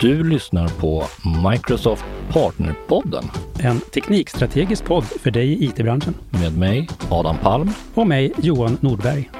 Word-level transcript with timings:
Du 0.00 0.24
lyssnar 0.28 0.68
på 0.68 1.04
Microsoft 1.50 2.04
Partnerpodden 2.32 3.24
En 3.58 3.80
teknikstrategisk 3.80 4.84
podd 4.84 5.04
för 5.04 5.30
dig 5.30 5.48
i 5.48 5.64
IT-branschen. 5.64 6.14
med 6.30 6.58
mig, 6.58 6.88
Adam 7.10 7.36
Palm. 7.38 7.70
Och 7.94 8.06
mig, 8.06 8.32
Johan 8.42 8.78
Nordberg. 8.80 9.30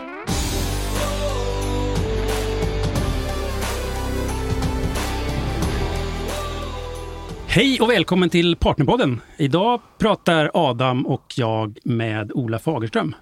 Hej 7.47 7.81
och 7.81 7.91
välkommen 7.91 8.31
till 8.31 8.57
Partnerpodden. 8.57 9.21
Idag 9.37 9.81
pratar 9.99 10.51
Adam 10.55 11.07
och 11.07 11.25
jag 11.37 11.79
med 11.85 12.33
Ola 12.35 12.59
Fagerström. 12.59 13.15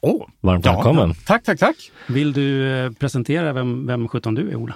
Åh, 0.00 0.26
Varmt 0.40 0.66
välkommen. 0.66 1.08
ja. 1.08 1.14
Tack, 1.26 1.44
tack, 1.44 1.58
tack. 1.58 1.76
Vill 2.08 2.32
du 2.32 2.70
eh, 2.84 2.90
presentera 2.92 3.52
vem, 3.52 3.86
vem 3.86 4.08
17 4.08 4.34
du 4.34 4.50
är, 4.50 4.56
Ola? 4.56 4.74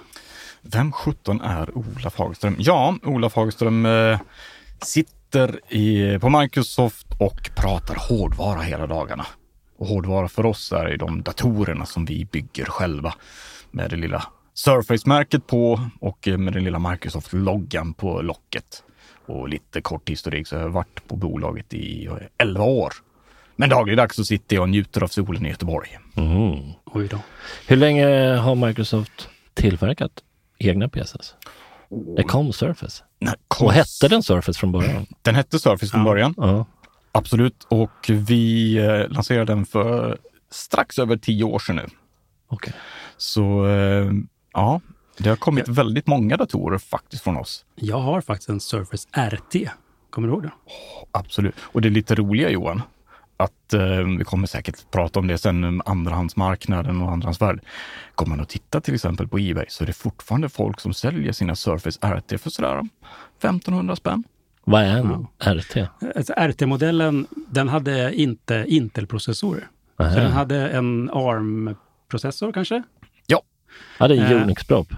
Vem 0.73 0.93
17 0.93 1.41
är 1.41 1.79
Ola 1.79 2.11
Fagerström? 2.11 2.57
Ja, 2.59 2.97
Ola 3.03 3.31
Fagerström 3.31 3.87
eh, 3.87 4.21
sitter 4.83 5.73
i, 5.73 6.19
på 6.19 6.29
Microsoft 6.29 7.07
och 7.21 7.51
pratar 7.57 7.97
hårdvara 8.09 8.61
hela 8.61 8.87
dagarna. 8.87 9.27
Och 9.79 9.87
hårdvara 9.87 10.29
för 10.29 10.47
oss 10.47 10.73
är 10.73 10.97
de 10.97 11.23
datorerna 11.23 11.87
som 11.87 12.05
vi 12.05 12.25
bygger 12.25 12.65
själva 12.65 13.15
med 13.71 13.91
det 13.91 13.97
lilla 13.97 14.27
Surface-märket 14.55 15.47
på 15.47 15.81
och 16.01 16.29
med 16.39 16.53
den 16.53 16.65
lilla 16.65 16.79
Microsoft-loggan 16.79 17.95
på 17.95 18.23
locket. 18.23 18.83
Och 19.27 19.49
lite 19.49 19.81
kort 19.81 20.11
historik 20.11 20.47
så 20.47 20.57
har 20.57 20.63
jag 20.63 20.71
varit 20.71 21.09
på 21.09 21.17
bolaget 21.17 21.75
i 21.75 22.09
11 22.39 22.65
år. 22.65 22.93
Men 23.57 23.69
dagligdags 23.69 24.17
så 24.17 24.25
sitter 24.25 24.57
jag 24.57 24.63
och 24.63 24.69
njuter 24.69 25.03
av 25.03 25.09
solen 25.09 25.47
i 25.47 25.49
Göteborg. 25.49 25.99
Mm. 26.17 26.73
Oj 26.85 27.09
då. 27.09 27.19
Hur 27.67 27.77
länge 27.77 28.07
har 28.37 28.55
Microsoft 28.55 29.29
tillverkat 29.55 30.23
egna 30.59 30.89
PCs? 30.89 31.35
Det 32.17 32.23
kom 32.23 32.53
Surface. 32.53 33.05
Nej, 33.19 33.35
Och 33.61 33.73
hette 33.73 34.09
den 34.09 34.23
Surface 34.23 34.59
från 34.59 34.73
början? 34.73 35.07
Den 35.23 35.35
hette 35.35 35.59
Surface 35.59 35.91
från 35.91 36.01
Ja. 36.01 36.05
början. 36.05 36.35
Ja. 36.37 36.67
Absolut. 37.13 37.67
Och 37.71 38.07
vi 38.09 38.77
eh, 38.77 39.09
lanserade 39.09 39.45
den 39.53 39.67
för 39.67 40.19
strax 40.51 40.99
över 40.99 41.17
tio 41.17 41.45
år 41.45 41.59
sedan 41.59 41.77
nu. 41.77 41.87
Okej. 42.49 42.73
Så 43.17 43.67
eh, 43.67 44.11
ja, 44.53 44.81
det 45.19 45.29
har 45.29 45.37
kommit 45.37 45.69
väldigt 45.69 46.07
många 46.07 46.37
datorer 46.37 46.79
faktiskt 46.79 47.25
från 47.25 47.37
oss. 47.37 47.65
Jag 47.75 47.99
har 48.01 48.21
faktiskt 48.21 48.49
en 48.49 48.61
Surface 48.61 49.09
RT. 49.31 49.69
Kommer 50.11 50.29
du 50.29 50.35
ihåg 50.35 50.43
det? 50.43 50.51
Absolut. 51.11 51.55
Och 51.61 51.81
det 51.83 51.89
är 51.89 51.91
lite 51.91 52.15
roliga 52.15 52.51
Johan, 52.51 52.83
att 53.37 53.75
eh, 53.75 53.81
vi 54.19 54.25
kommer 54.25 54.47
säkert 54.47 54.91
prata 54.91 55.21
om 55.21 55.27
det 55.27 55.39
sen, 55.39 55.65
um, 55.65 55.83
andrahandsmarknaden 55.87 57.03
och 57.03 57.13
andrahandsvärde. 57.13 57.61
Kommer 58.15 58.31
man 58.37 58.41
att 58.41 58.49
titta 58.49 58.81
till 58.81 58.95
exempel 58.95 59.29
på 59.29 59.39
Ebay 59.39 59.65
så 59.69 59.85
är 59.85 59.87
det 59.87 59.93
fortfarande 59.93 60.49
folk 60.49 60.81
som 60.81 60.95
säljer 60.95 61.33
sina 61.33 61.57
Surface 61.57 61.99
RT 62.03 62.41
för 62.41 62.51
sådär 62.51 62.79
1500 63.39 63.97
spänn. 63.97 64.25
Vad 64.65 64.83
är 64.83 64.97
en 64.97 65.27
RT? 65.59 65.77
Alltså, 66.17 66.33
RT-modellen, 66.33 67.27
den 67.31 67.69
hade 67.69 68.15
inte 68.15 68.65
Intel-processorer. 68.69 69.69
Så 69.97 70.03
den 70.05 70.33
hade 70.33 70.69
en 70.69 71.11
ARM-processor 71.11 72.53
kanske? 72.53 72.83
Ja, 73.99 74.09
det 74.09 74.17
är 74.17 74.35
Eh. 74.35 74.43
Unix-propp. 74.43 74.89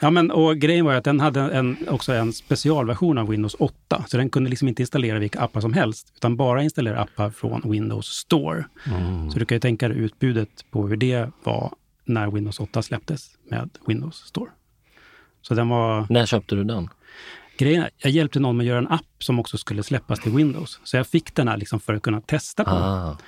Ja, 0.00 0.10
men 0.10 0.30
och 0.30 0.56
grejen 0.56 0.84
var 0.84 0.92
ju 0.92 0.98
att 0.98 1.04
den 1.04 1.20
hade 1.20 1.40
en, 1.40 1.76
också 1.88 2.12
en 2.12 2.32
specialversion 2.32 3.18
av 3.18 3.28
Windows 3.28 3.56
8. 3.58 4.04
Så 4.08 4.16
den 4.16 4.30
kunde 4.30 4.50
liksom 4.50 4.68
inte 4.68 4.82
installera 4.82 5.18
vilka 5.18 5.40
appar 5.40 5.60
som 5.60 5.72
helst, 5.72 6.12
utan 6.16 6.36
bara 6.36 6.62
installera 6.62 7.00
appar 7.00 7.30
från 7.30 7.70
Windows 7.70 8.06
Store. 8.06 8.64
Så 9.32 9.38
du 9.38 9.44
kan 9.44 9.56
ju 9.56 9.60
tänka 9.60 9.88
dig 9.88 9.98
utbudet 9.98 10.48
på 10.70 10.88
hur 10.88 10.96
det 10.96 11.30
var 11.44 11.72
när 12.04 12.30
Windows 12.30 12.60
8 12.60 12.82
släpptes 12.82 13.30
med 13.50 13.70
Windows 13.86 14.16
Store. 14.16 14.50
Så 15.42 15.54
den 15.54 15.68
var... 15.68 16.06
När 16.10 16.26
köpte 16.26 16.54
du 16.54 16.64
den? 16.64 16.88
Grejen 17.58 17.82
är, 17.82 17.90
jag 17.96 18.12
hjälpte 18.12 18.40
någon 18.40 18.56
med 18.56 18.64
att 18.64 18.68
göra 18.68 18.78
en 18.78 18.88
app 18.88 19.02
som 19.18 19.38
också 19.38 19.58
skulle 19.58 19.82
släppas 19.82 20.20
till 20.20 20.32
Windows. 20.32 20.80
Så 20.84 20.96
jag 20.96 21.06
fick 21.06 21.34
den 21.34 21.48
här 21.48 21.56
liksom 21.56 21.80
för 21.80 21.94
att 21.94 22.02
kunna 22.02 22.20
testa 22.20 22.64
på. 22.64 22.70
Ah. 22.70 23.18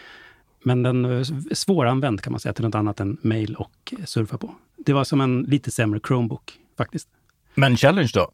Men 0.62 0.82
den 0.82 1.04
är 1.04 1.54
svåranvänd 1.54 2.20
kan 2.20 2.30
man 2.32 2.41
säga 2.41 2.52
till 2.52 2.64
något 2.64 2.74
annat 2.74 3.00
än 3.00 3.16
mail 3.22 3.54
och 3.54 3.94
eh, 3.98 4.04
surfa 4.04 4.38
på. 4.38 4.54
Det 4.76 4.92
var 4.92 5.04
som 5.04 5.20
en 5.20 5.42
lite 5.42 5.70
sämre 5.70 6.00
Chromebook 6.06 6.52
faktiskt. 6.76 7.08
Men 7.54 7.76
challenge 7.76 8.10
då? 8.14 8.30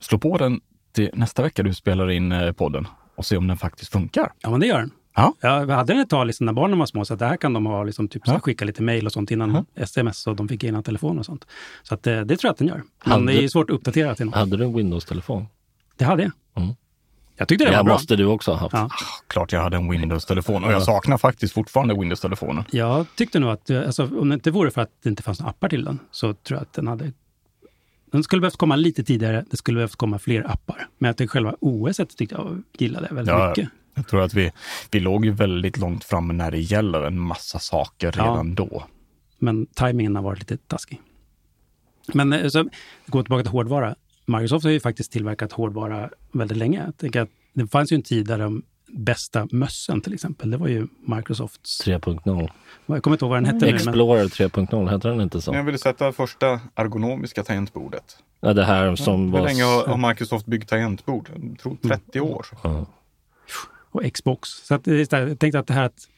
Slå 0.00 0.18
på 0.18 0.38
den 0.38 0.60
till 0.92 1.10
nästa 1.14 1.42
vecka 1.42 1.62
du 1.62 1.74
spelar 1.74 2.10
in 2.10 2.32
eh, 2.32 2.52
podden 2.52 2.86
och 3.16 3.26
se 3.26 3.36
om 3.36 3.46
den 3.46 3.56
faktiskt 3.56 3.92
funkar. 3.92 4.32
Ja, 4.40 4.50
men 4.50 4.60
det 4.60 4.66
gör 4.66 4.78
den. 4.78 4.90
Ja. 5.16 5.34
Jag 5.40 5.66
hade 5.66 5.92
den 5.92 6.02
ett 6.02 6.10
tag 6.10 6.26
liksom, 6.26 6.46
när 6.46 6.52
barnen 6.52 6.78
var 6.78 6.86
små, 6.86 7.04
så 7.04 7.14
att 7.14 7.18
det 7.20 7.26
här 7.26 7.36
kan 7.36 7.52
de 7.52 7.66
ha, 7.66 7.84
liksom, 7.84 8.08
typ, 8.08 8.22
Ja. 8.26 8.40
skicka 8.40 8.64
lite 8.64 8.82
mejl 8.82 9.06
och 9.06 9.12
sånt 9.12 9.30
innan 9.30 9.66
sms 9.74 10.26
och 10.26 10.36
de 10.36 10.48
fick 10.48 10.64
innan 10.64 10.82
telefon 10.82 11.18
och 11.18 11.26
sånt. 11.26 11.46
Så 11.82 11.94
att, 11.94 12.06
eh, 12.06 12.20
det 12.20 12.36
tror 12.36 12.48
jag 12.48 12.52
att 12.52 12.58
den 12.58 12.66
gör. 12.68 12.82
Men 13.04 13.12
Hade- 13.12 13.26
det 13.32 13.44
är 13.44 13.48
svårt 13.48 13.70
att 13.70 13.76
uppdatera 13.76 14.14
till 14.14 14.26
något. 14.26 14.34
Hade 14.34 14.56
du 14.56 14.64
en 14.64 14.76
Windows-telefon? 14.76 15.46
Det 15.96 16.04
hade 16.04 16.22
jag. 16.22 16.32
Mm. 16.62 16.74
Jag 17.38 17.48
tyckte 17.48 17.64
det 17.64 17.70
Det 17.70 17.76
var 17.76 17.84
bra. 17.84 17.92
måste 17.94 18.16
du 18.16 18.24
också 18.24 18.50
ha 18.52 18.58
haft. 18.58 18.72
Ja. 18.74 18.90
Klart 19.26 19.52
jag 19.52 19.60
hade 19.62 19.76
en 19.76 19.90
Windows-telefon 19.90 20.64
och 20.64 20.72
jag 20.72 20.82
saknar 20.82 21.18
faktiskt 21.18 21.54
fortfarande 21.54 21.94
Windows-telefonen. 21.94 22.64
Jag 22.70 23.06
tyckte 23.16 23.38
nog 23.38 23.50
att, 23.50 23.70
alltså, 23.70 24.04
om 24.20 24.28
det 24.28 24.34
inte 24.34 24.50
vore 24.50 24.70
för 24.70 24.80
att 24.80 24.90
det 25.02 25.08
inte 25.08 25.22
fanns 25.22 25.40
några 25.40 25.50
appar 25.50 25.68
till 25.68 25.84
den, 25.84 25.98
så 26.10 26.34
tror 26.34 26.56
jag 26.56 26.62
att 26.62 26.72
den 26.72 26.86
hade... 26.86 27.12
Den 28.12 28.22
skulle 28.22 28.40
behövt 28.40 28.56
komma 28.56 28.76
lite 28.76 29.04
tidigare, 29.04 29.44
det 29.50 29.56
skulle 29.56 29.74
behövt 29.76 29.96
komma 29.96 30.18
fler 30.18 30.50
appar. 30.50 30.88
Men 30.98 31.10
att 31.10 31.16
det 31.16 31.28
själva 31.28 31.54
OS 31.60 31.96
tyckte 31.96 32.34
jag 32.34 32.62
gillade 32.78 33.08
väldigt 33.14 33.34
Ja, 33.34 33.48
mycket. 33.48 33.68
Jag 33.94 34.08
tror 34.08 34.22
att 34.22 34.34
vi, 34.34 34.52
vi 34.90 35.00
låg 35.00 35.24
ju 35.24 35.30
väldigt 35.30 35.76
långt 35.76 36.04
framme 36.04 36.32
när 36.34 36.50
det 36.50 36.58
gäller 36.58 37.02
en 37.02 37.18
massa 37.18 37.58
saker 37.58 38.14
Ja. 38.16 38.22
redan 38.24 38.54
då. 38.54 38.84
Men 39.38 39.66
tajmingen 39.66 40.16
har 40.16 40.22
varit 40.22 40.38
lite 40.38 40.56
taskig. 40.56 41.00
Men 42.14 42.32
eh, 42.32 42.48
så, 42.48 42.68
gå 43.06 43.22
tillbaka 43.22 43.42
till 43.42 43.52
hårdvara. 43.52 43.94
Microsoft 44.28 44.64
har 44.64 44.70
ju 44.70 44.80
faktiskt 44.80 45.12
tillverkat 45.12 45.52
hårdvara 45.52 46.10
väldigt 46.32 46.58
länge. 46.58 46.84
Jag 46.84 46.96
tänker 46.96 47.20
att 47.20 47.28
det 47.52 47.66
fanns 47.66 47.92
ju 47.92 47.94
en 47.94 48.02
tid 48.02 48.26
där 48.26 48.38
de 48.38 48.62
bästa 48.86 49.48
mössen 49.50 50.00
till 50.00 50.14
exempel, 50.14 50.50
det 50.50 50.56
var 50.56 50.68
ju 50.68 50.86
Microsofts... 51.06 51.86
3.0. 51.86 52.50
Jag 52.86 53.02
kommer 53.02 53.14
inte 53.14 53.24
ihåg 53.24 53.30
vad 53.30 53.36
den 53.36 53.44
hette 53.44 53.66
nu, 53.66 53.72
men 53.72 53.74
Explorer 53.74 54.24
3.0, 54.24 54.88
hette 54.88 55.08
den 55.08 55.20
inte 55.20 55.40
så? 55.40 55.54
Jag 55.54 55.64
ville 55.64 55.78
sätta 55.78 56.12
första 56.12 56.60
ergonomiska 56.74 57.42
tangentbordet. 57.42 58.18
Ja, 58.40 58.52
det 58.52 58.64
här 58.64 58.96
som 58.96 59.24
Hur 59.24 59.38
var... 59.38 59.44
länge 59.46 59.62
har, 59.62 60.08
Microsoft 60.08 60.46
byggt 60.46 60.68
tangentbord? 60.68 61.30
Jag 61.34 61.58
tror 61.58 61.76
30 61.88 62.20
år. 62.20 62.46
Ja. 62.62 62.86
och 63.90 64.12
Xbox. 64.12 64.48
Så 64.48 64.74
att, 64.74 64.86
jag 64.86 65.38
tänkte 65.38 65.58
att 65.58 65.66
det 65.66 65.74
här 65.74 65.84
att 65.84 66.08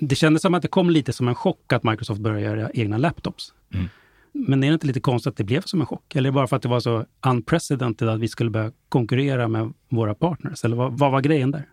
det 0.00 0.14
kändes 0.14 0.42
som 0.42 0.54
att 0.54 0.62
det 0.62 0.68
kom 0.68 0.90
lite 0.90 1.12
som 1.12 1.28
en 1.28 1.34
chock 1.34 1.72
att 1.72 1.84
Microsoft 1.84 2.20
började 2.20 2.40
göra 2.40 2.70
egna 2.74 2.98
laptops. 2.98 3.52
Mm. 3.74 3.88
Men 4.32 4.64
är 4.64 4.68
det 4.68 4.74
inte 4.74 4.86
lite 4.86 5.00
konstigt 5.00 5.30
att 5.30 5.36
det 5.36 5.44
blev 5.44 5.60
som 5.60 5.80
en 5.80 5.86
chock? 5.86 6.16
Eller 6.16 6.30
bara 6.30 6.46
för 6.46 6.56
att 6.56 6.62
det 6.62 6.68
var 6.68 6.80
så 6.80 7.04
unprecedented 7.26 8.08
att 8.08 8.20
vi 8.20 8.28
skulle 8.28 8.50
börja 8.50 8.72
konkurrera 8.88 9.48
med 9.48 9.72
våra 9.88 10.14
partners? 10.14 10.64
Eller 10.64 10.76
vad, 10.76 10.98
vad 10.98 11.12
var 11.12 11.20
grejen 11.20 11.50
där? 11.50 11.66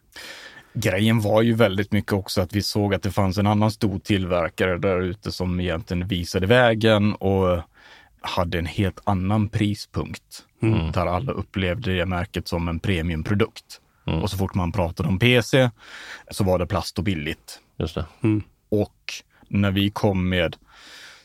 Grejen 0.73 1.21
var 1.21 1.41
ju 1.41 1.53
väldigt 1.53 1.91
mycket 1.91 2.13
också 2.13 2.41
att 2.41 2.53
vi 2.53 2.61
såg 2.61 2.93
att 2.93 3.03
det 3.03 3.11
fanns 3.11 3.37
en 3.37 3.47
annan 3.47 3.71
stor 3.71 3.99
tillverkare 3.99 4.77
där 4.77 5.01
ute 5.01 5.31
som 5.31 5.59
egentligen 5.59 6.07
visade 6.07 6.47
vägen 6.47 7.13
och 7.13 7.59
hade 8.21 8.59
en 8.59 8.65
helt 8.65 8.99
annan 9.03 9.49
prispunkt. 9.49 10.45
Mm. 10.61 10.91
Där 10.91 11.05
alla 11.05 11.31
upplevde 11.31 11.95
det 11.97 12.05
märket 12.05 12.47
som 12.47 12.67
en 12.67 12.79
premiumprodukt. 12.79 13.81
Och 14.21 14.29
så 14.29 14.37
fort 14.37 14.53
man 14.53 14.71
pratade 14.71 15.09
om 15.09 15.19
PC 15.19 15.69
så 16.31 16.43
var 16.43 16.59
det 16.59 16.67
plast 16.67 16.97
och 16.97 17.03
billigt. 17.03 17.59
Just 17.77 17.95
det. 17.95 18.05
Och 18.69 19.13
när 19.47 19.71
vi 19.71 19.89
kom 19.89 20.29
med 20.29 20.55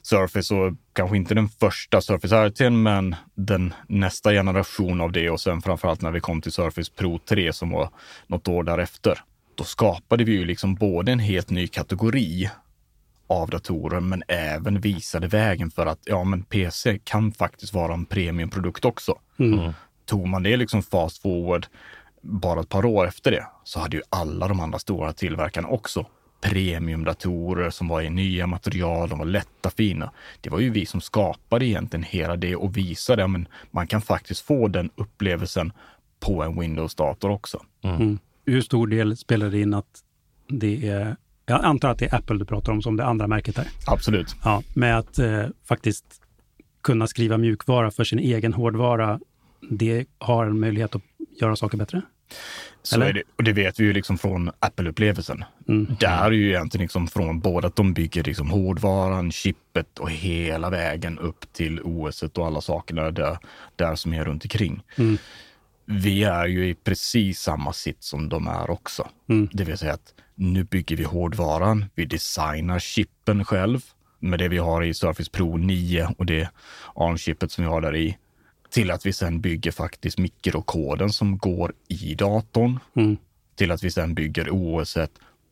Surface, 0.02 0.42
så 0.42 0.76
kanske 0.92 1.16
inte 1.16 1.34
den 1.34 1.48
första 1.48 2.00
Surface 2.00 2.48
RT, 2.48 2.72
men 2.72 3.16
den 3.34 3.74
nästa 3.88 4.30
generation 4.30 5.00
av 5.00 5.12
det 5.12 5.30
och 5.30 5.40
sen 5.40 5.62
framförallt 5.62 6.00
när 6.00 6.10
vi 6.10 6.20
kom 6.20 6.40
till 6.42 6.52
Surface 6.52 6.92
Pro 6.96 7.18
3 7.18 7.52
som 7.52 7.70
var 7.70 7.90
något 8.26 8.48
år 8.48 8.62
därefter. 8.62 9.18
Då 9.54 9.64
skapade 9.64 10.24
vi 10.24 10.32
ju 10.32 10.44
liksom 10.44 10.74
både 10.74 11.12
en 11.12 11.18
helt 11.18 11.50
ny 11.50 11.68
kategori 11.68 12.50
av 13.26 13.50
datorer, 13.50 14.00
men 14.00 14.22
även 14.28 14.80
visade 14.80 15.28
vägen 15.28 15.70
för 15.70 15.86
att 15.86 16.00
ja, 16.04 16.24
men 16.24 16.42
PC 16.42 16.98
kan 17.04 17.32
faktiskt 17.32 17.74
vara 17.74 17.94
en 17.94 18.04
premiumprodukt 18.04 18.84
också. 18.84 19.18
Tog 20.06 20.28
man 20.28 20.42
det 20.42 20.56
liksom 20.56 20.82
fast 20.82 21.22
forward 21.22 21.66
bara 22.22 22.60
ett 22.60 22.68
par 22.68 22.84
år 22.84 23.06
efter 23.06 23.30
det 23.30 23.46
så 23.64 23.80
hade 23.80 23.96
ju 23.96 24.02
alla 24.10 24.48
de 24.48 24.60
andra 24.60 24.78
stora 24.78 25.12
tillverkarna 25.12 25.68
också 25.68 26.06
premiumdatorer 26.42 27.70
som 27.70 27.88
var 27.88 28.02
i 28.02 28.10
nya 28.10 28.46
material, 28.46 29.08
de 29.08 29.18
var 29.18 29.26
lätta, 29.26 29.70
fina. 29.70 30.10
Det 30.40 30.50
var 30.50 30.58
ju 30.58 30.70
vi 30.70 30.86
som 30.86 31.00
skapade 31.00 31.66
egentligen 31.66 32.04
hela 32.04 32.36
det 32.36 32.56
och 32.56 32.76
visade 32.76 33.24
att 33.24 33.30
man 33.70 33.86
kan 33.86 34.00
faktiskt 34.00 34.40
få 34.40 34.68
den 34.68 34.90
upplevelsen 34.94 35.72
på 36.20 36.42
en 36.42 36.60
Windows-dator 36.60 37.30
också. 37.30 37.62
Hur 38.46 38.60
stor 38.60 38.86
del 38.86 39.16
spelar 39.16 39.50
det 39.50 39.60
in 39.60 39.74
att 39.74 40.02
det 40.48 40.88
är, 40.88 41.16
jag 41.46 41.64
antar 41.64 41.88
att 41.88 41.98
det 41.98 42.06
är 42.06 42.14
Apple 42.14 42.38
du 42.38 42.44
pratar 42.44 42.72
om 42.72 42.82
som 42.82 42.96
det 42.96 43.04
andra 43.04 43.26
märket 43.26 43.56
här. 43.56 43.66
Absolut. 43.86 44.36
Ja, 44.44 44.62
med 44.74 44.98
att 44.98 45.18
eh, 45.18 45.46
faktiskt 45.64 46.04
kunna 46.82 47.06
skriva 47.06 47.38
mjukvara 47.38 47.90
för 47.90 48.04
sin 48.04 48.18
egen 48.18 48.52
hårdvara, 48.52 49.20
det 49.70 50.06
har 50.18 50.46
en 50.46 50.60
möjlighet 50.60 50.94
att 50.94 51.02
göra 51.40 51.56
saker 51.56 51.78
bättre? 51.78 52.02
Så 52.82 52.96
Eller? 52.96 53.06
är 53.06 53.12
det, 53.12 53.22
och 53.36 53.44
det 53.44 53.52
vet 53.52 53.80
vi 53.80 53.84
ju 53.84 53.92
liksom 53.92 54.18
från 54.18 54.50
Apple-upplevelsen. 54.60 55.44
Mm. 55.68 55.96
Där 56.00 56.24
är 56.24 56.30
ju 56.30 56.48
egentligen 56.48 56.82
liksom 56.82 57.08
från 57.08 57.40
både 57.40 57.66
att 57.66 57.76
de 57.76 57.94
bygger 57.94 58.24
liksom 58.24 58.50
hårdvaran, 58.50 59.32
chippet 59.32 59.98
och 59.98 60.10
hela 60.10 60.70
vägen 60.70 61.18
upp 61.18 61.52
till 61.52 61.80
OS 61.80 62.22
och 62.22 62.46
alla 62.46 62.60
sakerna 62.60 63.10
där, 63.10 63.38
där 63.76 63.94
som 63.94 64.14
är 64.14 64.24
runt 64.24 64.44
omkring. 64.44 64.82
Mm. 64.96 65.18
Vi 65.84 66.24
är 66.24 66.46
ju 66.46 66.68
i 66.68 66.74
precis 66.74 67.40
samma 67.40 67.72
sitt 67.72 68.02
som 68.02 68.28
de 68.28 68.46
är 68.46 68.70
också. 68.70 69.08
Mm. 69.28 69.48
Det 69.52 69.64
vill 69.64 69.78
säga 69.78 69.92
att 69.92 70.14
nu 70.34 70.64
bygger 70.64 70.96
vi 70.96 71.04
hårdvaran, 71.04 71.84
vi 71.94 72.04
designar 72.04 72.78
chippen 72.78 73.44
själv 73.44 73.80
med 74.18 74.38
det 74.38 74.48
vi 74.48 74.58
har 74.58 74.82
i 74.82 74.94
Surface 74.94 75.30
Pro 75.30 75.56
9 75.56 76.08
och 76.18 76.26
det 76.26 76.48
ARM-chippet 76.94 77.52
som 77.52 77.64
vi 77.64 77.70
har 77.70 77.80
där 77.80 77.96
i. 77.96 78.16
Till 78.72 78.90
att 78.90 79.06
vi 79.06 79.12
sen 79.12 79.40
bygger 79.40 79.70
faktiskt 79.70 80.18
mikrokoden 80.18 81.10
som 81.10 81.38
går 81.38 81.72
i 81.88 82.14
datorn. 82.14 82.78
Mm. 82.96 83.16
Till 83.56 83.70
att 83.70 83.82
vi 83.82 83.90
sen 83.90 84.14
bygger 84.14 84.48
OS 84.50 84.96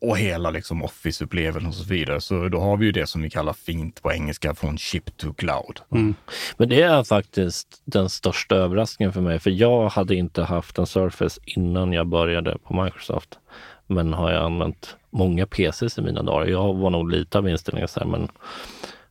och 0.01 0.17
hela 0.17 0.49
liksom 0.49 0.83
Office-upplevelsen 0.83 1.67
och 1.67 1.73
så 1.73 1.83
vidare. 1.83 2.21
Så 2.21 2.47
då 2.47 2.59
har 2.59 2.77
vi 2.77 2.85
ju 2.85 2.91
det 2.91 3.07
som 3.07 3.21
vi 3.21 3.29
kallar 3.29 3.53
fint 3.53 4.01
på 4.01 4.11
engelska 4.11 4.55
från 4.55 4.77
chip 4.77 5.17
to 5.17 5.33
cloud. 5.33 5.79
Mm. 5.91 6.15
Men 6.57 6.69
det 6.69 6.81
är 6.81 7.03
faktiskt 7.03 7.81
den 7.85 8.09
största 8.09 8.55
överraskningen 8.55 9.13
för 9.13 9.21
mig, 9.21 9.39
för 9.39 9.49
jag 9.49 9.89
hade 9.89 10.15
inte 10.15 10.43
haft 10.43 10.77
en 10.77 10.85
Surface 10.85 11.41
innan 11.45 11.93
jag 11.93 12.07
började 12.07 12.57
på 12.57 12.83
Microsoft. 12.83 13.39
Men 13.87 14.13
har 14.13 14.31
jag 14.31 14.43
använt 14.43 14.95
många 15.09 15.47
PCs 15.47 15.97
i 15.97 16.01
mina 16.01 16.23
dagar. 16.23 16.47
Jag 16.47 16.73
var 16.73 16.89
nog 16.89 17.11
lite 17.11 17.37
av 17.37 17.49
inställningen 17.49 17.87
så 17.87 17.99
här, 17.99 18.07
men 18.07 18.27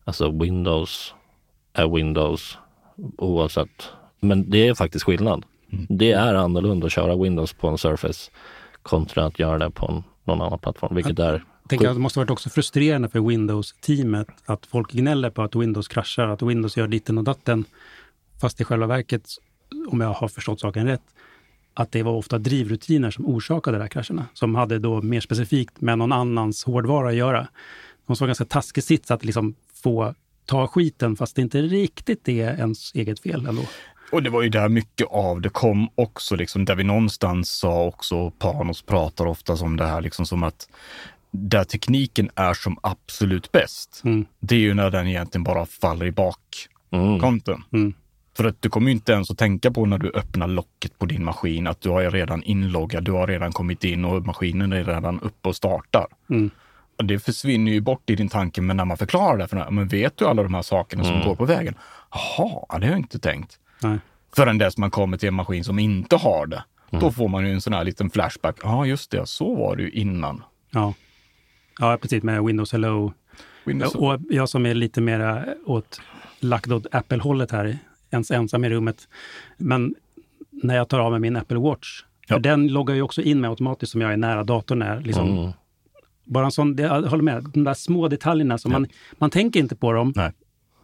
alltså 0.05 0.31
Windows 0.31 1.15
är 1.73 1.89
Windows 1.89 2.59
oavsett. 3.19 3.93
Men 4.21 4.51
det 4.51 4.69
är 4.69 4.75
faktiskt 4.75 5.05
skillnad. 5.05 5.45
Det 5.89 6.13
är 6.13 6.35
annorlunda 6.35 6.87
att 6.87 6.93
köra 6.93 7.17
Windows 7.17 7.53
på 7.53 7.69
en 7.69 7.79
Surface 7.79 8.31
kontra 8.83 9.25
att 9.25 9.39
göra 9.39 9.59
det 9.59 9.71
på 9.71 9.87
en, 9.87 10.03
någon 10.25 10.41
annan 10.41 10.59
plattform, 10.59 10.95
vilket 10.95 11.19
är 11.19 11.33
Jag 11.33 11.69
tänker 11.69 11.89
att 11.89 11.95
det 11.95 12.01
måste 12.01 12.19
varit 12.19 12.31
också 12.31 12.51
frustrerande 12.51 13.09
för 13.09 13.21
Windows-teamet 13.21 14.29
att 14.47 14.67
folk 14.67 14.93
gnäller 14.93 15.31
på 15.31 15.43
att 15.43 15.57
Windows 15.57 15.89
kraschar, 15.89 16.29
att 16.29 16.43
Windows 16.43 16.77
gör 16.77 16.89
ditten 16.89 17.19
och 17.19 17.25
datten. 17.25 17.65
Fast 18.41 18.61
i 18.61 18.65
själva 18.65 18.87
verket, 18.87 19.29
om 19.89 20.01
jag 20.01 20.13
har 20.13 20.29
förstått 20.29 20.61
saken 20.61 20.87
rätt, 20.87 21.03
att 21.75 21.93
det 21.93 22.03
var 22.03 22.13
ofta 22.13 22.39
drivrutiner 22.39 23.11
som 23.11 23.27
orsakade 23.27 23.79
de 23.79 23.83
där 23.83 23.89
krascherna, 23.89 24.27
som 24.35 24.55
hade 24.55 24.79
då 24.79 25.03
mer 25.03 25.21
specifikt 25.21 25.81
med 25.81 25.99
någon 25.99 26.13
annans 26.13 26.65
hårdvara 26.65 27.09
att 27.09 27.15
göra. 27.15 27.49
De 28.07 28.17
var 28.21 28.27
ganska 28.27 28.45
taskig 28.45 28.85
sits 28.85 29.11
att 29.11 29.25
liksom 29.25 29.55
få 29.83 30.15
ta 30.45 30.67
skiten, 30.67 31.17
fast 31.17 31.37
det 31.37 31.43
inte 31.43 31.63
riktigt 31.63 32.29
är 32.29 32.55
ens 32.59 32.95
eget 32.95 33.21
fel 33.21 33.47
ändå. 33.47 33.63
Och 34.13 34.23
det 34.23 34.31
var 34.31 34.43
ju 34.43 34.49
där 34.49 34.69
mycket 34.69 35.07
av 35.11 35.41
det 35.41 35.49
kom 35.49 35.89
också, 35.95 36.37
liksom, 36.37 36.65
där 36.65 36.75
vi 36.75 36.85
någonstans 36.85 37.51
sa 37.51 37.85
också, 37.85 38.31
Panos 38.31 38.83
pratar 38.83 39.27
ofta 39.27 39.53
om 39.53 39.77
det 39.77 39.87
här, 39.87 40.01
liksom 40.01 40.27
som 40.27 40.43
att 40.43 40.69
där 41.31 41.65
tekniken 41.65 42.31
är 42.35 42.55
som 42.55 42.79
absolut 42.83 43.53
bäst, 43.53 44.01
Mm. 44.05 44.27
det 44.41 44.55
är 44.55 44.59
ju 44.61 44.75
när 44.75 44.91
den 44.91 45.07
egentligen 45.07 45.45
bara 45.45 45.67
faller 45.67 46.07
i 46.07 46.13
bakkanten. 46.13 47.65
Mm. 47.73 47.95
För 48.37 48.45
att 48.45 48.63
du 48.63 48.69
kommer 48.69 48.87
ju 48.87 48.93
inte 48.93 49.13
ens 49.13 49.31
att 49.31 49.39
tänka 49.39 49.71
på 49.71 49.87
när 49.87 49.99
du 49.99 50.11
öppnar 50.15 50.49
locket 50.49 50.99
på 50.99 51.07
din 51.07 51.25
maskin 51.25 51.67
att 51.67 51.81
du 51.81 51.89
har 51.89 52.11
redan 52.11 52.43
inloggad, 52.43 53.05
du 53.05 53.13
har 53.13 53.27
redan 53.27 53.53
kommit 53.53 53.85
in 53.85 54.05
och 54.05 54.27
maskinen 54.27 54.73
är 54.73 54.85
redan 54.85 55.21
uppe 55.21 55.49
och 55.49 55.57
startar. 55.57 56.07
Mm. 56.31 56.51
Och 56.99 57.05
det 57.05 57.19
försvinner 57.19 57.73
ju 57.73 57.81
bort 57.81 58.11
i 58.11 58.15
din 58.15 58.29
tanke, 58.29 58.61
men 58.61 58.77
när 58.77 58.85
man 58.85 58.97
förklarar 58.97 59.39
det 59.39 59.49
för 59.49 59.57
den, 59.57 59.75
men 59.75 59.89
vet 59.89 60.17
du 60.17 60.27
alla 60.27 60.43
de 60.43 60.55
här 60.55 60.63
sakerna 60.63 61.05
som 61.05 61.21
går 61.21 61.35
på 61.35 61.45
vägen? 61.45 61.75
Jaha, 62.11 62.79
det 62.79 62.87
har 62.87 62.93
jag 62.93 62.99
inte 62.99 63.19
tänkt. 63.19 63.59
Nej. 63.83 63.99
Förrän 64.37 64.59
dess 64.59 64.77
man 64.79 64.91
kommer 64.91 65.17
till 65.17 65.29
en 65.29 65.35
maskin 65.35 65.65
som 65.65 65.79
inte 65.79 66.17
har 66.17 66.47
det. 66.47 66.65
Då 66.91 67.13
får 67.13 67.29
man 67.29 67.47
ju 67.47 67.53
en 67.53 67.61
sån 67.61 67.73
här 67.73 67.85
liten 67.85 68.11
flashback. 68.11 68.57
Ja, 68.63 68.87
just 68.87 69.11
det, 69.11 69.27
så 69.27 69.55
var 69.55 69.77
det 69.77 69.83
ju 69.83 69.91
innan. 69.91 70.43
Ja. 70.71 70.95
ja, 71.79 71.99
precis 72.03 72.23
med 72.23 72.45
Windows 72.45 72.73
Hello. 72.73 73.13
Windows. 73.65 73.95
Och 73.95 74.19
jag 74.31 74.49
som 74.49 74.67
är 74.67 74.75
lite 74.75 75.01
mera 75.01 75.45
åt 75.67 76.01
lagd 76.41 76.73
åt 76.73 76.87
Apple-hållet 76.93 77.51
här, 77.51 77.79
ens 78.11 78.31
ensam 78.31 78.65
i 78.65 78.69
rummet. 78.71 79.09
Men 79.57 79.95
när 80.51 80.77
jag 80.77 80.89
tar 80.89 80.99
av 80.99 81.11
mig 81.11 81.21
min 81.21 81.37
Apple 81.37 81.59
Watch, 81.59 82.03
Ja. 82.27 82.35
för 82.37 82.41
den 82.41 82.69
loggar 82.69 82.95
ju 82.95 83.03
också 83.03 83.23
in 83.23 83.41
mig 83.41 83.49
automatiskt 83.51 83.93
som 83.93 84.01
jag 84.01 84.13
är 84.13 84.17
nära 84.17 84.45
datorn. 84.45 84.83
Är, 84.83 85.01
liksom, 85.01 85.39
Mm. 85.39 85.53
Bara 86.25 86.45
en 86.45 86.51
sån, 86.53 86.77
jag 86.77 87.03
håller 87.03 87.23
med, 87.23 87.45
de 87.55 87.65
där 87.65 87.75
små 87.75 88.09
detaljerna 88.09 88.59
som 88.59 88.73
man, 88.73 88.87
man 89.19 89.31
tänker 89.31 89.61
inte 89.61 89.77
på 89.77 89.93
dem 89.93 90.13
Nej. 90.17 90.33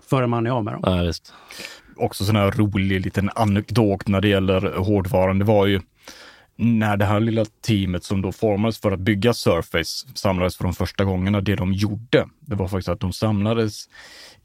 förrän 0.03 0.31
man 0.31 0.47
är 0.47 0.51
av 0.51 0.65
med 0.65 0.75
dem. 0.75 0.83
Ja. 0.85 1.13
Också 1.97 2.25
sån 2.25 2.37
här 2.37 2.51
rolig 2.51 3.01
liten 3.01 3.31
anekdot 3.35 4.09
när 4.09 4.21
det 4.21 4.29
gäller 4.29 4.77
hårdvaran. 4.77 5.39
Det 5.39 5.45
var 5.45 5.67
ju 5.67 5.81
när 6.57 6.97
det 6.97 7.05
här 7.05 7.21
lilla 7.21 7.45
teamet 7.45 8.05
som 8.05 8.23
då 8.23 8.33
formades 8.33 8.79
för 8.79 8.93
att 8.93 9.01
bygga 9.01 9.35
Surface 9.35 10.07
samlades 10.15 10.57
för 10.57 10.65
de 10.65 10.73
första 10.73 11.05
gångerna. 11.05 11.41
Det 11.41 11.57
de 11.57 11.73
gjorde, 11.73 12.29
det 12.41 12.55
var 12.55 12.69
faktiskt 12.69 12.89
att 12.89 13.01
de 13.01 13.13
samlades 13.13 13.89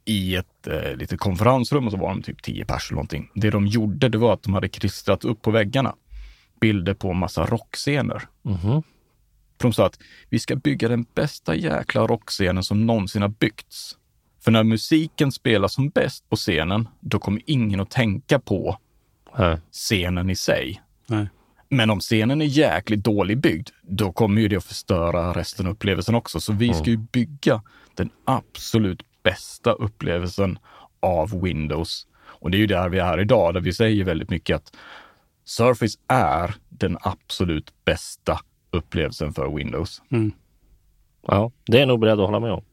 i 0.06 0.36
ett 0.36 0.68
eh, 0.68 0.96
litet 0.96 1.20
konferensrum 1.20 1.86
och 1.86 1.92
så 1.92 1.98
var 1.98 2.10
de 2.10 2.22
typ 2.22 2.44
10 2.44 2.66
pers 2.66 2.88
eller 2.90 2.96
någonting. 2.96 3.30
Det 3.36 3.50
de 3.50 3.68
gjorde, 3.68 4.10
det 4.10 4.18
var 4.18 4.34
att 4.34 4.44
de 4.44 4.54
hade 4.54 4.70
klistrat 4.70 5.26
upp 5.26 5.42
på 5.42 5.52
väggarna 5.52 5.96
bilder 6.62 6.94
på 6.94 7.14
massa 7.14 7.46
rockscener. 7.46 8.22
Mhm. 8.42 8.84
För 9.58 9.68
de 9.68 9.74
sa 9.74 9.86
att 9.86 10.00
vi 10.30 10.40
ska 10.40 10.56
bygga 10.56 10.88
den 10.88 11.06
bästa 11.16 11.56
jäkla 11.56 12.08
rockscenen 12.08 12.64
som 12.64 12.86
någonsin 12.86 13.22
har 13.22 13.30
byggts. 13.30 13.98
För 14.44 14.52
när 14.52 14.64
musiken 14.64 15.32
spelas 15.32 15.74
som 15.74 15.90
bäst 15.90 16.30
på 16.30 16.36
scenen, 16.36 16.88
då 17.00 17.20
kommer 17.20 17.42
ingen 17.46 17.80
att 17.80 17.90
tänka 17.92 18.40
på 18.40 18.78
Ja. 19.38 19.58
scenen 19.72 20.30
i 20.30 20.36
sig. 20.36 20.82
Nej. 21.08 21.28
Men 21.70 21.90
om 21.90 22.00
scenen 22.00 22.42
är 22.42 22.46
jäkligt 22.46 23.04
dålig 23.04 23.38
byggd, 23.38 23.70
då 23.82 24.12
kommer 24.12 24.42
ju 24.42 24.48
det 24.48 24.56
att 24.56 24.64
förstöra 24.64 25.34
resten 25.34 25.66
av 25.66 25.72
upplevelsen 25.72 26.16
också. 26.16 26.40
Så 26.40 26.54
vi 26.54 26.74
ska 26.74 26.86
ju 26.90 26.98
bygga 26.98 27.62
den 27.96 28.10
absolut 28.26 29.04
bästa 29.24 29.72
upplevelsen 29.72 30.60
av 31.00 31.42
Windows. 31.42 32.08
Och 32.18 32.52
det 32.52 32.58
är 32.58 32.60
ju 32.60 32.68
där 32.68 32.90
vi 32.90 33.00
är 33.00 33.20
idag, 33.20 33.54
där 33.54 33.62
vi 33.62 33.74
säger 33.74 34.04
väldigt 34.04 34.30
mycket 34.30 34.56
att 34.56 34.76
Surface 35.46 35.98
är 36.08 36.56
den 36.70 36.98
absolut 37.02 37.74
bästa 37.86 38.40
upplevelsen 38.72 39.34
för 39.34 39.56
Windows. 39.56 40.02
Mm. 40.12 40.32
ja, 41.28 41.52
det 41.66 41.78
är 41.78 41.80
jag 41.80 41.88
nog 41.88 42.00
beredd 42.00 42.20
att 42.20 42.26
hålla 42.26 42.40
med 42.40 42.52
om. 42.52 42.64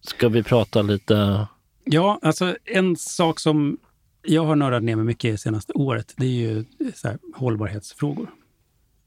Ska 0.00 0.28
vi 0.28 0.42
prata 0.42 0.82
lite... 0.82 1.46
Ja, 1.84 2.18
alltså 2.22 2.56
en 2.64 2.96
sak 2.96 3.40
som 3.40 3.78
jag 4.22 4.44
har 4.44 4.56
nördat 4.56 4.82
ner 4.82 4.96
mig 4.96 5.04
mycket 5.04 5.34
det 5.34 5.38
senaste 5.38 5.72
året, 5.72 6.14
det 6.16 6.26
är 6.26 6.30
ju 6.30 6.64
här, 7.04 7.18
hållbarhetsfrågor. 7.34 8.30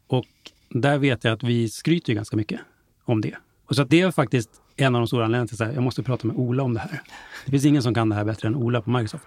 Och 0.08 0.26
där 0.70 0.98
vet 0.98 1.24
jag 1.24 1.34
att 1.34 1.44
vi 1.44 1.70
skryter 1.70 2.14
ganska 2.14 2.38
mycket 2.38 2.60
om 3.06 3.22
det. 3.22 3.36
Och 3.66 3.76
så 3.76 3.84
det 3.84 4.02
är 4.02 4.12
faktiskt 4.12 4.50
en 4.76 4.96
av 4.96 5.02
de 5.02 5.08
stora 5.08 5.26
anledningarna 5.26 5.48
till 5.48 5.64
att 5.64 5.74
jag 5.74 5.84
måste 5.84 6.04
prata 6.04 6.28
med 6.28 6.36
Ola 6.36 6.64
om 6.64 6.74
det 6.74 6.80
här. 6.80 7.02
Det 7.46 7.52
finns 7.52 7.66
ingen 7.66 7.84
som 7.84 7.94
kan 7.94 8.10
det 8.10 8.16
här 8.16 8.26
bättre 8.26 8.48
än 8.48 8.56
Ola 8.56 8.82
på 8.82 8.90
Microsoft. 8.90 9.26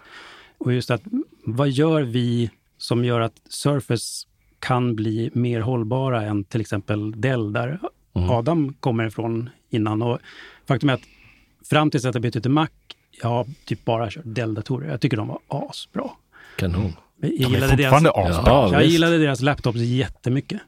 Och 0.58 0.72
just 0.72 0.90
att 0.90 1.02
vad 1.44 1.70
gör 1.70 2.02
vi 2.02 2.50
som 2.78 3.04
gör 3.04 3.20
att 3.20 3.34
Surface 3.48 4.26
kan 4.58 4.96
bli 4.96 5.30
mer 5.32 5.60
hållbara 5.60 6.22
än 6.22 6.44
till 6.44 6.60
exempel 6.60 7.20
Dell, 7.20 7.52
där 7.52 7.80
Adam 8.12 8.74
kommer 8.80 9.06
ifrån 9.06 9.50
innan. 9.70 10.02
Och 10.02 10.18
faktum 10.66 10.88
är 10.88 10.94
att 10.94 11.00
fram 11.68 11.90
tills 11.90 12.04
att 12.04 12.14
jag 12.14 12.22
bytte 12.22 12.40
till 12.40 12.50
Mac, 12.50 12.68
jag 13.22 13.28
har 13.28 13.46
typ 13.64 13.84
bara 13.84 14.10
kört 14.10 14.24
Dell-datorer. 14.24 14.90
Jag 14.90 15.00
tycker 15.00 15.16
de 15.16 15.28
var 15.28 15.38
asbra. 15.48 16.10
Kanon. 16.56 16.92
Jag 17.20 17.30
De 17.30 17.36
är 17.36 17.48
gillade 17.48 17.68
fortfarande 17.76 18.10
deras, 18.10 18.38
asbra. 18.38 18.52
Ja, 18.52 18.72
jag 18.72 18.78
visst. 18.78 18.92
gillade 18.92 19.18
deras 19.18 19.40
laptops 19.40 19.78
jättemycket. 19.78 20.60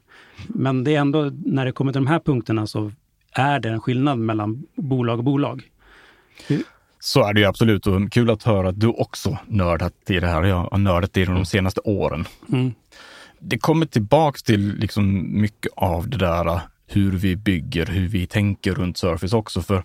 Men 0.47 0.83
det 0.83 0.95
är 0.95 0.99
ändå, 0.99 1.31
när 1.45 1.65
det 1.65 1.71
kommer 1.71 1.91
till 1.91 2.01
de 2.01 2.07
här 2.07 2.19
punkterna 2.19 2.67
så 2.67 2.91
är 3.31 3.59
det 3.59 3.69
en 3.69 3.81
skillnad 3.81 4.19
mellan 4.19 4.63
bolag 4.75 5.17
och 5.17 5.23
bolag. 5.23 5.63
Så 6.99 7.23
är 7.27 7.33
det 7.33 7.39
ju 7.39 7.45
absolut 7.45 7.87
och 7.87 8.11
kul 8.11 8.29
att 8.29 8.43
höra 8.43 8.69
att 8.69 8.79
du 8.79 8.87
också 8.87 9.37
nördat 9.47 9.93
i 10.07 10.19
det 10.19 10.27
här. 10.27 10.43
Jag 10.43 10.55
har 10.71 10.77
nördat 10.77 11.17
i 11.17 11.25
det 11.25 11.33
de 11.33 11.45
senaste 11.45 11.81
åren. 11.81 12.25
Mm. 12.51 12.73
Det 13.39 13.57
kommer 13.57 13.85
tillbaks 13.85 14.43
till 14.43 14.75
liksom 14.75 15.25
mycket 15.41 15.71
av 15.75 16.09
det 16.09 16.17
där 16.17 16.59
hur 16.87 17.11
vi 17.11 17.35
bygger, 17.35 17.85
hur 17.85 18.07
vi 18.07 18.27
tänker 18.27 18.73
runt 18.73 18.97
Surface 18.97 19.35
också. 19.35 19.61
För 19.61 19.83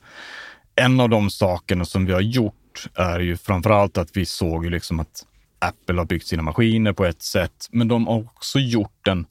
en 0.76 1.00
av 1.00 1.08
de 1.08 1.30
sakerna 1.30 1.84
som 1.84 2.06
vi 2.06 2.12
har 2.12 2.20
gjort 2.20 2.88
är 2.94 3.20
ju 3.20 3.36
framförallt 3.36 3.98
att 3.98 4.16
vi 4.16 4.26
såg 4.26 4.64
ju 4.64 4.70
liksom 4.70 5.00
att 5.00 5.26
Apple 5.58 5.96
har 5.96 6.04
byggt 6.04 6.26
sina 6.26 6.42
maskiner 6.42 6.92
på 6.92 7.04
ett 7.04 7.22
sätt, 7.22 7.68
men 7.70 7.88
de 7.88 8.06
har 8.06 8.20
också 8.20 8.58
gjort 8.58 9.08
en, 9.08 9.26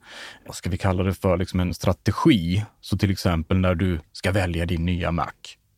vad 0.46 0.56
ska 0.56 0.70
vi 0.70 0.78
kalla 0.78 1.04
det 1.04 1.14
för, 1.14 1.38
liksom 1.38 1.60
en 1.60 1.74
strategi. 1.74 2.66
Så 2.82 2.98
till 2.98 3.12
exempel 3.12 3.58
när 3.58 3.76
du 3.76 4.00
ska 4.12 4.32
välja 4.32 4.66
din 4.66 4.86
nya 4.86 5.12
Mac. 5.12 5.32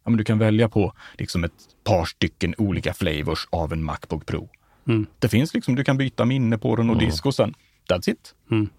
Ja, 0.03 0.09
men 0.09 0.17
du 0.17 0.23
kan 0.23 0.39
välja 0.39 0.69
på 0.69 0.93
liksom 1.17 1.43
ett 1.43 1.51
par 1.83 2.05
stycken 2.05 2.55
olika 2.57 2.93
flavors 2.93 3.47
av 3.49 3.73
en 3.73 3.83
Macbook 3.83 4.25
Pro. 4.25 4.49
Mm. 4.87 5.05
Det 5.19 5.29
finns 5.29 5.53
liksom, 5.53 5.75
du 5.75 5.83
kan 5.83 5.97
byta 5.97 6.25
minne 6.25 6.57
på 6.57 6.75
den 6.75 6.89
och 6.89 6.97
disk 6.97 7.25
och 7.25 7.35
sen, 7.35 7.53
that's 7.89 8.09
it. 8.09 8.35
Mm. 8.51 8.69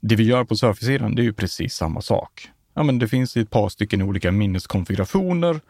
Det 0.00 0.16
vi 0.16 0.24
gör 0.24 0.44
på 0.44 0.56
Surface-sidan, 0.56 1.14
det 1.14 1.22
är 1.22 1.24
ju 1.24 1.32
precis 1.32 1.74
samma 1.74 2.00
sak. 2.00 2.50
Ja, 2.74 2.82
men 2.82 2.98
det 2.98 3.08
finns 3.08 3.36
ett 3.36 3.50
par 3.50 3.68
stycken 3.68 4.02
olika 4.02 4.32
minneskonfigurationer 4.32 5.60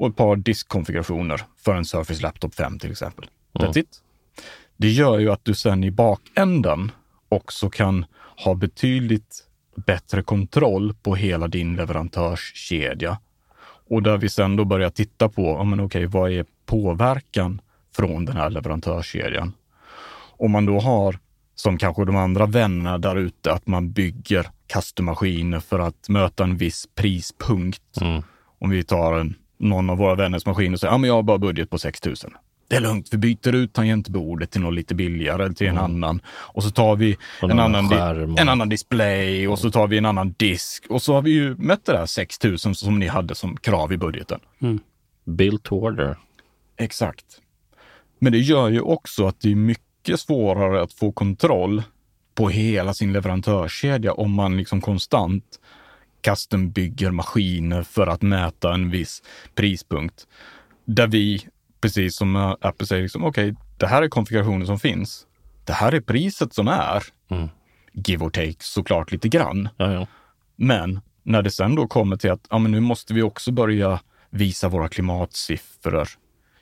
och 0.00 0.08
ett 0.08 0.16
par 0.16 0.36
diskkonfigurationer 0.36 1.42
för 1.56 1.74
en 1.74 1.84
Surface 1.84 2.22
Laptop 2.22 2.54
5 2.54 2.78
till 2.78 2.90
exempel. 2.90 3.30
That's 3.52 3.78
it. 3.78 4.02
Det 4.76 4.88
gör 4.88 5.18
ju 5.18 5.32
att 5.32 5.44
du 5.44 5.54
sen 5.54 5.84
i 5.84 5.90
bakänden 5.90 6.92
också 7.28 7.70
kan 7.70 8.04
ha 8.44 8.54
betydligt 8.54 9.46
bättre 9.86 10.22
kontroll 10.22 10.94
på 11.02 11.14
hela 11.14 11.48
din 11.48 11.76
leverantörskedja. 11.76 13.18
Och 13.88 14.02
där 14.02 14.16
vi 14.16 14.28
sen 14.28 14.56
då 14.56 14.64
börjar 14.64 14.90
titta 14.90 15.28
på, 15.28 15.42
ja 15.42 15.64
men 15.64 15.80
okej, 15.80 16.06
vad 16.06 16.32
är 16.32 16.44
påverkan 16.66 17.60
från 17.96 18.24
den 18.24 18.36
här 18.36 18.50
leverantörskedjan? 18.50 19.52
Om 20.36 20.50
man 20.50 20.66
då 20.66 20.80
har, 20.80 21.18
som 21.54 21.78
kanske 21.78 22.04
de 22.04 22.16
andra 22.16 22.46
vännerna 22.46 22.98
där 22.98 23.16
ute, 23.16 23.52
att 23.52 23.66
man 23.66 23.92
bygger 23.92 24.46
custom-maskiner 24.66 25.60
för 25.60 25.78
att 25.78 26.08
möta 26.08 26.44
en 26.44 26.56
viss 26.56 26.88
prispunkt. 26.94 28.00
Mm. 28.00 28.22
Om 28.58 28.70
vi 28.70 28.84
tar 28.84 29.12
en, 29.12 29.34
någon 29.60 29.90
av 29.90 29.98
våra 29.98 30.14
vänners 30.14 30.46
maskiner 30.46 30.72
och 30.72 30.80
säger, 30.80 30.92
ja 30.92 30.98
men 30.98 31.08
jag 31.08 31.14
har 31.14 31.22
bara 31.22 31.38
budget 31.38 31.70
på 31.70 31.78
6 31.78 32.04
000. 32.04 32.16
Det 32.68 32.76
är 32.76 32.80
lugnt, 32.80 33.08
vi 33.12 33.18
byter 33.18 33.54
ut 33.54 33.72
tangentbordet 33.72 34.50
till 34.50 34.60
något 34.60 34.74
lite 34.74 34.94
billigare, 34.94 35.44
eller 35.44 35.54
till 35.54 35.66
en 35.66 35.78
annan. 35.78 36.20
Och 36.28 36.62
så 36.62 36.70
tar 36.70 36.96
vi 36.96 37.16
en 37.42 37.58
annan, 37.58 37.92
en 38.38 38.48
annan 38.48 38.68
display 38.68 39.48
och 39.48 39.58
så 39.58 39.70
tar 39.70 39.86
vi 39.86 39.98
en 39.98 40.06
annan 40.06 40.34
disk. 40.38 40.86
Och 40.88 41.02
så 41.02 41.14
har 41.14 41.22
vi 41.22 41.30
ju 41.30 41.56
mätt 41.56 41.84
det 41.84 41.92
där 41.92 42.06
6 42.06 42.42
000 42.44 42.58
som 42.58 42.98
ni 42.98 43.06
hade 43.06 43.34
som 43.34 43.56
krav 43.56 43.92
i 43.92 43.96
budgeten. 43.96 44.40
Build 45.24 45.62
to 45.62 45.74
order. 45.74 46.16
Exakt. 46.76 47.24
Men 48.18 48.32
det 48.32 48.38
gör 48.38 48.68
ju 48.68 48.80
också 48.80 49.26
att 49.26 49.40
det 49.40 49.50
är 49.50 49.56
mycket 49.56 50.20
svårare 50.20 50.82
att 50.82 50.92
få 50.92 51.12
kontroll 51.12 51.82
på 52.34 52.48
hela 52.48 52.94
sin 52.94 53.12
leverantörskedja 53.12 54.12
om 54.12 54.32
man 54.32 54.56
liksom 54.56 54.80
konstant 54.80 55.44
custom 56.22 56.70
bygger 56.70 57.10
maskiner 57.10 57.82
för 57.82 58.06
att 58.06 58.22
mäta 58.22 58.74
en 58.74 58.90
viss 58.90 59.22
prispunkt. 59.54 60.26
Där 60.84 61.06
vi, 61.06 61.46
precis 61.80 62.16
som 62.16 62.36
Apple 62.60 62.86
säger, 62.86 63.02
liksom, 63.02 63.24
okej, 63.24 63.54
det 63.78 63.86
här 63.86 64.02
är 64.02 64.08
konfigurationen 64.08 64.66
som 64.66 64.78
finns. 64.78 65.26
Det 65.64 65.72
här 65.72 65.92
är 65.92 66.00
priset 66.00 66.54
som 66.54 66.68
är. 66.68 67.02
Mm. 67.30 67.48
Give 67.92 68.24
or 68.24 68.30
take 68.30 68.56
såklart 68.58 69.12
lite 69.12 69.28
grann. 69.28 69.68
Ja, 69.76 69.92
ja. 69.92 70.06
Men 70.56 71.00
när 71.22 71.42
det 71.42 71.50
sen 71.50 71.74
då 71.74 71.86
kommer 71.86 72.16
till 72.16 72.30
att 72.30 72.46
ja, 72.50 72.58
men 72.58 72.72
nu 72.72 72.80
måste 72.80 73.14
vi 73.14 73.22
också 73.22 73.52
börja 73.52 74.00
visa 74.30 74.68
våra 74.68 74.88
klimatsiffror. 74.88 76.08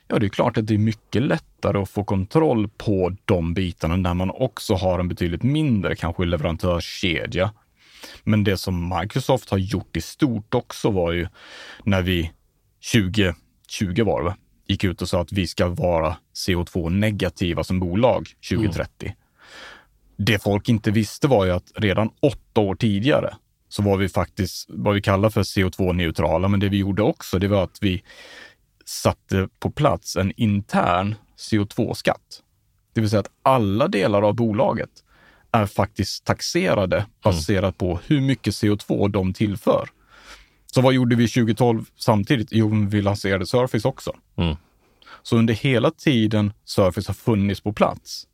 Ja, 0.07 0.19
det 0.19 0.25
är 0.25 0.29
klart 0.29 0.57
att 0.57 0.67
det 0.67 0.73
är 0.73 0.77
mycket 0.77 1.21
lättare 1.21 1.77
att 1.77 1.89
få 1.89 2.03
kontroll 2.03 2.69
på 2.77 3.15
de 3.25 3.53
bitarna 3.53 3.95
när 3.95 4.13
man 4.13 4.29
också 4.29 4.73
har 4.73 4.99
en 4.99 5.07
betydligt 5.07 5.43
mindre 5.43 5.95
kanske 5.95 6.25
leverantörskedja. 6.25 7.51
Men 8.23 8.43
det 8.43 8.57
som 8.57 8.99
Microsoft 8.99 9.49
har 9.49 9.57
gjort 9.57 9.97
i 9.97 10.01
stort 10.01 10.53
också 10.53 10.91
var 10.91 11.11
ju 11.11 11.27
när 11.83 12.01
vi 12.01 12.31
2020 12.93 14.03
var 14.03 14.23
det, 14.23 14.35
gick 14.67 14.83
ut 14.83 15.01
och 15.01 15.09
sa 15.09 15.21
att 15.21 15.31
vi 15.31 15.47
ska 15.47 15.67
vara 15.67 16.17
CO2-negativa 16.33 17.63
som 17.63 17.79
bolag 17.79 18.29
2030 18.49 19.13
det 20.19 20.43
folk 20.43 20.69
inte 20.69 20.91
visste 20.91 21.27
var 21.27 21.45
ju 21.45 21.51
att 21.51 21.71
redan 21.75 22.09
åtta 22.19 22.61
år 22.61 22.75
tidigare 22.75 23.35
så 23.69 23.81
var 23.81 23.97
vi 23.97 24.09
faktiskt 24.09 24.65
vad 24.69 24.93
vi 24.93 25.01
kallar 25.01 25.29
för 25.29 25.43
CO2-neutrala. 25.43 26.47
Men 26.47 26.59
det 26.59 26.69
vi 26.69 26.77
gjorde 26.77 27.01
också, 27.01 27.39
det 27.39 27.47
var 27.47 27.63
att 27.63 27.77
vi 27.81 28.03
satte 28.85 29.49
på 29.59 29.71
plats 29.71 30.15
en 30.15 30.33
intern 30.37 31.15
CO2-skatt. 31.37 32.41
Det 32.93 33.01
vill 33.01 33.09
säga 33.09 33.19
att 33.19 33.31
alla 33.43 33.87
delar 33.87 34.21
av 34.21 34.35
bolaget 34.35 34.89
är 35.51 35.65
faktiskt 35.65 36.25
taxerade 36.25 37.05
baserat 37.23 37.77
på 37.77 37.99
hur 38.05 38.21
mycket 38.21 38.53
CO2 38.53 39.09
de 39.09 39.33
tillför. 39.33 39.89
Så 40.65 40.81
vad 40.81 40.93
gjorde 40.93 41.15
vi 41.15 41.27
2012 41.27 41.85
samtidigt? 41.95 42.47
Jo, 42.51 42.87
vi 42.89 43.01
lanserade 43.01 43.45
Surface 43.45 43.87
också. 43.87 44.15
Mm. 44.35 44.55
Så 45.23 45.37
under 45.37 45.53
hela 45.53 45.91
tiden 45.91 46.53
Surface 46.65 47.09
har 47.09 47.13
funnits 47.13 47.61
på 47.61 47.73
plats 47.73 48.27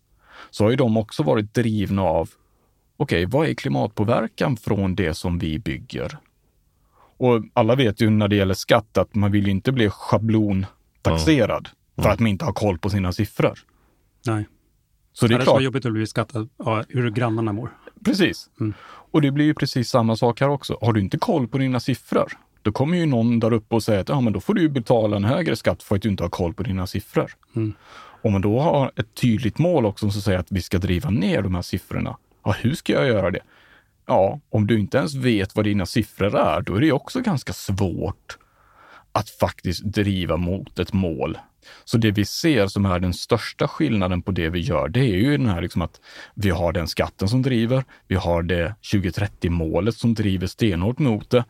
så 0.49 0.63
har 0.63 0.71
ju 0.71 0.75
de 0.75 0.97
också 0.97 1.23
varit 1.23 1.53
drivna 1.53 2.01
av, 2.01 2.29
okej, 2.97 3.25
vad 3.25 3.47
är 3.47 3.53
klimatpåverkan 3.53 4.57
från 4.57 4.95
det 4.95 5.13
som 5.13 5.39
vi 5.39 5.59
bygger? 5.59 6.17
Och 7.17 7.43
alla 7.53 7.75
vet 7.75 8.01
ju 8.01 8.09
när 8.09 8.27
det 8.27 8.35
gäller 8.35 8.53
skatt 8.53 8.97
att 8.97 9.15
man 9.15 9.31
vill 9.31 9.45
ju 9.45 9.51
inte 9.51 9.71
bli 9.71 9.89
schablontaxerad 9.89 11.69
för 11.95 12.09
att 12.09 12.19
man 12.19 12.27
inte 12.27 12.45
har 12.45 12.53
koll 12.53 12.79
på 12.79 12.89
sina 12.89 13.11
siffror. 13.11 13.59
Nej. 14.25 14.45
Så 15.17 15.27
det 15.27 15.33
Det 15.33 15.35
är 15.37 15.39
är 15.41 15.45
så 15.45 15.51
klart, 15.51 15.63
jobbigt 15.63 15.85
att 15.85 15.93
bli 15.93 16.07
skattad 16.07 16.49
ja, 16.57 16.83
hur 16.89 17.09
grannarna 17.11 17.53
mår. 17.53 17.69
precis. 18.05 18.49
Mm. 18.59 18.73
Och 19.11 19.21
det 19.21 19.31
blir 19.31 19.45
ju 19.45 19.53
precis 19.53 19.89
samma 19.89 20.15
sak 20.15 20.41
här 20.41 20.49
också. 20.49 20.77
Har 20.81 20.93
du 20.93 20.99
inte 20.99 21.17
koll 21.17 21.47
på 21.47 21.57
dina 21.57 21.79
siffror, 21.79 22.31
då 22.61 22.71
kommer 22.71 22.97
ju 22.97 23.05
någon 23.05 23.39
där 23.39 23.53
uppe 23.53 23.75
och 23.75 23.83
säger 23.83 24.01
att 24.01 24.09
ja, 24.09 24.21
men 24.21 24.33
då 24.33 24.39
får 24.39 24.53
du 24.53 24.69
betala 24.69 25.15
en 25.17 25.23
högre 25.23 25.55
skatt 25.55 25.83
för 25.83 25.95
att 25.95 26.01
du 26.01 26.09
inte 26.09 26.23
har 26.23 26.29
koll 26.29 26.53
på 26.53 26.63
dina 26.63 26.87
siffror. 26.87 27.31
Mm. 27.55 27.73
Om 28.23 28.31
man 28.31 28.41
då 28.41 28.59
har 28.59 28.91
ett 28.95 29.13
tydligt 29.15 29.57
mål 29.57 29.85
också 29.85 30.09
som 30.11 30.21
säger 30.21 30.39
att 30.39 30.51
vi 30.51 30.61
ska 30.61 30.77
driva 30.77 31.09
ner 31.09 31.41
de 31.41 31.55
här 31.55 31.61
siffrorna, 31.61 32.17
ja, 32.43 32.51
hur 32.51 32.73
ska 32.73 32.93
jag 32.93 33.07
göra 33.07 33.31
det? 33.31 33.41
Ja, 34.05 34.39
om 34.49 34.67
du 34.67 34.79
inte 34.79 34.97
ens 34.97 35.13
vet 35.15 35.55
vad 35.55 35.65
dina 35.65 35.85
siffror 35.85 36.35
är, 36.35 36.61
då 36.61 36.75
är 36.75 36.81
det 36.81 36.91
också 36.91 37.21
ganska 37.21 37.53
svårt 37.53 38.37
att 39.11 39.29
faktiskt 39.29 39.83
driva 39.83 40.37
mot 40.37 40.79
ett 40.79 40.93
mål. 40.93 41.37
Så 41.85 41.97
det 41.97 42.11
vi 42.11 42.25
ser 42.25 42.67
som 42.67 42.85
är 42.85 42.99
den 42.99 43.13
största 43.13 43.67
skillnaden 43.67 44.21
på 44.21 44.31
det 44.31 44.49
vi 44.49 44.59
gör, 44.59 44.87
det 44.87 44.99
är 44.99 45.15
ju 45.15 45.37
den 45.37 45.47
här 45.47 45.61
liksom 45.61 45.81
att 45.81 46.01
vi 46.33 46.49
har 46.49 46.73
den 46.73 46.87
skatten 46.87 47.29
som 47.29 47.41
driver, 47.41 47.83
vi 48.07 48.15
har 48.15 48.43
det 48.43 48.75
2030-målet 48.81 49.95
som 49.95 50.13
driver 50.13 50.47
stenhårt 50.47 50.99
mot 50.99 51.29
det 51.29 51.45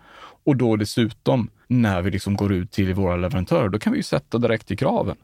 och 0.45 0.55
då 0.55 0.75
dessutom 0.75 1.49
när 1.67 2.01
vi 2.01 2.11
liksom 2.11 2.35
går 2.35 2.53
ut 2.53 2.71
till 2.71 2.93
våra 2.93 3.15
leverantörer, 3.15 3.69
då 3.69 3.79
kan 3.79 3.93
vi 3.93 3.99
ju 3.99 4.03
sätta 4.03 4.37
direkt 4.37 4.71
i 4.71 4.75
kraven. 4.75 5.15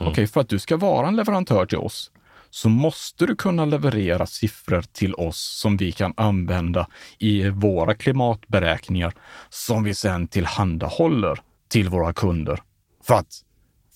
Okej, 0.00 0.26
för 0.26 0.40
att 0.40 0.48
du 0.48 0.58
ska 0.58 0.76
vara 0.76 1.08
en 1.08 1.16
leverantör 1.16 1.66
till 1.66 1.78
oss 1.78 2.10
så 2.50 2.68
måste 2.68 3.26
du 3.26 3.36
kunna 3.36 3.64
leverera 3.64 4.26
siffror 4.26 4.82
till 4.92 5.14
oss 5.14 5.58
som 5.60 5.76
vi 5.76 5.92
kan 5.92 6.14
använda 6.16 6.86
i 7.18 7.48
våra 7.48 7.94
klimatberäkningar 7.94 9.14
som 9.48 9.84
vi 9.84 9.94
sedan 9.94 10.28
tillhandahåller 10.28 11.40
till 11.68 11.88
våra 11.88 12.12
kunder. 12.12 12.62
För 13.04 13.14
att 13.14 13.42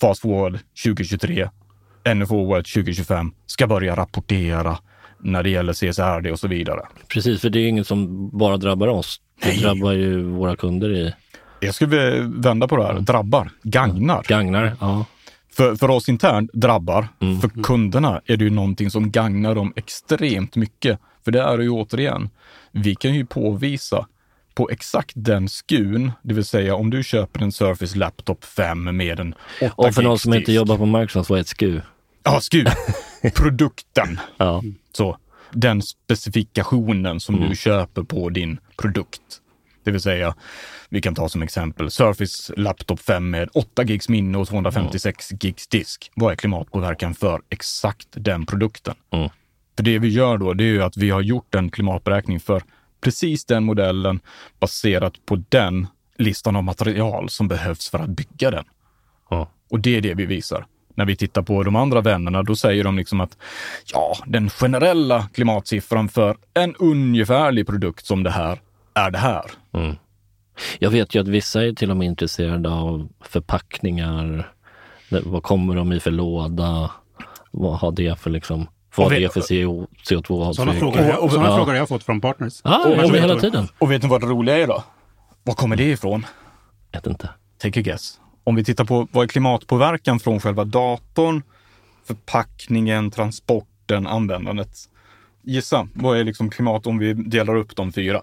Fast 0.01 0.21
Forward 0.23 0.59
2023, 0.85 1.49
NF 2.05 2.29
Forward 2.29 2.67
2025 2.75 3.33
ska 3.47 3.67
börja 3.67 3.97
rapportera 3.97 4.79
när 5.21 5.43
det 5.43 5.51
gäller 5.51 5.73
CSRD 5.73 6.31
och 6.33 6.39
så 6.39 6.49
vidare. 6.49 6.81
Precis, 7.09 7.41
för 7.41 7.51
det 7.51 7.59
är 7.59 7.69
inget 7.69 7.87
som 7.87 8.31
bara 8.39 8.57
drabbar 8.57 8.89
oss. 8.89 9.21
Det 9.43 9.49
Nej. 9.49 9.59
drabbar 9.59 9.93
ju 9.93 10.23
våra 10.23 10.57
kunder 10.57 10.91
i 10.93 11.15
Jag 11.61 11.75
skulle 11.75 12.21
vända 12.21 12.69
på 12.69 12.77
det 12.77 12.85
här. 12.85 13.01
Drabbar, 13.01 13.51
gagnar. 13.63 14.23
gagnar. 14.29 14.77
Ja. 14.81 15.05
För, 15.53 15.77
för 15.77 15.91
oss 15.91 16.09
internt 16.09 16.51
drabbar, 16.53 17.09
för 17.41 17.63
kunderna 17.63 18.21
är 18.27 18.37
det 18.37 18.45
ju 18.45 18.51
någonting 18.51 18.91
som 18.91 19.11
gagnar 19.11 19.55
dem 19.55 19.73
extremt 19.77 20.57
mycket. 20.57 20.99
För 21.25 21.33
det 21.33 21.43
är 21.43 21.59
det 21.59 21.65
ju 21.65 21.71
återigen, 21.71 22.31
vi 22.73 22.95
kan 22.95 23.15
ju 23.15 23.27
påvisa 23.27 24.07
på 24.57 24.71
exakt 24.71 25.13
den 25.15 25.49
skun, 25.49 26.13
det 26.23 26.35
vill 26.35 26.45
säga 26.45 26.75
om 26.75 26.91
du 26.91 27.03
köper 27.03 27.43
en 27.43 27.53
Surface 27.53 27.99
Laptop 27.99 28.45
5 28.45 28.97
med 28.97 29.21
en 29.21 29.35
8 29.61 29.73
Och 29.77 29.95
för 29.95 30.03
någon 30.03 30.19
som 30.19 30.35
inte 30.35 30.53
jobbar 30.53 30.77
på 30.77 30.87
Microsoft, 30.87 31.31
vad 31.31 31.39
är 31.39 31.41
ett 31.41 31.49
SKU? 31.49 31.81
Ja, 32.23 32.41
SKU. 32.41 32.65
Produkten. 33.35 34.21
Ja. 34.37 34.63
Så 34.93 35.19
den 35.51 35.83
specifikationen 35.83 37.21
som 37.21 37.49
du 37.49 37.57
köper 37.57 38.03
på 38.03 38.29
din 38.29 38.59
produkt. 38.77 39.23
Det 39.85 39.91
vill 39.91 40.01
säga, 40.01 40.35
vi 40.89 41.01
kan 41.01 41.15
ta 41.15 41.29
som 41.29 41.43
exempel 41.43 41.91
Surface 41.91 42.53
Laptop 42.57 43.01
5 43.01 43.31
med 43.31 43.49
8 43.55 43.85
gigs 43.85 44.09
minne 44.09 44.39
och 44.39 44.49
256 44.49 45.33
gigs 45.41 45.69
disk. 45.69 46.11
Vad 46.15 46.33
är 46.33 46.37
klimatpåverkan 46.37 47.15
för 47.15 47.41
exakt 47.51 48.09
den 48.11 48.47
produkten? 48.47 48.95
Mm. 49.11 49.29
För 49.77 49.85
det 49.85 49.99
vi 49.99 50.09
gör 50.09 50.39
då, 50.39 50.53
det 50.53 50.65
är 50.65 50.69
ju 50.69 50.83
att 50.83 50.97
vi 50.97 51.11
har 51.11 51.21
gjort 51.21 51.55
en 51.55 51.71
klimatberäkning 51.71 52.41
för 52.41 52.63
precis 53.01 53.45
den 53.45 53.65
modellen 53.65 54.21
baserat 54.61 55.27
på 55.27 55.43
den 55.49 55.87
listan 56.19 56.57
av 56.57 56.65
material 56.65 57.29
som 57.29 57.49
behövs 57.49 57.91
för 57.91 57.99
att 57.99 58.09
bygga 58.09 58.51
den. 58.51 58.65
Ja. 59.31 59.49
Och 59.71 59.81
det 59.81 59.97
är 59.97 60.01
det 60.01 60.15
vi 60.15 60.27
visar. 60.27 60.67
När 60.95 61.05
vi 61.05 61.17
tittar 61.17 61.43
på 61.43 61.63
de 61.63 61.77
andra 61.77 62.01
vännerna, 62.01 62.43
då 62.43 62.57
säger 62.57 62.85
de 62.85 62.97
liksom 62.97 63.21
att 63.21 63.37
ja, 63.93 64.17
den 64.27 64.51
generella 64.51 65.29
klimatsiffran 65.33 66.09
för 66.09 66.37
en 66.55 66.75
ungefärlig 66.75 67.67
produkt 67.67 68.07
som 68.07 68.23
det 68.23 68.31
här 68.31 68.61
är 68.95 69.11
det 69.11 69.19
här. 69.19 69.45
Jag 70.79 70.91
vet 70.91 71.15
ju 71.15 71.21
att 71.21 71.29
vissa 71.29 71.65
är 71.65 71.73
till 71.73 71.91
och 71.91 71.97
med 71.97 72.07
intresserade 72.07 72.69
av 72.69 73.09
förpackningar. 73.21 74.53
Vad 75.09 75.43
kommer 75.43 75.75
de 75.75 75.93
i 75.93 76.01
för 76.01 76.11
låda? 76.11 76.91
Vad 77.51 77.79
har 77.79 77.93
det 77.93 78.21
för 78.21 78.31
liksom, 78.31 78.67
vad 79.03 79.13
vi- 79.13 79.21
det 79.21 79.33
för 79.33 79.41
CO, 79.41 79.87
CO2-avtryck? 80.09 80.57
Sådana 80.57 80.73
frågor, 80.73 80.99
har 80.99 81.05
jag- 81.05 81.23
och- 81.23 81.31
sådana 81.31 81.49
ja. 81.49 81.57
frågor 81.57 81.73
har 81.73 81.79
jag 81.79 81.89
fått 81.89 82.03
från 82.05 82.21
partners. 82.21 82.61
Ja, 82.65 82.85
Och- 82.85 83.05
och 83.05 83.17
hela 83.17 83.35
du- 83.35 83.41
tiden. 83.41 83.69
Och 83.79 83.91
vet 83.93 84.03
ni 84.03 84.09
vad 84.09 84.21
det 84.21 84.27
roliga 84.27 84.59
är 84.59 84.67
då? 84.67 84.85
Var 85.43 85.55
kommer 85.55 85.77
det 85.77 85.85
ifrån? 85.91 86.27
Vet 86.93 87.07
inte. 87.07 87.29
Take 87.59 87.81
a 87.81 87.83
guess. 87.83 88.21
Om 88.45 88.55
vi 88.55 88.65
tittar 88.65 88.85
på 88.85 89.09
vad 89.13 89.25
är 89.25 89.29
klimatpåverkan 89.29 90.21
från 90.21 90.41
själva 90.41 90.65
datorn, 90.65 91.43
förpackningen, 92.05 93.11
transporten, 93.11 94.07
användandet. 94.07 94.77
Gissa, 95.43 95.89
vad 95.95 96.19
är 96.19 96.25
liksom 96.25 96.51
klimat 96.51 96.87
om 96.87 96.99
vi 96.99 97.13
delar 97.15 97.57
upp 97.57 97.77
de 97.77 97.93
fyra? 97.93 98.23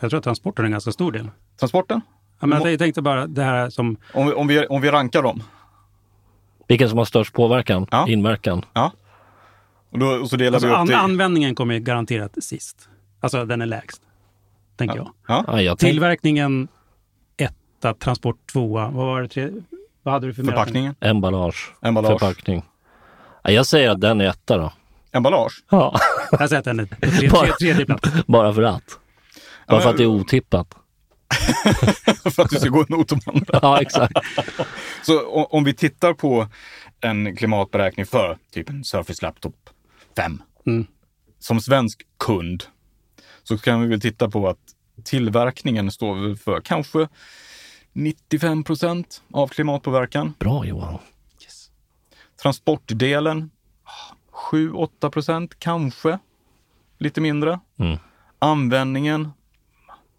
Jag 0.00 0.10
tror 0.10 0.18
att 0.18 0.24
transporten 0.24 0.64
är 0.64 0.66
en 0.66 0.72
ganska 0.72 0.92
stor 0.92 1.12
del. 1.12 1.30
Transporten? 1.60 2.00
Ja, 2.40 2.46
men 2.46 2.62
jag 2.70 2.78
tänkte 2.78 3.02
bara 3.02 3.26
det 3.26 3.42
här 3.42 3.70
som... 3.70 3.96
Om 4.14 4.26
vi, 4.26 4.32
om 4.32 4.46
vi, 4.46 4.66
om 4.66 4.80
vi 4.80 4.90
rankar 4.90 5.22
dem. 5.22 5.42
Vilken 6.68 6.88
som 6.88 6.98
har 6.98 7.04
störst 7.04 7.32
påverkan, 7.34 7.86
Ja. 7.90 8.08
inverkan? 8.08 8.64
Ja. 8.72 8.92
Och, 9.94 10.00
då, 10.00 10.06
och 10.06 10.30
så 10.30 10.36
delar 10.36 10.52
Alltså, 10.56 10.66
vi 10.68 10.72
upp 10.74 10.78
an, 10.80 10.86
det. 10.86 10.96
användningen 10.98 11.54
kommer 11.54 11.78
garanterat 11.78 12.32
sist. 12.44 12.88
Alltså 13.20 13.44
den 13.44 13.62
är 13.62 13.66
lägst, 13.66 14.02
tänker 14.76 14.96
jag. 14.96 15.10
ja. 15.28 15.44
Ja, 15.46 15.60
jag 15.62 15.78
tänk, 15.78 15.90
Tillverkningen 15.92 16.68
etta, 17.36 17.94
transport 17.94 18.46
tvåa. 18.52 18.88
Vad 18.88 19.06
var 19.06 19.22
det 19.22 19.28
tre? 19.28 19.50
Vad 20.02 20.14
hade 20.14 20.26
du 20.26 20.34
för? 20.34 20.42
Förpackningen. 20.42 20.94
emballage, 21.00 21.72
Emballage. 21.82 22.20
förpackning. 22.20 22.62
Ja, 23.42 23.50
jag 23.50 23.66
säger 23.66 23.90
att 23.90 24.00
den 24.00 24.20
är 24.20 24.24
etta 24.24 24.56
då. 24.58 24.72
Emballage. 25.12 25.64
Ja, 25.70 25.98
Jag 26.30 26.48
säger 26.48 26.58
att 26.58 26.64
den 26.64 26.80
är 26.80 26.84
på 27.00 27.06
tre, 27.18 27.28
Bara- 27.28 27.46
tre, 27.46 27.52
tredje 27.60 27.86
plats. 27.86 28.08
bara 28.26 28.54
för 28.54 28.62
att. 28.62 28.98
Bara 29.68 29.80
för 29.80 29.90
att 29.90 29.96
det 29.96 30.02
är 30.02 30.06
otippat. 30.06 30.74
för 32.34 32.42
att 32.42 32.50
du 32.50 32.56
ska 32.56 32.68
gå 32.68 32.84
emot 32.88 33.08
de 33.08 33.20
andra. 33.26 33.58
Ja, 33.62 33.80
exakt. 33.80 34.12
Så 35.02 35.44
om 35.44 35.64
vi 35.64 35.74
tittar 35.74 36.12
på 36.14 36.46
en 37.00 37.36
klimatberäkning 37.36 38.06
för 38.06 38.38
typ 38.52 38.70
en 38.70 38.84
Surface 38.84 39.22
Laptop 39.26 39.54
5. 40.16 40.42
Mm. 40.66 40.86
Som 41.38 41.60
svensk 41.60 42.02
kund 42.18 42.64
så 43.42 43.58
kan 43.58 43.82
vi 43.82 43.88
väl 43.88 44.00
titta 44.00 44.30
på 44.30 44.48
att 44.48 44.58
tillverkningen 45.04 45.90
står 45.90 46.36
för 46.36 46.60
kanske 46.60 47.08
95 47.92 48.64
procent 48.64 49.22
av 49.32 49.48
klimatpåverkan. 49.48 50.34
Bra 50.38 50.66
Johan. 50.66 50.98
Yes. 51.42 51.70
Transportdelen 52.42 53.50
7-8 54.52 55.10
procent 55.10 55.58
kanske. 55.58 56.18
Lite 56.98 57.20
mindre. 57.20 57.60
Mm. 57.76 57.98
Användningen 58.38 59.32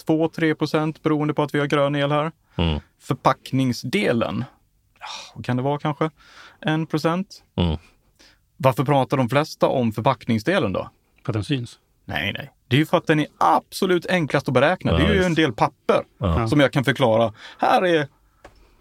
2-3 0.08 0.54
procent 0.54 1.04
beroende 1.04 1.34
på 1.34 1.44
att 1.44 1.56
vi 1.56 1.60
har 1.60 1.66
grön 1.68 1.96
el 1.96 2.12
här. 2.12 2.32
Mm. 2.56 2.80
Förpackningsdelen, 3.00 4.44
kan 5.44 5.58
det 5.58 5.64
vara 5.64 5.80
kanske? 5.80 6.10
1 6.62 6.90
procent. 6.90 7.44
Mm. 7.56 7.78
Varför 8.58 8.84
pratar 8.86 9.18
de 9.18 9.30
flesta 9.30 9.68
om 9.68 9.92
förpackningsdelen 9.92 10.74
då? 10.74 10.90
För 11.26 11.32
att 11.32 11.34
den 11.34 11.44
syns. 11.44 11.80
Nej, 12.06 12.34
nej. 12.34 12.52
Det 12.68 12.76
är 12.76 12.80
ju 12.80 12.86
för 12.86 12.98
att 12.98 13.08
den 13.08 13.20
är 13.20 13.28
absolut 13.38 14.06
enklast 14.06 14.48
att 14.48 14.54
beräkna. 14.54 14.92
Ja, 14.92 14.98
det 14.98 15.04
är 15.06 15.14
ju 15.14 15.24
en 15.24 15.34
del 15.34 15.54
papper 15.54 16.04
Ja. 16.18 16.48
som 16.48 16.60
jag 16.60 16.72
kan 16.74 16.84
förklara. 16.84 17.34
Här 17.60 17.86
är 17.86 18.08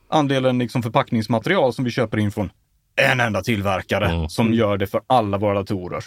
andelen 0.09 0.59
liksom 0.59 0.83
förpackningsmaterial 0.83 1.73
som 1.73 1.85
vi 1.85 1.91
köper 1.91 2.19
in 2.19 2.31
från 2.33 2.51
en 2.97 3.21
enda 3.21 3.43
tillverkare 3.43 4.07
Mm. 4.11 4.29
som 4.29 4.53
gör 4.55 4.77
det 4.77 4.87
för 4.87 5.01
alla 5.07 5.39
våra 5.39 5.55
datorer. 5.55 6.05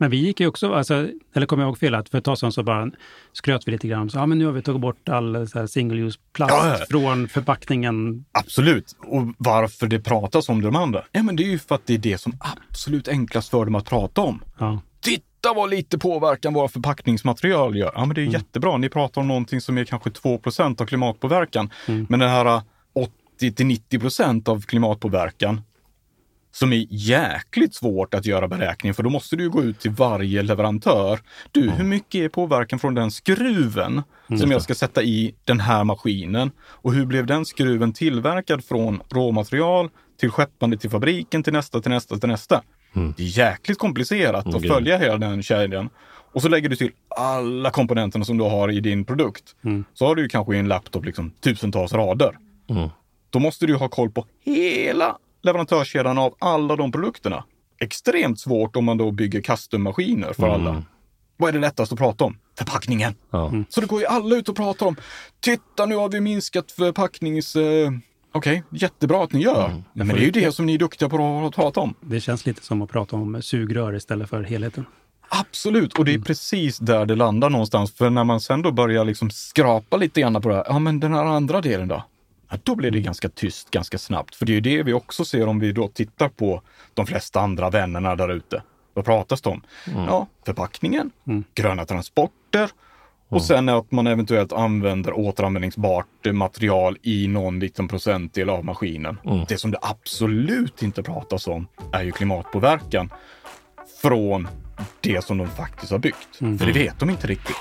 Men 0.00 0.10
vi 0.10 0.16
gick 0.16 0.40
ju 0.40 0.46
också, 0.46 0.74
alltså, 0.74 1.08
eller 1.34 1.46
kommer 1.46 1.62
jag 1.62 1.68
ihåg 1.68 1.78
fel, 1.78 1.94
att 1.94 2.08
för 2.08 2.18
ett 2.18 2.24
tag 2.24 2.38
sedan 2.38 2.52
så 2.52 2.62
bara 2.62 2.90
skröt 3.32 3.68
vi 3.68 3.72
lite 3.72 3.88
grann. 3.88 4.10
Så, 4.10 4.18
ja, 4.18 4.26
men 4.26 4.38
nu 4.38 4.44
har 4.46 4.52
vi 4.52 4.62
tagit 4.62 4.80
bort 4.80 5.08
all 5.08 5.48
så 5.48 5.58
här, 5.58 5.66
single 5.66 6.00
use 6.00 6.18
plast 6.32 6.54
Ja, 6.54 6.76
ja. 6.78 6.86
från 6.90 7.28
förpackningen. 7.28 8.24
Absolut. 8.32 8.96
Och 8.98 9.22
varför 9.38 9.86
det 9.86 10.00
pratas 10.00 10.48
om 10.48 10.62
de 10.62 10.76
andra? 10.76 11.04
Ja, 11.12 11.22
men 11.22 11.36
det 11.36 11.42
är 11.42 11.50
ju 11.50 11.58
för 11.58 11.74
att 11.74 11.86
det 11.86 11.94
är 11.94 11.98
det 11.98 12.18
som 12.18 12.32
absolut 12.40 13.08
enklast 13.08 13.48
för 13.48 13.64
dem 13.64 13.74
att 13.74 13.84
prata 13.84 14.20
om. 14.20 14.42
Ja. 14.58 14.80
Titta 15.00 15.52
vad 15.54 15.70
lite 15.70 15.98
påverkan 15.98 16.54
våra 16.54 16.68
förpackningsmaterial 16.68 17.76
gör. 17.76 17.92
Ja, 17.94 18.04
men 18.04 18.14
det 18.14 18.20
är 18.22 18.26
jättebra. 18.26 18.76
Ni 18.76 18.88
pratar 18.88 19.20
om 19.20 19.28
någonting 19.28 19.60
som 19.60 19.78
är 19.78 19.84
kanske 19.84 20.10
2% 20.10 20.82
av 20.82 20.86
klimatpåverkan. 20.86 21.70
Men 21.86 22.20
den 22.20 22.28
här 22.28 22.62
80 22.92 23.52
till 23.52 23.66
90% 23.66 24.48
av 24.48 24.60
klimatpåverkan 24.62 25.60
som 26.52 26.72
är 26.72 26.86
jäkligt 26.90 27.74
svårt 27.74 28.14
att 28.14 28.26
göra 28.26 28.48
beräkning 28.48 28.94
för 28.94 29.02
då 29.02 29.10
måste 29.10 29.36
du 29.36 29.50
gå 29.50 29.62
ut 29.62 29.80
till 29.80 29.90
varje 29.90 30.42
leverantör. 30.42 31.20
Du, 31.52 31.70
hur 31.70 31.84
mycket 31.84 32.14
är 32.20 32.28
påverkan 32.28 32.78
från 32.78 32.94
den 32.94 33.10
skruven 33.10 34.02
som 34.40 34.50
jag 34.50 34.62
ska 34.62 34.74
sätta 34.74 35.02
i 35.02 35.34
den 35.44 35.60
här 35.60 35.84
maskinen? 35.84 36.50
Och 36.60 36.92
hur 36.94 37.06
blev 37.06 37.26
den 37.26 37.44
skruven 37.46 37.92
tillverkad 37.92 38.64
från 38.64 39.02
råmaterial 39.10 39.88
till 40.20 40.30
skeppande 40.30 40.76
till 40.76 40.90
fabriken 40.90 41.42
till 41.42 41.52
nästa, 41.52 41.80
till 41.80 41.90
nästa, 41.90 42.16
till 42.16 42.28
nästa? 42.28 42.62
Det 43.16 43.22
är 43.22 43.38
jäkligt 43.38 43.78
komplicerat 43.78 44.46
att 44.46 44.54
Mm. 44.54 44.68
följa 44.68 44.98
hela 44.98 45.16
den 45.18 45.42
kedjan. 45.42 45.88
Och 46.32 46.42
så 46.42 46.48
lägger 46.48 46.68
du 46.68 46.76
till 46.76 46.90
alla 47.16 47.70
komponenterna 47.70 48.24
som 48.24 48.38
du 48.38 48.44
har 48.44 48.70
i 48.70 48.80
din 48.80 49.04
produkt. 49.04 49.44
Så 49.94 50.06
har 50.06 50.14
du 50.14 50.28
kanske 50.28 50.56
i 50.56 50.58
en 50.58 50.68
laptop 50.68 51.04
liksom 51.04 51.30
tusentals 51.40 51.92
rader. 51.92 52.36
Mm. 52.70 52.88
Då 53.30 53.38
måste 53.38 53.66
du 53.66 53.74
ha 53.76 53.88
koll 53.88 54.10
på 54.10 54.26
hela 54.44 55.16
leverantörskedjan 55.42 56.18
av 56.18 56.34
alla 56.38 56.76
de 56.76 56.92
produkterna. 56.92 57.44
Extremt 57.80 58.40
svårt 58.40 58.76
om 58.76 58.84
man 58.84 58.96
då 58.96 59.10
bygger 59.10 59.40
custom-maskiner 59.40 60.32
för 60.32 60.48
alla. 60.48 60.82
Vad 61.36 61.48
är 61.48 61.52
det 61.52 61.58
lättast 61.58 61.92
att 61.92 61.98
prata 61.98 62.24
om? 62.24 62.38
Förpackningen. 62.58 63.14
Ja. 63.30 63.52
Så 63.68 63.80
det 63.80 63.86
går 63.86 64.00
ju 64.00 64.06
alla 64.06 64.36
ut 64.36 64.48
och 64.48 64.56
pratar 64.56 64.86
om. 64.86 64.96
Titta, 65.40 65.86
nu 65.86 65.96
har 65.96 66.08
vi 66.08 66.20
minskat 66.20 66.72
förpacknings... 66.72 67.56
Eh... 67.56 67.90
Okej, 68.32 68.62
jättebra 68.70 69.24
att 69.24 69.32
ni 69.32 69.40
gör. 69.40 69.82
Men 69.92 70.08
det 70.08 70.14
är 70.14 70.24
ju 70.24 70.30
det 70.30 70.52
som 70.52 70.66
ni 70.66 70.74
är 70.74 70.78
duktiga 70.78 71.08
på 71.08 71.46
att 71.46 71.54
prata 71.54 71.80
om. 71.80 71.94
Det 72.00 72.20
känns 72.20 72.46
lite 72.46 72.64
som 72.64 72.82
att 72.82 72.90
prata 72.90 73.16
om 73.16 73.42
sugrör 73.42 73.96
istället 73.96 74.30
för 74.30 74.42
helheten. 74.42 74.86
Absolut, 75.28 75.98
och 75.98 76.04
det 76.04 76.14
är 76.14 76.18
precis 76.18 76.78
där 76.78 77.06
det 77.06 77.14
landar 77.14 77.50
någonstans. 77.50 77.92
För 77.92 78.10
när 78.10 78.24
man 78.24 78.40
sen 78.40 78.62
då 78.62 78.72
börjar 78.72 79.04
liksom 79.04 79.30
skrapa 79.30 79.96
lite 79.96 80.20
grann 80.20 80.42
på 80.42 80.48
det 80.48 80.54
här, 80.54 80.64
ja 80.68 80.78
men 80.78 81.00
den 81.00 81.14
här 81.14 81.24
andra 81.24 81.60
delen 81.60 81.88
då? 81.88 82.04
Då 82.62 82.74
blir 82.74 82.90
det 82.90 83.00
ganska 83.00 83.28
tyst 83.28 83.70
ganska 83.70 83.98
snabbt. 83.98 84.34
För 84.34 84.46
det 84.46 84.52
är 84.52 84.54
ju 84.54 84.60
det 84.60 84.82
vi 84.82 84.92
också 84.92 85.24
ser 85.24 85.48
om 85.48 85.60
vi 85.60 85.72
då 85.72 85.88
tittar 85.88 86.28
på 86.28 86.62
de 86.94 87.06
flesta 87.06 87.40
andra 87.40 87.70
vännerna 87.70 88.16
där 88.16 88.28
ute. 88.28 88.62
Vad 88.94 89.04
pratas 89.04 89.42
det 89.42 89.50
om? 89.50 89.62
Ja, 89.86 90.26
förpackningen, 90.46 91.10
gröna 91.54 91.84
transporter 91.84 92.70
och 93.28 93.42
sen 93.42 93.68
att 93.68 93.92
man 93.92 94.06
eventuellt 94.06 94.52
använder 94.52 95.12
återanvändningsbart 95.18 96.06
material 96.32 96.96
i 97.02 97.28
någon 97.28 97.60
liten 97.60 97.88
procentdel 97.88 98.50
av 98.50 98.64
maskinen. 98.64 99.18
Det 99.48 99.58
som 99.58 99.70
det 99.70 99.78
absolut 99.82 100.82
inte 100.82 101.02
pratas 101.02 101.46
om 101.46 101.66
är 101.92 102.02
ju 102.02 102.12
klimatpåverkan 102.12 103.10
från 104.02 104.48
det 105.00 105.24
som 105.24 105.38
de 105.38 105.48
faktiskt 105.48 105.92
har 105.92 105.98
byggt. 105.98 106.36
För 106.36 106.66
det 106.66 106.72
vet 106.72 106.98
de 106.98 107.10
inte 107.10 107.26
riktigt. 107.26 107.56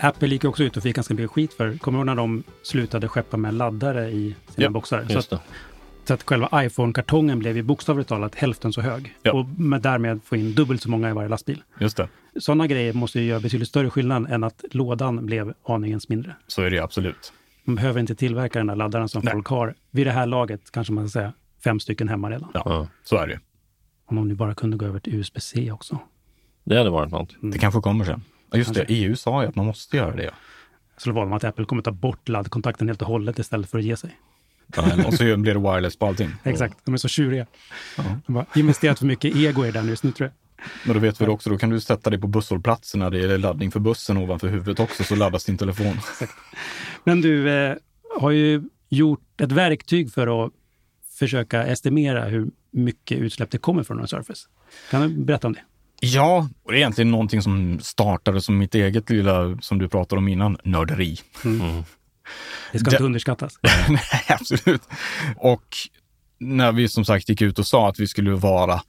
Apple 0.00 0.28
gick 0.28 0.44
också 0.44 0.62
ut 0.64 0.76
och 0.76 0.82
fick 0.82 0.96
ganska 0.96 1.14
mycket 1.14 1.30
skit 1.30 1.52
för, 1.52 1.76
kommer 1.78 1.98
du 1.98 2.00
ihåg 2.00 2.06
när 2.06 2.14
de 2.14 2.42
slutade 2.62 3.08
skeppa 3.08 3.36
med 3.36 3.54
laddare 3.54 4.10
i 4.10 4.34
sina 4.48 4.64
Ja, 4.64 4.70
boxar? 4.70 5.04
Så 5.08 5.18
att, 5.18 5.42
så 6.04 6.14
att 6.14 6.22
själva 6.22 6.64
iPhone-kartongen 6.64 7.38
blev 7.38 7.56
ju 7.56 7.62
bokstavligt 7.62 8.08
talat 8.08 8.34
hälften 8.34 8.72
så 8.72 8.80
hög. 8.80 9.14
Ja. 9.22 9.32
Och 9.32 9.46
med 9.46 9.82
därmed 9.82 10.20
få 10.24 10.36
in 10.36 10.52
dubbelt 10.54 10.82
så 10.82 10.90
många 10.90 11.10
i 11.10 11.12
varje 11.12 11.28
lastbil. 11.28 11.62
Just 11.80 11.96
det. 11.96 12.08
Sådana 12.40 12.66
grejer 12.66 12.92
måste 12.92 13.20
ju 13.20 13.26
göra 13.26 13.40
betydligt 13.40 13.68
större 13.68 13.90
skillnad 13.90 14.30
än 14.30 14.44
att 14.44 14.64
lådan 14.70 15.26
blev 15.26 15.54
aningens 15.64 16.08
mindre. 16.08 16.34
Så 16.46 16.62
är 16.62 16.70
det 16.70 16.78
absolut. 16.78 17.32
Man 17.64 17.76
behöver 17.76 18.00
inte 18.00 18.14
tillverka 18.14 18.58
den 18.58 18.66
där 18.66 18.76
laddaren 18.76 19.08
som 19.08 19.22
Nej. 19.24 19.32
folk 19.32 19.46
har. 19.46 19.74
Vid 19.90 20.06
det 20.06 20.10
här 20.10 20.26
laget 20.26 20.70
kanske 20.70 20.92
man 20.92 21.08
ska 21.08 21.18
säga 21.20 21.32
fem 21.64 21.80
stycken 21.80 22.08
hemma 22.08 22.30
redan. 22.30 22.50
Ja, 22.54 22.62
Ja. 22.64 22.86
så 23.04 23.16
är 23.16 23.26
det. 23.26 23.40
Om 24.06 24.16
de 24.16 24.28
nu 24.28 24.34
bara 24.34 24.54
kunde 24.54 24.76
gå 24.76 24.84
över 24.86 24.98
till 25.00 25.14
USB-C 25.14 25.72
också. 25.72 25.98
Det 26.64 26.78
hade 26.78 26.90
varit 26.90 27.10
något. 27.10 27.34
Det 27.40 27.58
kanske 27.58 27.80
kommer 27.80 28.04
sen. 28.04 28.22
Ja, 28.50 28.58
just 28.58 28.74
det. 28.74 28.84
EU 28.88 29.16
sa 29.16 29.42
ju 29.42 29.48
att 29.48 29.54
man 29.54 29.66
måste 29.66 29.96
göra 29.96 30.16
det. 30.16 30.30
Så 30.96 31.08
det 31.08 31.14
var 31.14 31.22
de 31.22 31.32
att 31.32 31.44
Apple 31.44 31.64
kommer 31.64 31.82
ta 31.82 31.90
bort 31.90 32.28
laddkontakten 32.28 32.88
helt 32.88 33.02
och 33.02 33.08
hållet 33.08 33.38
istället 33.38 33.70
för 33.70 33.78
att 33.78 33.84
ge 33.84 33.96
sig. 33.96 34.16
Och 35.06 35.14
så 35.14 35.36
blir 35.36 35.54
det 35.54 35.60
wireless 35.60 35.96
på 35.96 36.06
allting. 36.06 36.30
Exakt, 36.44 36.78
de 36.84 36.94
är 36.94 36.98
så 36.98 37.08
tjuriga. 37.08 37.46
De 38.26 38.36
har 38.36 38.46
investerat 38.54 38.98
för 38.98 39.06
mycket 39.06 39.36
ego 39.36 39.66
i 39.66 39.70
den 39.70 39.88
just 39.88 40.02
nu 40.02 40.12
tror 40.12 40.26
jag. 40.26 40.66
Men 40.84 40.94
då 40.94 41.00
vet 41.00 41.20
vi 41.20 41.24
det 41.24 41.30
också, 41.30 41.50
då 41.50 41.58
kan 41.58 41.70
du 41.70 41.80
sätta 41.80 42.10
dig 42.10 42.20
på 42.20 42.26
busshållplatsen 42.26 43.00
när 43.00 43.10
det 43.10 43.24
är 43.24 43.38
laddning 43.38 43.70
för 43.70 43.80
bussen 43.80 44.16
ovanför 44.16 44.48
huvudet 44.48 44.80
också, 44.80 45.04
så 45.04 45.14
laddas 45.14 45.44
din 45.44 45.58
telefon. 45.58 45.96
Men 47.04 47.20
du 47.20 47.50
eh, 47.50 47.76
har 48.20 48.30
ju 48.30 48.62
gjort 48.88 49.40
ett 49.40 49.52
verktyg 49.52 50.12
för 50.12 50.46
att 50.46 50.52
försöka 51.18 51.64
estimera 51.64 52.24
hur 52.24 52.50
mycket 52.70 53.18
utsläpp 53.18 53.50
det 53.50 53.58
kommer 53.58 53.82
från 53.82 54.00
en 54.00 54.08
Surface. 54.08 54.48
Kan 54.90 55.02
du 55.02 55.08
berätta 55.08 55.46
om 55.46 55.52
det? 55.52 55.60
Ja, 56.00 56.48
och 56.64 56.72
det 56.72 56.76
är 56.76 56.80
egentligen 56.80 57.10
någonting 57.10 57.42
som 57.42 57.80
startade 57.80 58.40
som 58.40 58.58
mitt 58.58 58.74
eget 58.74 59.10
lilla, 59.10 59.58
som 59.60 59.78
du 59.78 59.88
pratade 59.88 60.18
om 60.18 60.28
innan, 60.28 60.58
nörderi. 60.64 61.18
Det 62.72 62.78
ska 62.78 62.90
Det- 62.90 62.96
inte 62.96 63.04
underskattas. 63.04 63.58
Nej, 63.88 64.00
absolut. 64.28 64.82
Och 65.36 65.64
när 66.38 66.72
vi 66.72 66.88
som 66.88 67.04
sagt 67.04 67.28
gick 67.28 67.42
ut 67.42 67.58
och 67.58 67.66
sa 67.66 67.88
att 67.88 68.00
vi 68.00 68.06
skulle 68.06 68.30
vara 68.30 68.82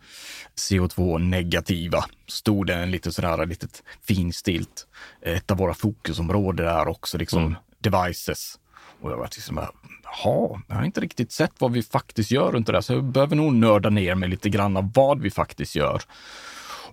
CO2-negativa, 0.58 2.06
stod 2.28 2.68
det 2.68 2.74
en 2.76 2.92
lite 2.92 3.12
sådär 3.12 3.46
litet 3.46 3.84
finstilt, 4.08 4.88
ett 5.22 5.52
av 5.52 5.58
våra 5.58 5.74
fokusområden 5.74 6.68
är 6.68 6.88
också 6.88 7.18
liksom 7.18 7.56
devices. 7.80 8.60
Och 9.02 9.12
jag 9.12 9.18
var 9.18 9.26
liksom 9.26 9.58
jaha, 10.04 10.62
jag 10.68 10.76
har 10.76 10.84
inte 10.84 11.02
riktigt 11.02 11.32
sett 11.32 11.52
vad 11.60 11.72
vi 11.72 11.84
faktiskt 11.84 12.32
gör 12.32 12.52
runt 12.52 12.68
det 12.68 12.74
där, 12.74 12.82
så 12.82 12.94
jag 12.94 13.04
behöver 13.04 13.36
nog 13.36 13.54
nörda 13.54 13.90
ner 13.90 14.16
mig 14.16 14.30
lite 14.30 14.50
grann 14.50 14.78
av 14.78 14.92
vad 14.94 15.22
vi 15.22 15.32
faktiskt 15.32 15.76
gör. 15.76 16.02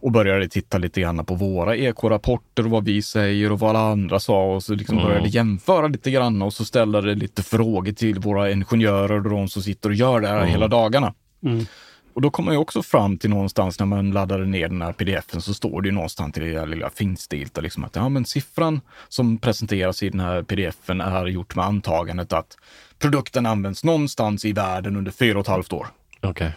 Och 0.05 0.13
började 0.13 0.49
titta 0.49 0.79
lite 0.79 1.01
grann 1.01 1.25
på 1.25 1.35
våra 1.35 1.77
ekorapporter 1.77 2.65
och 2.65 2.71
vad 2.71 2.85
vi 2.85 3.03
säger 3.03 3.53
och 3.53 3.59
vad 3.59 3.71
alla 3.71 3.91
andra 3.91 4.21
sa 4.21 4.55
och 4.55 4.63
så 4.63 4.75
liksom 4.75 4.97
började 4.97 5.29
jämföra 5.29 5.89
lite 5.89 6.11
grann 6.11 6.43
och 6.43 6.53
så 6.53 6.65
ställde 6.65 7.01
det 7.01 7.15
lite 7.15 7.43
frågor 7.43 7.93
till 7.93 8.19
våra 8.19 8.51
ingenjörer 8.51 9.17
och 9.17 9.31
de 9.31 9.49
som 9.49 9.63
sitter 9.63 9.89
och 9.89 9.95
gör 9.95 10.21
det 10.21 10.29
här 10.29 10.45
hela 10.45 10.69
dagarna. 10.69 11.15
Mm. 11.43 11.67
Och 12.15 12.23
då 12.23 12.31
kommer 12.31 12.53
jag 12.53 12.63
också 12.63 12.83
fram 12.83 13.19
till 13.19 13.31
någonstans 13.31 13.79
när 13.79 13.87
man 13.87 14.11
laddade 14.11 14.47
ner 14.47 14.69
den 14.69 14.83
här 14.83 14.93
pdfen 14.93 15.41
så 15.41 15.55
står 15.55 15.83
det 15.83 15.89
ju 15.89 15.95
någonstans 15.95 16.39
i 16.39 16.41
det 16.41 16.53
där 16.53 16.67
lilla 16.67 16.91
finstilta 16.91 17.61
liksom 17.61 17.85
att 17.85 17.97
ja, 17.97 18.09
men 18.09 18.25
siffran 18.25 18.81
som 19.09 19.39
presenteras 19.39 20.03
i 20.03 20.09
den 20.09 20.21
här 20.21 20.43
pdfen 20.43 21.01
är 21.01 21.27
gjort 21.27 21.57
med 21.57 21.65
antagandet 21.65 22.33
att 22.33 22.57
produkten 22.99 23.47
används 23.47 23.85
någonstans 23.85 24.45
i 24.45 24.53
världen 24.53 24.97
under 24.97 25.13
fyra 25.13 25.39
och 25.39 25.45
ett 25.45 25.49
halvt 25.49 25.73
år. 25.73 25.87
Okej. 26.21 26.31
Okay. 26.31 26.51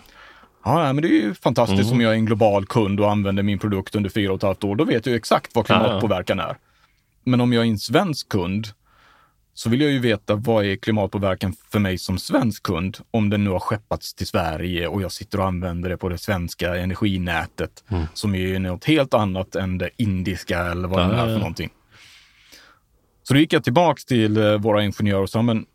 Ja, 0.67 0.93
men 0.93 1.01
det 1.01 1.07
är 1.07 1.21
ju 1.21 1.33
fantastiskt 1.33 1.81
mm. 1.81 1.93
om 1.93 2.01
jag 2.01 2.11
är 2.11 2.15
en 2.15 2.25
global 2.25 2.65
kund 2.65 2.99
och 2.99 3.11
använder 3.11 3.43
min 3.43 3.59
produkt 3.59 3.95
under 3.95 4.09
fyra 4.09 4.31
och 4.31 4.37
ett 4.37 4.43
halvt 4.43 4.63
år. 4.63 4.75
Då 4.75 4.83
vet 4.83 5.05
jag 5.05 5.15
exakt 5.15 5.55
vad 5.55 5.65
klimatpåverkan 5.65 6.39
är. 6.39 6.57
Men 7.23 7.41
om 7.41 7.53
jag 7.53 7.65
är 7.65 7.69
en 7.69 7.79
svensk 7.79 8.29
kund 8.29 8.67
så 9.53 9.69
vill 9.69 9.81
jag 9.81 9.91
ju 9.91 9.99
veta 9.99 10.35
vad 10.35 10.65
är 10.65 10.75
klimatpåverkan 10.75 11.53
för 11.71 11.79
mig 11.79 11.97
som 11.97 12.17
svensk 12.17 12.63
kund 12.63 12.97
om 13.11 13.29
den 13.29 13.43
nu 13.43 13.49
har 13.49 13.59
skeppats 13.59 14.13
till 14.13 14.27
Sverige 14.27 14.87
och 14.87 15.01
jag 15.01 15.11
sitter 15.11 15.39
och 15.39 15.45
använder 15.45 15.89
det 15.89 15.97
på 15.97 16.09
det 16.09 16.17
svenska 16.17 16.75
energinätet 16.75 17.83
mm. 17.87 18.03
som 18.13 18.35
är 18.35 18.59
något 18.59 18.85
helt 18.85 19.13
annat 19.13 19.55
än 19.55 19.77
det 19.77 19.89
indiska 19.97 20.59
eller 20.59 20.87
vad 20.87 21.01
ja, 21.01 21.07
det 21.07 21.15
är 21.15 21.25
för 21.25 21.39
någonting. 21.39 21.69
Så 23.23 23.33
då 23.33 23.39
gick 23.39 23.53
jag 23.53 23.63
tillbaks 23.63 24.05
till 24.05 24.37
eh, 24.37 24.57
våra 24.57 24.83
ingenjörer 24.83 25.21
och 25.21 25.29
sa, 25.29 25.41
men 25.41 25.65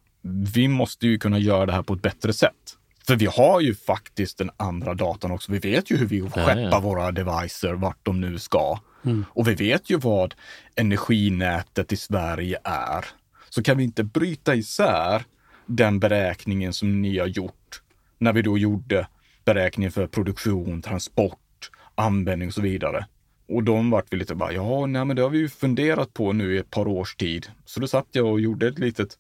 vi 0.55 0.69
måste 0.69 1.07
ju 1.07 1.19
kunna 1.19 1.39
göra 1.39 1.67
det 1.67 1.73
här 1.73 1.83
på 1.83 1.95
ett 1.95 2.03
bättre 2.03 2.33
sätt. 2.33 2.77
För 3.07 3.17
vi 3.17 3.27
har 3.27 3.61
ju 3.61 3.75
faktiskt 3.75 4.39
den 4.39 4.51
andra 4.57 4.95
datan 4.95 5.31
också. 5.31 5.53
Vi 5.53 5.59
vet 5.59 5.91
ju 5.91 5.97
hur 5.97 6.07
vi 6.07 6.21
skeppar 6.23 6.59
ja, 6.59 6.81
våra 6.81 7.13
devices 7.13 7.73
vart 7.75 7.99
de 8.03 8.21
nu 8.21 8.39
ska. 8.39 8.79
Mm. 9.05 9.25
Och 9.29 9.49
vi 9.49 9.55
vet 9.55 9.91
ju 9.91 9.97
vad 9.97 10.35
energinätet 10.77 11.93
i 11.93 11.97
Sverige 11.97 12.59
är 12.65 13.05
så 13.49 13.63
kan 13.63 13.77
vi 13.79 13.85
inte 13.85 14.05
bryta 14.05 14.55
isär 14.55 15.25
den 15.67 16.01
beräkningen 16.01 16.73
som 16.73 17.03
ni 17.03 17.19
har 17.19 17.27
gjort 17.27 17.83
när 18.19 18.33
vi 18.33 18.43
då 18.43 18.59
gjorde 18.59 19.07
beräkningen 19.45 19.93
för 19.93 20.07
produktion, 20.07 20.83
transport, 20.83 21.71
användning 21.95 22.49
och 22.49 22.55
så 22.55 22.61
vidare. 22.61 23.07
Och 23.49 23.63
de 23.63 23.91
vart 23.91 24.07
vi 24.11 24.17
lite 24.17 24.35
bara, 24.35 24.53
ja, 24.53 24.87
nej, 24.87 25.05
men 25.05 25.17
det 25.17 25.23
har 25.23 25.31
vi 25.31 25.39
ju 25.39 25.49
funderat 25.49 26.15
på 26.15 26.33
nu 26.33 26.55
i 26.55 26.59
ett 26.59 26.71
par 26.71 26.89
års 26.89 27.17
tid. 27.17 27.47
Så 27.65 27.81
då 27.81 27.87
satt 27.87 28.07
jag 28.13 28.27
och 28.27 28.41
gjorde 28.41 28.69
ett 28.69 28.79
litet 28.79 29.19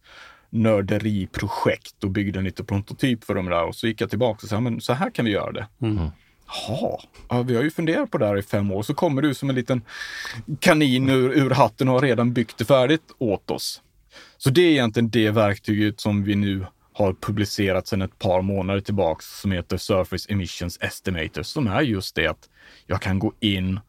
nörderiprojekt 0.52 2.04
och 2.04 2.10
byggde 2.10 2.38
en 2.38 2.44
liten 2.44 2.66
prototyp 2.66 3.24
för 3.24 3.34
dem 3.34 3.46
där 3.46 3.64
och 3.64 3.76
så 3.76 3.86
gick 3.86 4.00
jag 4.00 4.10
tillbaka 4.10 4.40
och 4.42 4.48
sa, 4.48 4.60
men 4.60 4.80
så 4.80 4.92
här 4.92 5.10
kan 5.10 5.24
vi 5.24 5.30
göra 5.30 5.52
det. 5.52 5.66
Mm. 5.82 6.10
Jaha, 6.46 6.98
ja, 7.28 7.42
vi 7.42 7.56
har 7.56 7.62
ju 7.62 7.70
funderat 7.70 8.10
på 8.10 8.18
det 8.18 8.26
här 8.26 8.38
i 8.38 8.42
fem 8.42 8.72
år. 8.72 8.82
Så 8.82 8.94
kommer 8.94 9.22
du 9.22 9.34
som 9.34 9.50
en 9.50 9.56
liten 9.56 9.82
kanin 10.60 11.08
ur, 11.08 11.32
ur 11.32 11.50
hatten 11.50 11.88
och 11.88 11.94
har 11.94 12.00
redan 12.00 12.32
byggt 12.32 12.58
det 12.58 12.64
färdigt 12.64 13.12
åt 13.18 13.50
oss. 13.50 13.82
Så 14.38 14.50
det 14.50 14.60
är 14.60 14.70
egentligen 14.70 15.10
det 15.10 15.30
verktyget 15.30 16.00
som 16.00 16.24
vi 16.24 16.34
nu 16.34 16.66
har 16.92 17.12
publicerat 17.12 17.86
sedan 17.86 18.02
ett 18.02 18.18
par 18.18 18.42
månader 18.42 18.80
tillbaks 18.80 19.40
som 19.40 19.52
heter 19.52 19.76
Surface 19.76 20.32
Emissions 20.32 20.78
Estimator 20.80 21.42
som 21.42 21.66
är 21.66 21.80
just 21.80 22.14
det 22.14 22.26
att 22.26 22.48
jag 22.86 23.02
kan 23.02 23.18
gå 23.18 23.32
in, 23.40 23.80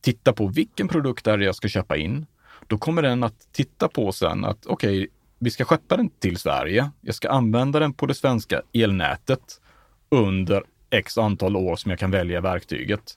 titta 0.00 0.32
på 0.32 0.46
vilken 0.46 0.88
produkt 0.88 1.26
är 1.26 1.38
det 1.38 1.44
jag 1.44 1.54
ska 1.54 1.68
köpa 1.68 1.96
in. 1.96 2.26
Då 2.66 2.78
kommer 2.78 3.02
den 3.02 3.24
att 3.24 3.52
titta 3.52 3.88
på 3.88 4.12
sen 4.12 4.44
att 4.44 4.66
okej, 4.66 4.98
okay, 4.98 5.08
vi 5.40 5.50
ska 5.50 5.64
skeppa 5.64 5.96
den 5.96 6.10
till 6.10 6.36
Sverige. 6.36 6.90
Jag 7.00 7.14
ska 7.14 7.30
använda 7.30 7.78
den 7.78 7.92
på 7.92 8.06
det 8.06 8.14
svenska 8.14 8.62
elnätet 8.72 9.60
under 10.08 10.62
x 10.90 11.18
antal 11.18 11.56
år 11.56 11.76
som 11.76 11.90
jag 11.90 11.98
kan 11.98 12.10
välja 12.10 12.40
verktyget. 12.40 13.14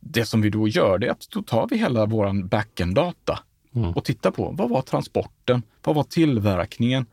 Det 0.00 0.24
som 0.24 0.42
vi 0.42 0.50
då 0.50 0.68
gör, 0.68 0.98
det 0.98 1.06
är 1.06 1.10
att 1.10 1.30
då 1.30 1.42
tar 1.42 1.68
vi 1.70 1.76
hela 1.76 2.06
våran 2.06 2.48
backend-data 2.48 3.38
mm. 3.74 3.92
och 3.92 4.04
tittar 4.04 4.30
på 4.30 4.50
vad 4.50 4.70
var 4.70 4.82
transporten? 4.82 5.62
Vad 5.82 5.94
var 5.94 6.04
tillverkningen? 6.04 7.06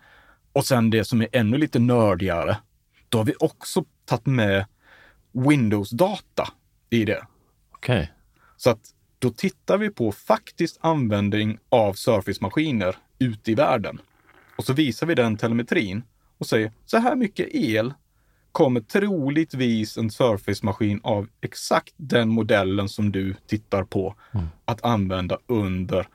Och 0.53 0.65
sen 0.65 0.89
det 0.89 1.05
som 1.05 1.21
är 1.21 1.27
ännu 1.31 1.57
lite 1.57 1.79
nördigare, 1.79 2.57
då 3.09 3.17
har 3.17 3.25
vi 3.25 3.33
också 3.39 3.85
tagit 4.05 4.25
med 4.25 4.65
Windows-data 5.31 6.47
i 6.89 7.05
det. 7.05 7.25
Okej. 7.71 7.95
Okay. 7.95 8.07
Så 8.57 8.69
att 8.69 8.93
då 9.19 9.29
tittar 9.29 9.77
vi 9.77 9.89
på 9.89 10.11
faktisk 10.11 10.77
användning 10.81 11.57
av 11.69 11.93
Surface-maskiner 11.93 12.95
ute 13.19 13.51
i 13.51 13.55
världen. 13.55 14.01
Och 14.61 14.65
så 14.65 14.73
visar 14.73 15.07
vi 15.07 15.15
den 15.15 15.37
telemetrin 15.37 16.03
och 16.37 16.45
säger 16.45 16.71
så 16.85 16.97
här 16.97 17.15
mycket 17.15 17.47
el 17.51 17.93
kommer 18.51 18.81
troligtvis 18.81 19.97
en 19.97 20.11
Surface-maskin 20.11 20.99
av 21.03 21.27
exakt 21.41 21.93
den 21.97 22.29
modellen 22.29 22.89
som 22.89 23.11
du 23.11 23.35
tittar 23.47 23.83
på 23.83 24.15
mm. 24.33 24.47
att 24.65 24.85
använda 24.85 25.37
under 25.47 26.07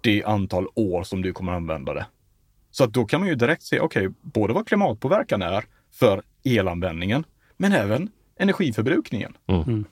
det 0.00 0.24
antal 0.24 0.66
år 0.74 1.02
som 1.02 1.22
du 1.22 1.32
kommer 1.32 1.52
använda 1.52 1.94
det. 1.94 2.06
Så 2.70 2.84
att 2.84 2.92
då 2.92 3.04
kan 3.04 3.20
man 3.20 3.28
ju 3.28 3.34
direkt 3.34 3.62
se, 3.62 3.80
okej, 3.80 4.06
okay, 4.08 4.16
både 4.22 4.54
vad 4.54 4.68
klimatpåverkan 4.68 5.42
är 5.42 5.64
för 5.92 6.22
elanvändningen, 6.44 7.24
men 7.56 7.72
även 7.72 8.10
energiförbrukningen. 8.36 9.36
Mm. 9.46 9.62
Mm. 9.62 9.84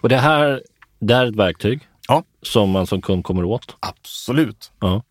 Och 0.00 0.08
det 0.08 0.16
här, 0.16 0.62
det 0.98 1.14
är 1.14 1.26
ett 1.26 1.36
verktyg 1.36 1.88
ja. 2.08 2.24
som 2.42 2.70
man 2.70 2.86
som 2.86 3.02
kund 3.02 3.24
kommer 3.24 3.44
åt? 3.44 3.76
Absolut. 3.80 4.72
Ja. 4.80 5.02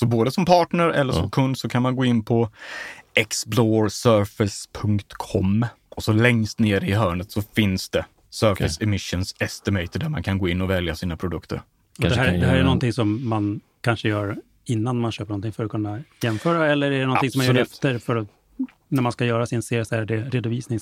Så 0.00 0.06
både 0.06 0.30
som 0.30 0.44
partner 0.44 0.88
eller 0.88 1.12
som 1.12 1.22
ja. 1.22 1.30
kund 1.30 1.58
så 1.58 1.68
kan 1.68 1.82
man 1.82 1.96
gå 1.96 2.04
in 2.04 2.24
på 2.24 2.50
exploresurface.com 3.14 5.66
och 5.88 6.02
så 6.02 6.12
längst 6.12 6.58
ner 6.58 6.84
i 6.84 6.92
hörnet 6.92 7.32
så 7.32 7.42
finns 7.42 7.88
det 7.88 8.04
Surface 8.30 8.76
okay. 8.76 8.86
Emissions 8.86 9.34
Estimator 9.38 10.00
där 10.00 10.08
man 10.08 10.22
kan 10.22 10.38
gå 10.38 10.48
in 10.48 10.60
och 10.60 10.70
välja 10.70 10.94
sina 10.94 11.16
produkter. 11.16 11.62
Det 11.96 12.14
här, 12.14 12.38
det 12.38 12.46
här, 12.46 12.56
är 12.56 12.62
någonting 12.62 12.92
som 12.92 13.28
man 13.28 13.60
kanske 13.80 14.08
gör 14.08 14.36
innan 14.64 15.00
man 15.00 15.12
köper 15.12 15.28
någonting 15.28 15.52
för 15.52 15.64
att 15.64 15.70
kunna 15.70 16.02
jämföra 16.22 16.72
eller 16.72 16.90
är 16.90 17.00
det 17.00 17.06
någonting 17.06 17.26
Absolut. 17.26 17.32
som 17.32 17.54
man 17.54 17.56
gör 17.56 17.62
efter 17.62 17.98
för 17.98 18.16
att, 18.16 18.28
när 18.88 19.02
man 19.02 19.12
ska 19.12 19.24
göra 19.24 19.46
sin 19.46 19.60
CSR-redovisning? 19.60 20.80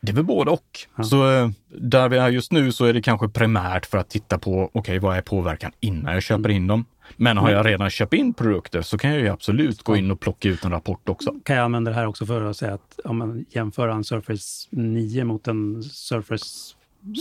Det 0.00 0.12
är 0.12 0.14
väl 0.14 0.24
både 0.24 0.50
och. 0.50 0.78
Ja. 0.96 1.04
Så 1.04 1.30
eh, 1.30 1.50
där 1.68 2.08
vi 2.08 2.18
är 2.18 2.28
just 2.28 2.52
nu 2.52 2.72
så 2.72 2.84
är 2.84 2.92
det 2.92 3.02
kanske 3.02 3.28
primärt 3.28 3.86
för 3.86 3.98
att 3.98 4.10
titta 4.10 4.38
på, 4.38 4.64
okej, 4.64 4.80
okay, 4.80 4.98
vad 4.98 5.16
är 5.16 5.22
påverkan 5.22 5.72
innan 5.80 6.14
jag 6.14 6.22
köper 6.22 6.48
in 6.48 6.66
dem? 6.66 6.84
Men 7.16 7.36
har 7.36 7.50
jag 7.50 7.66
redan 7.66 7.90
köpt 7.90 8.12
in 8.12 8.34
produkter 8.34 8.82
så 8.82 8.98
kan 8.98 9.10
jag 9.10 9.20
ju 9.20 9.28
absolut 9.28 9.82
gå 9.82 9.96
in 9.96 10.10
och 10.10 10.20
plocka 10.20 10.48
ut 10.48 10.64
en 10.64 10.70
rapport 10.70 11.08
också. 11.08 11.34
Kan 11.44 11.56
jag 11.56 11.64
använda 11.64 11.90
det 11.90 11.94
här 11.94 12.06
också 12.06 12.26
för 12.26 12.44
att 12.44 12.56
säga 12.56 12.74
att 12.74 13.00
om 13.04 13.18
man 13.18 13.44
jämför 13.50 13.88
en 13.88 14.04
Surface 14.04 14.68
9 14.70 15.24
mot 15.24 15.48
en 15.48 15.82
Surface 15.82 16.74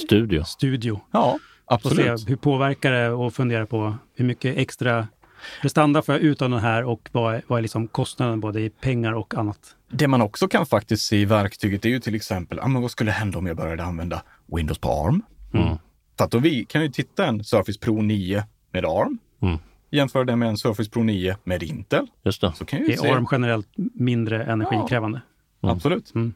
Studio. 0.05 0.43
Studio. 0.43 1.01
Ja, 1.11 1.39
absolut. 1.65 2.11
Och 2.11 2.19
se 2.19 2.29
hur 2.29 2.35
påverkar 2.35 2.91
det 2.91 3.09
och 3.09 3.33
fundera 3.33 3.65
på 3.65 3.95
hur 4.15 4.25
mycket 4.25 4.57
extra 4.57 5.07
prestanda 5.61 6.01
får 6.01 6.15
jag 6.15 6.21
ut 6.21 6.41
av 6.41 6.49
den 6.49 6.59
här 6.59 6.83
och 6.83 7.09
vad 7.11 7.35
är, 7.35 7.41
vad 7.47 7.57
är 7.57 7.61
liksom 7.61 7.87
kostnaden 7.87 8.39
både 8.39 8.61
i 8.61 8.69
pengar 8.69 9.13
och 9.13 9.35
annat? 9.35 9.75
Det 9.89 10.07
man 10.07 10.21
också 10.21 10.47
kan 10.47 10.65
faktiskt 10.65 11.03
se 11.03 11.17
i 11.17 11.25
verktyget 11.25 11.85
är 11.85 11.89
ju 11.89 11.99
till 11.99 12.15
exempel, 12.15 12.59
ah, 12.59 12.67
men 12.67 12.81
vad 12.81 12.91
skulle 12.91 13.11
hända 13.11 13.37
om 13.37 13.47
jag 13.47 13.57
började 13.57 13.83
använda 13.83 14.21
Windows 14.45 14.77
på 14.77 14.89
ARM? 14.89 15.21
Mm. 15.53 15.77
För 16.17 16.25
att 16.25 16.31
då 16.31 16.39
vi 16.39 16.65
kan 16.65 16.81
ju 16.81 16.89
titta 16.89 17.25
en 17.25 17.43
Surface 17.43 17.79
Pro 17.79 18.01
9 18.01 18.43
med 18.71 18.85
ARM. 18.85 19.17
Mm. 19.41 19.57
Jämföra 19.89 20.23
det 20.23 20.35
med 20.35 20.49
en 20.49 20.57
Surface 20.57 20.89
Pro 20.89 21.03
9 21.03 21.37
med 21.43 21.63
Intel. 21.63 22.07
Just 22.23 22.41
det. 22.41 22.53
Så 22.55 22.65
kan 22.65 22.81
är 22.81 22.97
se. 22.97 23.09
ARM 23.09 23.27
generellt 23.31 23.67
mindre 23.93 24.43
energikrävande? 24.43 25.21
Ja, 25.61 25.69
mm. 25.69 25.75
Absolut. 25.77 26.15
Mm. 26.15 26.33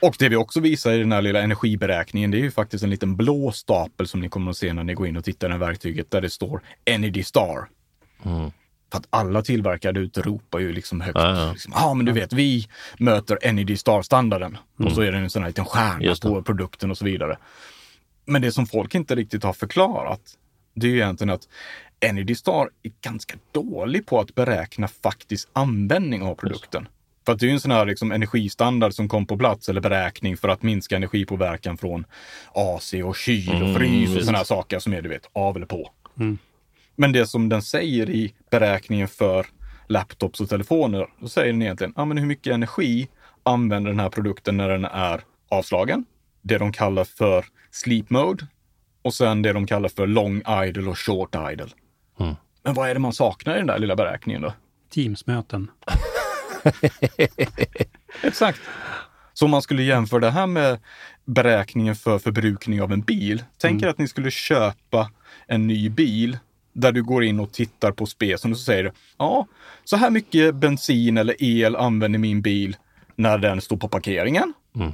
Och 0.00 0.16
det 0.18 0.28
vi 0.28 0.36
också 0.36 0.60
visar 0.60 0.92
i 0.92 0.98
den 0.98 1.12
här 1.12 1.22
lilla 1.22 1.42
energiberäkningen, 1.42 2.30
det 2.30 2.38
är 2.38 2.42
ju 2.42 2.50
faktiskt 2.50 2.84
en 2.84 2.90
liten 2.90 3.16
blå 3.16 3.52
stapel 3.52 4.06
som 4.08 4.20
ni 4.20 4.28
kommer 4.28 4.50
att 4.50 4.56
se 4.56 4.72
när 4.72 4.84
ni 4.84 4.94
går 4.94 5.06
in 5.06 5.16
och 5.16 5.24
tittar 5.24 5.46
i 5.46 5.48
det 5.48 5.54
här 5.54 5.66
verktyget 5.66 6.10
där 6.10 6.20
det 6.20 6.30
står 6.30 6.62
Energy 6.84 7.22
Star. 7.22 7.68
Mm. 8.24 8.50
För 8.92 8.98
att 8.98 9.06
alla 9.10 9.42
tillverkare 9.42 9.98
ute 9.98 10.22
ropar 10.22 10.58
ju 10.58 10.72
liksom 10.72 11.00
högt. 11.00 11.18
Ja, 11.18 11.38
ja. 11.38 11.52
Liksom, 11.52 11.72
ah, 11.76 11.94
men 11.94 12.06
du 12.06 12.12
vet, 12.12 12.32
vi 12.32 12.68
möter 12.98 13.38
Energy 13.42 13.76
Star-standarden. 13.76 14.58
Mm. 14.78 14.88
Och 14.88 14.94
så 14.94 15.00
är 15.00 15.12
det 15.12 15.18
en 15.18 15.30
sån 15.30 15.42
här 15.42 15.50
liten 15.50 15.64
stjärna 15.64 16.14
på 16.22 16.42
produkten 16.42 16.90
och 16.90 16.98
så 16.98 17.04
vidare. 17.04 17.38
Men 18.24 18.42
det 18.42 18.52
som 18.52 18.66
folk 18.66 18.94
inte 18.94 19.14
riktigt 19.14 19.42
har 19.42 19.52
förklarat, 19.52 20.20
det 20.74 20.86
är 20.86 20.90
ju 20.90 20.96
egentligen 20.96 21.30
att 21.30 21.48
Energy 22.04 22.34
Star 22.34 22.70
är 22.82 22.92
ganska 23.00 23.36
dålig 23.52 24.06
på 24.06 24.20
att 24.20 24.34
beräkna 24.34 24.88
faktisk 24.88 25.48
användning 25.52 26.22
av 26.22 26.34
produkten. 26.34 26.88
För 27.26 27.32
att 27.32 27.38
det 27.38 27.46
är 27.46 27.48
ju 27.48 27.54
en 27.54 27.60
sån 27.60 27.70
här 27.70 27.86
liksom 27.86 28.12
energistandard 28.12 28.94
som 28.94 29.08
kom 29.08 29.26
på 29.26 29.38
plats 29.38 29.68
eller 29.68 29.80
beräkning 29.80 30.36
för 30.36 30.48
att 30.48 30.62
minska 30.62 30.96
energipåverkan 30.96 31.76
från 31.76 32.04
AC 32.54 32.94
och 33.04 33.16
kyl 33.16 33.50
och 33.50 33.68
mm, 33.68 33.74
frys 33.74 34.16
och 34.16 34.22
sådana 34.22 34.38
här 34.38 34.44
saker 34.44 34.78
som 34.78 34.92
är 34.92 35.02
du 35.02 35.08
vet 35.08 35.28
av 35.32 35.56
eller 35.56 35.66
på. 35.66 35.90
Mm. 36.18 36.38
Men 36.96 37.12
det 37.12 37.26
som 37.26 37.48
den 37.48 37.62
säger 37.62 38.10
i 38.10 38.34
beräkningen 38.50 39.08
för 39.08 39.46
laptops 39.88 40.40
och 40.40 40.48
telefoner, 40.48 41.06
då 41.20 41.28
säger 41.28 41.52
den 41.52 41.62
egentligen, 41.62 41.92
ja 41.96 42.04
men 42.04 42.18
hur 42.18 42.26
mycket 42.26 42.52
energi 42.52 43.08
använder 43.42 43.90
den 43.90 44.00
här 44.00 44.10
produkten 44.10 44.56
när 44.56 44.68
den 44.68 44.84
är 44.84 45.20
avslagen? 45.48 46.04
Det 46.42 46.58
de 46.58 46.72
kallar 46.72 47.04
för 47.04 47.44
sleep 47.70 48.10
mode 48.10 48.46
och 49.02 49.14
sen 49.14 49.42
det 49.42 49.52
de 49.52 49.66
kallar 49.66 49.88
för 49.88 50.06
long 50.06 50.42
idle 50.66 50.90
och 50.90 50.98
short 50.98 51.34
idle. 51.52 51.68
Mm. 52.18 52.34
Men 52.62 52.74
vad 52.74 52.88
är 52.88 52.94
det 52.94 53.00
man 53.00 53.12
saknar 53.12 53.54
i 53.54 53.58
den 53.58 53.66
där 53.66 53.78
lilla 53.78 53.96
beräkningen 53.96 54.42
då? 54.42 54.52
Teamsmöten. 54.90 55.70
Exakt. 58.22 58.60
Så 59.34 59.44
om 59.44 59.50
man 59.50 59.62
skulle 59.62 59.82
jämföra 59.82 60.20
det 60.20 60.30
här 60.30 60.46
med 60.46 60.78
beräkningen 61.24 61.96
för 61.96 62.18
förbrukning 62.18 62.82
av 62.82 62.92
en 62.92 63.00
bil. 63.00 63.44
Tänk 63.58 63.82
er 63.82 63.86
mm. 63.86 63.90
att 63.90 63.98
ni 63.98 64.08
skulle 64.08 64.30
köpa 64.30 65.10
en 65.46 65.66
ny 65.66 65.88
bil 65.88 66.38
där 66.72 66.92
du 66.92 67.02
går 67.02 67.24
in 67.24 67.40
och 67.40 67.52
tittar 67.52 67.92
på 67.92 68.06
specen 68.06 68.50
och 68.50 68.58
så 68.58 68.64
säger 68.64 68.84
du, 68.84 68.92
ja, 69.18 69.46
så 69.84 69.96
här 69.96 70.10
mycket 70.10 70.54
bensin 70.54 71.18
eller 71.18 71.36
el 71.38 71.76
använder 71.76 72.18
min 72.18 72.42
bil 72.42 72.76
när 73.16 73.38
den 73.38 73.60
står 73.60 73.76
på 73.76 73.88
parkeringen. 73.88 74.52
Mm. 74.76 74.92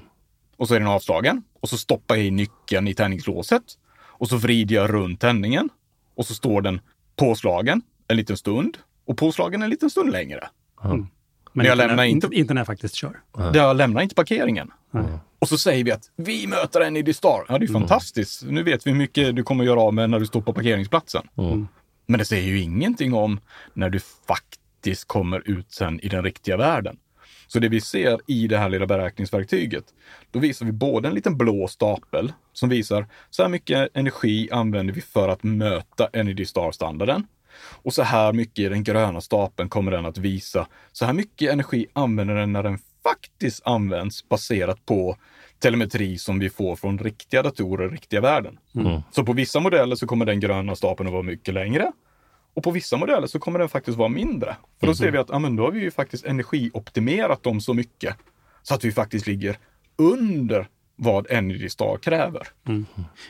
Och 0.56 0.68
så 0.68 0.74
är 0.74 0.78
den 0.78 0.88
avslagen. 0.88 1.42
och 1.61 1.68
så 1.68 1.78
stoppar 1.78 2.16
jag 2.16 2.24
i 2.24 2.30
nyckeln 2.30 2.88
i 2.88 2.94
tändningslåset 2.94 3.62
och 4.00 4.28
så 4.28 4.37
vrider 4.37 4.76
jag 4.76 4.92
runt 4.92 5.20
tändningen 5.20 5.68
och 6.14 6.26
så 6.26 6.35
står 6.35 6.62
den 6.62 6.80
påslagen 7.20 7.83
en 8.09 8.16
liten 8.16 8.37
stund 8.37 8.76
och 9.06 9.16
påslagen 9.18 9.62
en 9.62 9.70
liten 9.70 9.90
stund 9.90 10.12
längre. 10.12 10.48
Men 10.83 11.09
Men 11.52 11.66
jag 11.66 11.72
inte, 11.74 11.74
lämnar 11.74 11.96
när, 11.96 12.04
inte- 12.04 12.28
inte, 12.33 12.54
när 12.54 12.61
jag 12.61 12.66
faktiskt 12.66 12.94
kör. 12.94 13.20
Jag 13.54 13.76
lämnar 13.76 14.02
inte 14.02 14.14
parkeringen. 14.14 14.70
Nej. 14.90 15.04
Och 15.38 15.48
så 15.48 15.59
säger 15.59 15.85
vi 15.85 15.92
att 15.92 16.11
vi 16.16 16.46
möter 16.46 16.80
en 16.80 16.96
i 16.96 17.04
The 17.04 17.14
Star. 17.14 17.44
Ja, 17.48 17.59
det 17.59 17.64
är 17.64 17.72
fantastiskt. 17.72 18.42
Nu 18.46 18.62
vet 18.62 18.87
vi 18.87 18.90
hur 18.90 18.98
mycket 18.98 19.37
du 19.37 19.42
kommer 19.42 19.64
göra 19.64 19.80
av 19.80 19.94
med 19.94 20.11
när 20.11 20.20
du 20.20 20.26
står 20.26 20.40
på 20.40 20.52
parkeringsplatsen. 20.52 21.22
Men 22.06 22.18
det 22.18 22.24
säger 22.24 22.48
ju 22.48 22.61
ingenting 22.61 23.14
om 23.14 23.40
när 23.74 23.90
du 23.90 24.00
faktiskt 24.28 25.09
kommer 25.09 25.48
ut 25.50 25.72
sen 25.72 26.00
i 26.00 26.09
den 26.09 26.24
riktiga 26.24 26.56
världen. 26.56 26.96
Så 27.52 27.58
det 27.58 27.68
vi 27.68 27.80
ser 27.80 28.18
i 28.26 28.46
det 28.46 28.58
här 28.58 28.68
lilla 28.68 28.86
beräkningsverktyget, 28.86 29.84
då 30.30 30.38
visar 30.38 30.66
vi 30.66 30.72
både 30.72 31.08
en 31.08 31.14
liten 31.14 31.36
blå 31.36 31.68
stapel 31.68 32.32
som 32.52 32.68
visar 32.68 33.06
så 33.30 33.42
här 33.42 33.48
mycket 33.48 33.96
energi 33.96 34.48
använder 34.52 34.94
vi 34.94 35.00
för 35.00 35.28
att 35.28 35.42
möta 35.42 36.08
Energy 36.12 36.44
Star-standarden. 36.44 37.26
Och 37.82 37.94
så 37.94 38.02
här 38.02 38.32
mycket 38.32 38.58
i 38.58 38.68
den 38.68 38.84
gröna 38.84 39.20
stapeln 39.20 39.68
kommer 39.68 39.92
den 39.92 40.06
att 40.06 40.18
visa. 40.18 40.66
Så 40.92 41.04
här 41.04 41.12
mycket 41.12 41.52
energi 41.52 41.86
använder 41.92 42.34
den 42.34 42.52
när 42.52 42.62
den 42.62 42.78
faktiskt 43.02 43.66
används 43.66 44.28
baserat 44.28 44.86
på 44.86 45.16
telemetri 45.58 46.18
som 46.18 46.38
vi 46.38 46.50
får 46.50 46.76
från 46.76 46.98
riktiga 46.98 47.42
datorer 47.42 47.86
i 47.86 47.88
riktiga 47.88 48.20
världen. 48.20 48.58
Så 49.10 49.24
på 49.24 49.32
vissa 49.32 49.60
modeller 49.60 49.96
så 49.96 50.06
kommer 50.06 50.24
den 50.24 50.40
gröna 50.40 50.76
stapeln 50.76 51.06
att 51.06 51.12
vara 51.12 51.22
mycket 51.22 51.54
längre. 51.54 51.92
Och 52.54 52.62
på 52.62 52.70
vissa 52.70 52.96
modeller 52.96 53.26
så 53.26 53.38
kommer 53.38 53.58
den 53.58 53.68
faktiskt 53.68 53.98
vara 53.98 54.08
mindre. 54.08 54.56
För 54.80 54.86
då 54.86 54.94
ser 54.94 55.10
vi 55.10 55.18
att 55.18 55.28
ja, 55.28 55.38
men 55.38 55.56
då 55.56 55.62
har 55.62 55.70
vi 55.70 55.80
ju 55.80 55.90
faktiskt 55.90 56.24
energioptimerat 56.24 57.42
dem 57.42 57.60
så 57.60 57.74
mycket 57.74 58.16
så 58.62 58.74
att 58.74 58.84
vi 58.84 58.92
faktiskt 58.92 59.26
ligger 59.26 59.58
under 59.96 60.66
vad 60.96 61.30
Energy 61.30 61.68
Star 61.68 61.96
kräver. 61.96 62.48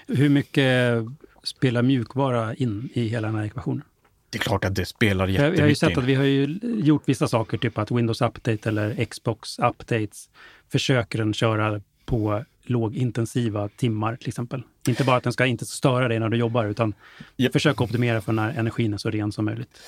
Hur 0.07 0.29
mycket 0.29 1.05
spelar 1.43 1.83
mjukvara 1.83 2.55
in 2.55 2.89
i 2.95 3.09
hela 3.09 3.29
den 3.29 3.37
här 3.37 3.45
ekvationen? 3.45 3.83
Det 4.31 4.39
är 4.39 4.43
klart 4.43 4.65
att 4.65 4.75
det 4.75 4.87
spelar 4.87 5.29
jättemycket 5.29 5.59
jag 5.59 5.65
har 5.65 5.69
ju 5.69 5.75
sett 5.75 5.99
att 5.99 6.05
vi 6.05 6.15
har 6.15 6.25
ju 6.25 6.59
gjort 6.63 7.03
vissa 7.07 7.29
saker, 7.29 7.59
typ 7.59 7.79
att 7.79 7.91
Windows 7.91 8.21
Update 8.21 8.69
eller 8.69 9.05
Xbox 9.05 9.59
Updates 9.59 10.29
försöker 10.69 11.19
den 11.19 11.35
köra 11.35 11.81
på 12.05 12.45
lågintensiva 12.71 13.69
timmar 13.69 14.17
till 14.17 14.29
exempel. 14.29 14.63
Inte 14.89 15.05
bara 15.05 15.17
att 15.17 15.23
den 15.23 15.33
ska 15.33 15.47
inte 15.47 15.67
störa 15.67 16.09
dig 16.09 16.19
när 16.19 16.29
du 16.29 16.37
jobbar, 16.37 16.65
utan 16.65 16.95
Japp. 17.37 17.53
försöka 17.53 17.85
optimera 17.85 18.21
för 18.21 18.33
när 18.33 18.59
energin 18.59 18.95
är 18.95 18.99
så 18.99 19.11
ren 19.11 19.33
som 19.33 19.45
möjligt. 19.45 19.81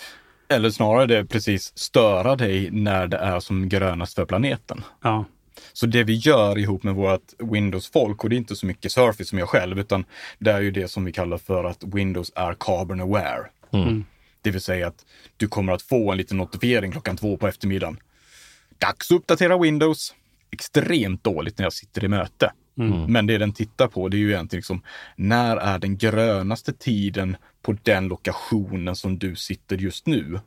Eller 0.49 0.71
snarare 0.71 1.07
det 1.07 1.25
precis 1.25 1.79
störa 1.79 2.37
dig 2.37 2.71
när 2.71 3.07
det 3.07 3.17
är 3.17 3.41
som 3.41 3.69
grönast 3.69 4.15
för 4.15 4.25
planeten. 4.25 4.85
Ja, 5.03 5.25
Så 5.73 5.87
det 5.87 6.05
vi 6.05 6.15
gör 6.15 6.59
ihop 6.59 6.83
med 6.83 6.95
vårt 6.95 7.33
Windows-folk, 7.39 8.25
och 8.25 8.31
det 8.31 8.37
är 8.37 8.39
inte 8.39 8.57
så 8.57 8.67
mycket 8.67 8.93
Surface 8.93 9.25
som 9.25 9.39
jag 9.39 9.49
själv, 9.49 9.79
utan 9.79 10.05
det 10.39 10.51
är 10.51 10.61
ju 10.61 10.71
det 10.71 10.89
som 10.89 11.05
vi 11.05 11.13
kallar 11.13 11.39
för 11.39 11.65
att 11.65 11.85
Windows 11.85 12.33
är 12.35 12.55
carbon 12.61 13.01
aware. 13.01 13.47
Det 14.43 14.51
vill 14.51 14.61
säga 14.61 14.87
att 14.87 15.07
du 15.37 15.49
kommer 15.49 15.73
att 15.73 15.83
få 15.83 16.13
en 16.13 16.19
liten 16.19 16.37
notifiering 16.37 16.93
klockan 16.93 17.17
två 17.17 17.37
på 17.37 17.49
eftermiddagen. 17.49 17.97
Dags 18.79 19.11
att 19.11 19.17
uppdatera 19.17 19.59
Windows. 19.59 20.15
Extremt 20.51 21.25
dåligt 21.25 21.59
när 21.59 21.65
jag 21.65 21.73
sitter 21.73 22.05
i 22.05 22.09
möte. 22.09 22.53
Men 23.09 23.27
det 23.27 23.39
den 23.39 23.53
tittar 23.53 23.89
på, 23.89 24.09
det 24.09 24.17
är 24.17 24.19
ju 24.19 24.31
egentligen 24.31 24.59
liksom, 24.59 24.83
när 25.17 25.57
är 25.57 25.79
den 25.79 25.99
grönaste 25.99 26.73
tiden 26.73 27.37
på 27.63 27.77
den 27.83 28.09
lokationen 28.09 28.97
som 28.97 29.19
du 29.19 29.37
sitter 29.37 29.77
just 29.77 30.07
nu? 30.07 30.41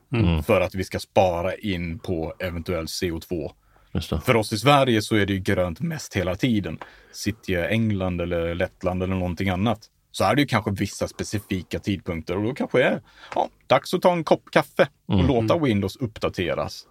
För 0.45 0.61
att 0.61 0.75
vi 0.75 0.83
ska 0.83 0.99
spara 0.99 1.55
in 1.55 1.99
på 1.99 2.33
eventuell 2.39 2.85
CO2 2.85 3.51
Just 3.91 4.09
det. 4.09 4.21
för 4.21 4.35
oss 4.35 4.53
i 4.53 4.57
Sverige 4.57 5.01
så 5.01 5.15
är 5.15 5.25
det 5.25 5.33
ju 5.33 5.39
grönt 5.39 5.79
mest 5.79 6.15
hela 6.15 6.35
tiden. 6.35 6.79
Sitter 7.11 7.53
jag 7.53 7.71
i 7.71 7.73
England 7.73 8.21
eller 8.21 8.55
Lettland 8.55 9.03
eller 9.03 9.15
någonting 9.15 9.49
annat 9.49 9.89
så 10.15 10.23
är 10.23 10.35
det 10.35 10.41
ju 10.41 10.47
kanske 10.47 10.71
vissa 10.71 11.07
specifika 11.07 11.79
tidpunkter 11.79 12.37
och 12.37 12.43
då 12.43 12.53
kanske 12.53 12.83
är 12.83 13.01
ja, 13.35 13.49
dags 13.67 13.93
att 13.93 14.01
ta 14.01 14.13
en 14.13 14.23
kopp 14.23 14.51
kaffe 14.51 14.87
och 15.05 15.23
låta 15.23 15.57
Windows 15.57 15.95
uppdateras. 15.95 16.87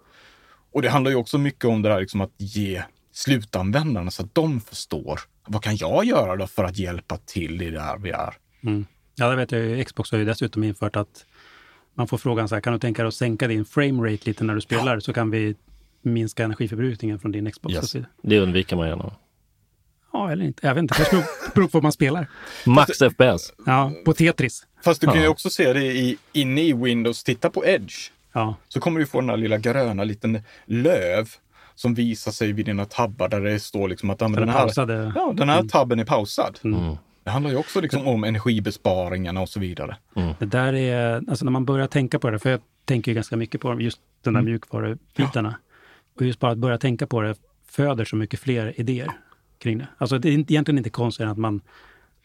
Och 0.71 0.81
det 0.81 0.89
handlar 0.89 1.11
ju 1.11 1.17
också 1.17 1.37
mycket 1.37 1.65
om 1.65 1.81
det 1.81 1.89
här 1.89 1.99
liksom 1.99 2.21
att 2.21 2.33
ge 2.37 2.83
slutanvändarna 3.15 4.11
så 4.11 4.23
att 4.23 4.35
de 4.35 4.61
förstår 4.61 5.19
vad 5.47 5.63
kan 5.63 5.75
jag 5.77 6.05
göra 6.05 6.35
då 6.35 6.47
för 6.47 6.63
att 6.63 6.77
hjälpa 6.77 7.17
till 7.17 7.61
i 7.61 7.69
det 7.69 7.81
här 7.81 7.97
vi 7.97 8.09
är. 8.09 8.33
mm. 8.63 8.85
ja 9.15 9.29
det 9.29 9.35
vet 9.35 9.51
jag 9.51 9.61
ju. 9.61 9.83
Xbox 9.83 10.11
har 10.11 10.17
ju 10.19 10.25
dessutom 10.25 10.63
infört 10.63 10.95
att 10.95 11.25
man 11.93 12.07
får 12.07 12.17
frågan 12.17 12.49
så 12.49 12.55
här, 12.55 12.61
kan 12.61 12.73
du 12.73 12.79
tänka 12.79 13.01
dig 13.01 13.07
att 13.07 13.13
sänka 13.13 13.47
din 13.47 13.65
framerate 13.65 14.21
lite 14.25 14.43
när 14.43 14.55
du 14.55 14.61
spelar 14.61 14.99
så 14.99 15.13
kan 15.13 15.31
vi 15.31 15.55
minska 16.01 16.43
energiförbrukningen 16.43 17.19
från 17.19 17.31
din 17.31 17.51
Xbox. 17.51 17.75
Yes. 17.75 17.95
Det 18.21 18.39
undviker 18.39 18.75
man 18.75 18.87
gärna. 18.87 19.15
Ja, 20.13 20.31
eller 20.31 20.45
inte. 20.45 20.67
Jag 20.67 20.75
vet 20.75 20.81
inte. 20.81 21.03
Det 21.03 21.09
beror 21.11 21.23
beror 21.55 21.67
på 21.67 21.77
vad 21.77 21.83
man 21.83 21.91
spelar. 21.91 22.27
Max 22.65 22.97
FPS. 22.97 23.53
Ja, 23.65 23.91
på 24.05 24.13
Tetris. 24.13 24.67
Fast 24.83 25.01
du 25.01 25.07
kan 25.07 25.17
ju 25.17 25.23
Ja. 25.23 25.29
också 25.29 25.49
se 25.49 25.73
det 25.73 25.83
i, 25.85 26.17
inne 26.33 26.61
i 26.61 26.73
Windows. 26.73 27.23
Titta 27.23 27.49
på 27.49 27.65
Edge. 27.65 27.95
Ja, 28.33 28.55
så 28.67 28.79
kommer 28.79 28.99
du 28.99 29.05
få 29.05 29.21
den 29.21 29.29
här 29.29 29.37
lilla 29.37 29.57
gröna 29.57 30.03
liten 30.03 30.41
löv 30.65 31.29
som 31.75 31.93
visar 31.93 32.31
sig 32.31 32.51
vid 32.53 32.65
dina 32.65 32.85
tabbar 32.85 33.29
där 33.29 33.41
det 33.41 33.59
står 33.59 33.87
liksom 33.89 34.09
att 34.09 34.21
ja, 34.21 34.27
den 34.27 34.35
den, 34.35 34.49
här, 34.49 34.59
pausade. 34.59 35.11
ja, 35.15 35.33
den 35.37 35.49
här 35.49 35.63
tabben 35.63 35.99
är 35.99 36.05
pausad. 36.05 36.59
Mm. 36.63 36.95
Det 37.23 37.31
handlar 37.31 37.51
ju 37.51 37.57
också 37.57 37.81
liksom 37.81 38.07
om 38.07 38.23
energibesparingarna 38.23 39.41
och 39.41 39.49
så 39.49 39.59
vidare. 39.59 39.97
Det 40.39 40.45
där 40.45 40.73
är, 40.73 41.23
alltså 41.29 41.45
när 41.45 41.51
man 41.51 41.65
börjar 41.65 41.87
tänka 41.87 42.19
på 42.19 42.29
det, 42.29 42.39
för 42.39 42.49
jag 42.49 42.59
tänker 42.85 43.11
ju 43.11 43.15
ganska 43.15 43.35
mycket 43.37 43.61
på 43.61 43.81
just 43.81 43.99
den 44.23 44.33
där 44.33 44.41
mjukvarubitarna. 44.41 45.55
Och 46.15 46.25
just 46.25 46.39
bara 46.39 46.51
att 46.51 46.57
börja 46.57 46.77
tänka 46.77 47.07
på 47.07 47.21
det 47.21 47.35
föder 47.67 48.05
så 48.05 48.15
mycket 48.15 48.39
fler 48.39 48.73
idéer 48.79 49.11
kring 49.59 49.77
det. 49.77 49.87
Alltså 49.97 50.17
det 50.17 50.29
är 50.29 50.33
egentligen 50.33 50.77
inte 50.77 50.89
konstigt 50.89 51.27
att 51.27 51.37
man 51.37 51.61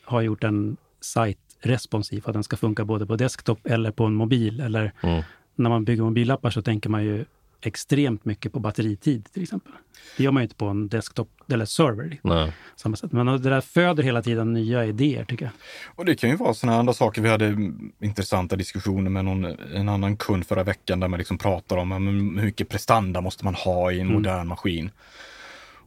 har 0.04 0.20
gjort 0.20 0.44
en 0.44 0.76
sajt 1.00 1.38
responsiv, 1.60 2.22
att 2.26 2.32
den 2.32 2.44
ska 2.44 2.56
funka 2.56 2.84
både 2.84 3.06
på 3.06 3.16
desktop 3.16 3.66
eller 3.66 3.90
på 3.90 4.04
en 4.04 4.14
mobil. 4.14 4.60
Eller 4.60 4.92
Mm. 5.02 5.22
när 5.54 5.70
man 5.70 5.84
bygger 5.84 6.02
mobilappar 6.02 6.50
så 6.50 6.62
tänker 6.62 6.90
man 6.90 7.04
ju 7.04 7.24
extremt 7.66 8.24
mycket 8.24 8.52
på 8.52 8.60
batteritid 8.60 9.32
till 9.32 9.42
exempel. 9.42 9.72
Det 10.16 10.22
gör 10.22 10.30
man 10.32 10.40
ju 10.40 10.44
inte 10.44 10.54
på 10.54 10.66
en 10.66 10.88
desktop 10.88 11.28
eller 11.52 11.64
server. 11.64 12.20
Nej. 12.22 12.52
Samma 12.76 12.96
sätt. 12.96 13.12
Men 13.12 13.26
det 13.26 13.38
där 13.38 13.60
föder 13.60 14.02
hela 14.02 14.22
tiden 14.22 14.52
nya 14.52 14.84
idéer 14.84 15.24
tycker 15.24 15.44
jag. 15.44 15.52
Och 15.96 16.04
det 16.04 16.14
kan 16.14 16.30
ju 16.30 16.36
vara 16.36 16.54
sådana 16.54 16.78
andra 16.78 16.92
saker. 16.92 17.22
Vi 17.22 17.28
hade 17.28 17.46
mm, 17.46 17.92
intressanta 18.00 18.56
diskussioner 18.56 19.10
med 19.10 19.24
någon, 19.24 19.44
en 19.74 19.88
annan 19.88 20.16
kund 20.16 20.46
förra 20.46 20.62
veckan 20.62 21.00
där 21.00 21.08
man 21.08 21.18
liksom 21.18 21.38
pratar 21.38 21.76
om 21.76 21.92
hur 22.38 22.42
mycket 22.44 22.68
prestanda 22.68 23.20
måste 23.20 23.44
man 23.44 23.54
ha 23.54 23.92
i 23.92 24.00
en 24.00 24.12
modern 24.12 24.46
maskin. 24.46 24.90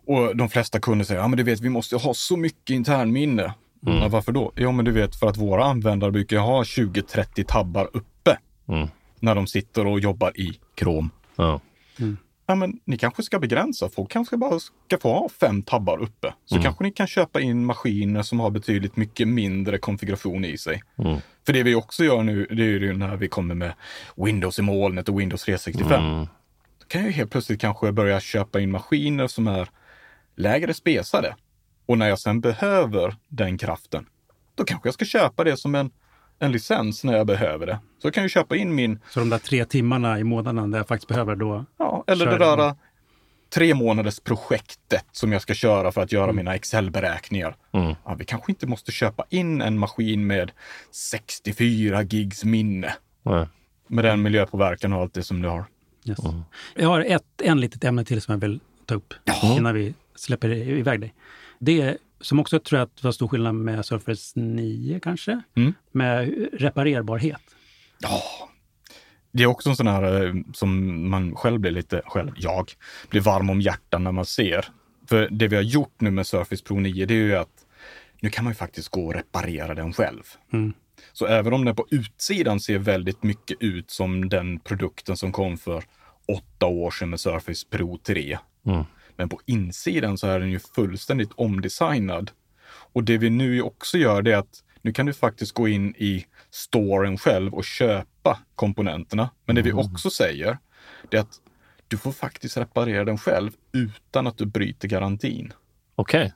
Och 0.06 0.38
de 0.38 0.50
flesta 0.50 0.80
kunder 0.80 1.06
säger, 1.06 1.22
ja 1.22 1.28
men 1.28 1.38
du 1.38 1.44
vet, 1.44 1.60
vi 1.62 1.70
måste 1.70 1.96
ha 1.96 2.14
så 2.14 2.38
mycket 2.38 2.70
internminne. 2.70 3.54
Ja, 3.86 4.08
varför 4.08 4.32
då? 4.32 4.52
Ja 4.56 4.72
men 4.72 4.86
du 4.86 4.92
vet, 4.92 5.16
för 5.16 5.28
att 5.28 5.38
våra 5.38 5.66
användare 5.66 6.12
brukar 6.12 6.38
ha 6.38 6.64
20-30 6.64 7.44
tabbar 7.44 7.90
uppe 7.94 8.38
Mm. 8.68 8.88
när 9.20 9.36
de 9.36 9.48
sitter 9.48 9.88
och 9.88 10.00
jobbar 10.00 10.40
i 10.40 10.60
Chrome. 10.80 11.10
Ja. 11.36 11.62
Ja, 12.46 12.56
men 12.56 12.80
ni 12.86 12.98
kanske 12.98 13.24
ska 13.24 13.40
begränsa. 13.40 13.90
Folk 13.90 14.12
kanske 14.12 14.38
bara 14.38 14.60
ska 14.60 14.98
få 15.02 15.14
ha 15.14 15.30
fem 15.30 15.62
tabbar 15.62 16.02
uppe. 16.02 16.34
Så 16.46 16.62
kanske 16.62 16.84
ni 16.84 16.92
kan 16.92 17.08
köpa 17.08 17.42
in 17.42 17.66
maskiner 17.66 18.22
som 18.22 18.40
har 18.40 18.50
betydligt 18.50 18.96
mycket 18.96 19.28
mindre 19.28 19.78
konfiguration 19.78 20.46
i 20.46 20.58
sig. 20.58 20.84
Mm. 20.98 21.18
För 21.46 21.54
det 21.54 21.64
vi 21.64 21.76
också 21.76 22.04
gör 22.04 22.24
nu, 22.24 22.46
det 22.46 22.64
är 22.64 22.68
ju 22.68 22.94
när 22.94 23.16
vi 23.16 23.28
kommer 23.28 23.56
med 23.56 23.74
Windows 24.16 24.60
i 24.60 24.62
molnet 24.62 25.10
och 25.10 25.20
Windows 25.20 25.44
365. 25.44 26.04
Mm. 26.04 26.28
Då 26.80 26.86
kan 26.88 27.04
jag 27.04 27.12
helt 27.12 27.32
plötsligt 27.32 27.62
kanske 27.62 27.92
börja 27.92 28.20
köpa 28.20 28.60
in 28.60 28.72
maskiner 28.72 29.28
som 29.28 29.48
är 29.48 29.70
lägre 30.36 30.74
spesade. 30.74 31.36
Och 31.86 31.98
när 31.98 32.10
jag 32.10 32.20
sen 32.20 32.42
behöver 32.42 33.16
den 33.28 33.58
kraften, 33.58 34.06
då 34.56 34.64
kanske 34.64 34.88
jag 34.88 34.94
ska 34.94 35.06
köpa 35.06 35.44
det 35.44 35.58
som 35.58 35.76
en, 35.76 35.92
en 36.40 36.52
licens 36.52 37.04
när 37.04 37.14
jag 37.18 37.28
behöver 37.28 37.66
det. 37.66 37.80
Så 38.02 38.08
jag 38.08 38.14
kan 38.14 38.24
ju 38.24 38.30
köpa 38.30 38.56
in 38.56 38.76
min 38.76 39.00
Så 39.10 39.20
de 39.20 39.30
där 39.30 39.38
tre 39.38 39.66
timmarna 39.66 40.20
i 40.20 40.24
månaden 40.24 40.72
där 40.72 40.80
jag 40.80 40.88
faktiskt 40.88 41.08
behöver 41.08 41.36
då 41.36 41.66
Ja, 41.78 42.04
eller 42.08 42.26
det 42.26 42.38
där 42.38 42.76
tre 43.54 43.74
månaders 43.74 44.20
projektet 44.20 45.06
som 45.12 45.32
jag 45.32 45.42
ska 45.42 45.54
köra 45.54 45.92
för 45.92 46.02
att 46.02 46.12
göra 46.12 46.32
mina 46.32 46.56
Excel-beräkningar. 46.56 47.56
Mm. 47.72 47.96
Ja, 48.06 48.14
vi 48.14 48.26
kanske 48.26 48.52
inte 48.52 48.68
måste 48.68 48.92
köpa 48.92 49.26
in 49.30 49.62
en 49.62 49.80
maskin 49.80 50.28
med 50.28 50.52
64 50.92 52.02
gigs 52.02 52.44
minne 52.44 52.96
Mm. 53.26 53.38
Nej. 53.38 53.48
med 53.88 54.06
den 54.06 54.22
miljöpåverkan 54.22 54.94
och 54.94 55.02
allt 55.02 55.14
det 55.14 55.24
som 55.24 55.42
du 55.42 55.48
har. 55.50 55.66
Yes. 56.06 56.20
Jag 56.76 56.90
har 56.90 57.02
ett 57.02 57.24
en 57.44 57.60
litet 57.60 57.84
ämne 57.84 58.06
till 58.06 58.22
som 58.22 58.32
jag 58.32 58.40
vill 58.40 58.60
ta 58.86 58.96
upp 58.96 59.14
innan 59.44 59.74
vi 59.76 59.94
släpper 60.16 60.50
iväg 60.54 61.02
dig. 61.02 61.14
Det 61.60 61.82
är, 61.82 61.98
som 62.24 62.40
också 62.40 62.60
tror 62.60 62.80
jag 62.80 62.86
att 62.86 62.96
det 62.96 63.04
var 63.04 63.12
stor 63.12 63.28
skillnad 63.28 63.56
med 63.56 63.86
Surface 63.86 64.40
9 64.40 65.00
kanske, 65.00 65.42
Mm. 65.56 65.74
med 65.92 66.34
reparerbarhet. 66.54 67.42
Ja, 68.00 68.22
det 69.32 69.44
är 69.44 69.48
också 69.48 69.70
en 69.70 69.76
sån 69.76 69.88
här 69.88 70.26
eh, 70.26 70.34
som 70.54 71.10
man 71.10 71.36
själv 71.36 71.60
blir 71.60 71.72
lite, 71.72 72.02
själv, 72.06 72.32
jag, 72.38 72.72
blir 73.10 73.22
varm 73.22 73.50
om 73.50 73.62
hjärtat 73.62 74.02
när 74.02 74.12
man 74.12 74.26
ser. 74.26 74.66
För 75.10 75.28
det 75.32 75.48
vi 75.48 75.56
har 75.56 75.64
gjort 75.64 76.02
nu 76.02 76.12
med 76.12 76.28
Surface 76.28 76.64
Pro 76.64 76.80
9, 76.80 77.06
det 77.06 77.14
är 77.14 77.18
ju 77.18 77.36
att 77.36 77.66
nu 78.22 78.30
kan 78.30 78.44
man 78.44 78.52
ju 78.52 78.56
faktiskt 78.56 78.90
gå 78.90 79.06
och 79.06 79.14
reparera 79.14 79.74
den 79.74 79.94
själv. 79.94 80.24
Mm. 80.54 80.74
Så 81.14 81.26
även 81.26 81.54
om 81.54 81.66
den 81.66 81.76
på 81.76 81.88
utsidan 81.92 82.60
ser 82.60 82.78
väldigt 82.78 83.24
mycket 83.24 83.58
ut 83.60 83.92
som 83.92 84.30
den 84.30 84.60
produkten 84.60 85.18
som 85.18 85.32
kom 85.32 85.58
för 85.58 85.84
åtta 86.28 86.66
år 86.66 86.92
sedan 86.92 87.10
med 87.10 87.20
Surface 87.20 87.68
Pro 87.70 87.98
3. 87.98 88.38
Mm. 88.66 88.84
Men 89.16 89.30
på 89.30 89.40
insidan 89.46 90.18
så 90.18 90.28
är 90.28 90.40
den 90.40 90.52
ju 90.52 90.60
fullständigt 90.60 91.32
omdesignad. 91.36 92.32
Och 92.94 93.04
det 93.04 93.18
vi 93.18 93.30
nu 93.30 93.62
också 93.62 93.98
gör 93.98 94.22
det 94.22 94.32
är 94.32 94.38
att 94.38 94.64
nu 94.82 94.94
kan 94.94 95.06
du 95.06 95.14
faktiskt 95.14 95.52
gå 95.52 95.68
in 95.68 95.96
i 95.98 96.26
storen 96.52 97.18
själv 97.18 97.54
och 97.54 97.64
köpa 97.64 98.40
komponenterna. 98.56 99.30
Men 99.46 99.56
det 99.56 99.62
vi 99.62 99.74
också 99.74 100.10
säger, 100.10 100.58
är 101.12 101.18
att 101.20 101.40
du 101.88 101.98
får 101.98 102.12
faktiskt 102.12 102.58
reparera 102.58 103.06
den 103.06 103.18
själv 103.18 103.52
utan 103.72 104.28
att 104.28 104.38
du 104.38 104.46
bryter 104.46 104.88
garantin. 104.88 105.54
Okej. 105.96 106.34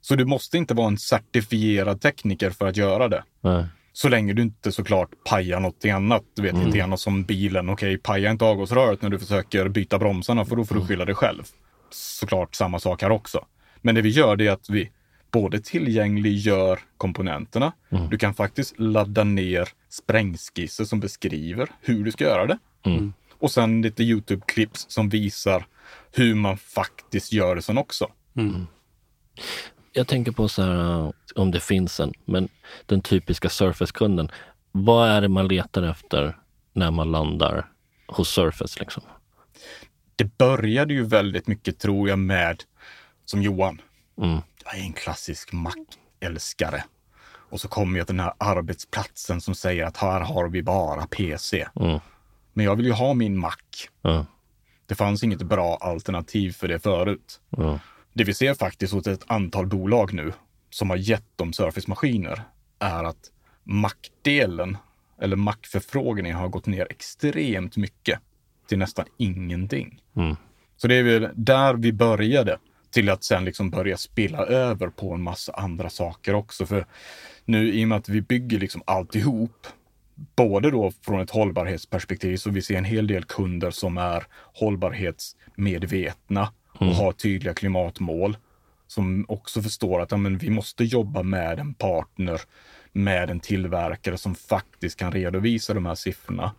Så 0.00 0.14
du 0.14 0.24
måste 0.24 0.58
inte 0.58 0.74
vara 0.74 0.86
en 0.86 0.98
certifierad 0.98 2.00
tekniker 2.00 2.50
för 2.50 2.66
att 2.66 2.76
göra 2.76 3.08
det. 3.08 3.24
Nej. 3.40 3.64
Så 3.92 4.08
länge 4.08 4.32
du 4.32 4.42
inte 4.42 4.72
såklart 4.72 5.10
pajar 5.24 5.60
något 5.60 5.84
annat. 5.84 6.22
Du 6.34 6.42
vet, 6.42 6.54
lite 6.54 6.78
grann 6.78 6.98
som 6.98 7.24
bilen. 7.24 7.68
Okej, 7.68 7.98
paja 7.98 8.30
inte 8.30 8.44
avgasröret 8.44 9.02
när 9.02 9.10
du 9.10 9.18
försöker 9.18 9.68
byta 9.68 9.98
bromsarna 9.98 10.44
för 10.44 10.56
då 10.56 10.64
får 10.64 10.74
du 10.74 10.86
skylla 10.86 11.04
dig 11.04 11.14
själv. 11.14 11.42
Såklart 11.94 12.54
samma 12.54 12.78
sak 12.78 13.02
här 13.02 13.10
också. 13.10 13.46
Men 13.82 13.94
det 13.94 14.02
vi 14.02 14.08
gör 14.08 14.36
det 14.36 14.46
är 14.46 14.52
att 14.52 14.70
vi 14.70 14.90
både 15.30 15.60
tillgängliggör 15.60 16.80
komponenterna. 16.96 17.72
Du 18.10 18.18
kan 18.18 18.34
faktiskt 18.34 18.78
ladda 18.78 19.24
ner 19.24 19.68
sprängskisser 19.88 20.84
som 20.84 21.00
beskriver 21.00 21.68
hur 21.80 22.04
du 22.04 22.12
ska 22.12 22.24
göra 22.24 22.46
det. 22.46 22.58
Och 23.38 23.50
sen 23.50 23.82
lite 23.82 24.02
Youtube-klipps 24.02 24.86
som 24.88 25.08
visar 25.08 25.66
hur 26.12 26.34
man 26.34 26.56
faktiskt 26.56 27.32
gör 27.32 27.56
det 27.56 27.62
sen 27.62 27.78
också. 27.78 28.10
Jag 29.92 30.06
tänker 30.06 30.32
på 30.32 30.48
så 30.48 30.62
här, 30.62 31.12
om 31.34 31.50
det 31.50 31.60
finns 31.60 32.00
en, 32.00 32.12
men 32.24 32.48
den 32.86 33.00
typiska 33.00 33.48
Surface-kunden. 33.48 34.30
Vad 34.72 35.08
är 35.08 35.20
det 35.20 35.28
man 35.28 35.48
letar 35.48 35.82
efter 35.82 36.36
när 36.72 36.90
man 36.90 37.12
landar 37.12 37.66
hos 38.06 38.28
Surface? 38.28 38.80
Liksom? 38.80 39.02
Det 40.16 40.38
började 40.38 40.94
ju 40.94 41.04
väldigt 41.04 41.46
mycket, 41.46 41.78
tror 41.78 42.08
jag, 42.08 42.18
med 42.18 42.62
som 43.24 43.42
Johan. 43.42 43.80
Mm. 44.18 44.38
Jag 44.64 44.78
är 44.78 44.82
en 44.82 44.92
klassisk 44.92 45.52
Mac-älskare. 45.52 46.84
Och 47.50 47.60
så 47.60 47.68
kommer 47.68 47.98
jag 47.98 48.06
till 48.06 48.16
den 48.16 48.24
här 48.24 48.34
arbetsplatsen 48.38 49.40
som 49.40 49.54
säger 49.54 49.84
att 49.84 49.96
här 49.96 50.20
har 50.20 50.48
vi 50.48 50.62
bara 50.62 51.06
PC. 51.06 51.66
Mm. 51.80 52.00
Men 52.52 52.64
jag 52.64 52.76
vill 52.76 52.86
ju 52.86 52.92
ha 52.92 53.14
min 53.14 53.38
Mac. 53.38 53.56
Ja, 54.02 54.26
Det 54.86 54.94
fanns 54.94 55.22
inget 55.22 55.42
bra 55.42 55.76
alternativ 55.76 56.52
för 56.52 56.68
det 56.68 56.78
förut. 56.78 57.40
ja, 57.50 57.78
Det 58.12 58.24
vi 58.24 58.34
ser 58.34 58.54
faktiskt 58.54 58.92
hos 58.92 59.06
ett 59.06 59.24
antal 59.26 59.66
bolag 59.66 60.12
nu 60.12 60.32
som 60.70 60.90
har 60.90 60.96
gett 60.96 61.36
dem 61.38 61.52
Surface-maskiner 61.52 62.42
är 62.78 63.04
att 63.04 63.30
Mac-delen 63.62 64.76
eller 65.20 65.36
Mac-förfrågningen 65.36 66.36
har 66.36 66.48
gått 66.48 66.66
ner 66.66 66.86
extremt 66.90 67.76
mycket 67.76 68.20
till 68.66 68.78
nästan 68.78 69.04
ingenting. 69.16 70.00
Mm. 70.16 70.36
Så 70.76 70.88
det 70.88 70.94
är 70.94 71.02
väl 71.02 71.28
där 71.34 71.74
vi 71.74 71.92
började 71.92 72.58
till 72.90 73.10
att 73.10 73.24
sen 73.24 73.44
liksom 73.44 73.70
börja 73.70 73.96
spilla 73.96 74.38
över 74.38 74.88
på 74.88 75.14
en 75.14 75.22
massa 75.22 75.52
andra 75.52 75.90
saker 75.90 76.34
också. 76.34 76.66
För 76.66 76.86
nu 77.44 77.72
i 77.72 77.84
och 77.84 77.88
med 77.88 77.98
att 77.98 78.08
vi 78.08 78.20
bygger 78.20 78.58
liksom 78.58 78.82
alltihop, 78.86 79.66
både 80.36 80.70
då 80.70 80.92
från 81.02 81.20
ett 81.20 81.30
hållbarhetsperspektiv, 81.30 82.36
så 82.36 82.50
vi 82.50 82.62
ser 82.62 82.78
en 82.78 82.84
hel 82.84 83.06
del 83.06 83.24
kunder 83.24 83.70
som 83.70 83.98
är 83.98 84.26
hållbarhetsmedvetna 84.54 86.52
och 86.78 86.86
har 86.86 87.12
tydliga 87.12 87.54
klimatmål. 87.54 88.36
Som 88.86 89.24
också 89.28 89.62
förstår 89.62 90.00
att 90.00 90.10
ja, 90.10 90.16
men 90.16 90.38
vi 90.38 90.50
måste 90.50 90.84
jobba 90.84 91.22
med 91.22 91.58
en 91.58 91.74
partner, 91.74 92.40
med 92.92 93.30
en 93.30 93.40
tillverkare 93.40 94.18
som 94.18 94.34
faktiskt 94.34 94.98
kan 94.98 95.12
redovisa 95.12 95.74
de 95.74 95.86
här 95.86 95.94
siffrorna 95.94 96.52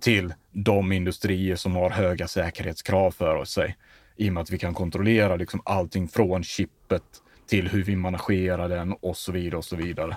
till 0.00 0.34
de 0.52 0.92
industrier 0.92 1.56
som 1.56 1.76
har 1.76 1.90
höga 1.90 2.28
säkerhetskrav 2.28 3.10
för 3.10 3.44
sig. 3.44 3.76
I 4.16 4.28
och 4.28 4.32
med 4.32 4.40
att 4.40 4.50
vi 4.50 4.58
kan 4.58 4.74
kontrollera 4.74 5.36
liksom 5.36 5.62
allting 5.64 6.08
från 6.08 6.42
chippet 6.42 7.02
till 7.48 7.68
hur 7.68 7.84
vi 7.84 7.96
managerar 7.96 8.68
den 8.68 8.92
och 8.92 9.16
så 9.16 9.32
vidare 9.32 9.56
och 9.58 9.64
så 9.64 9.76
vidare. 9.76 10.16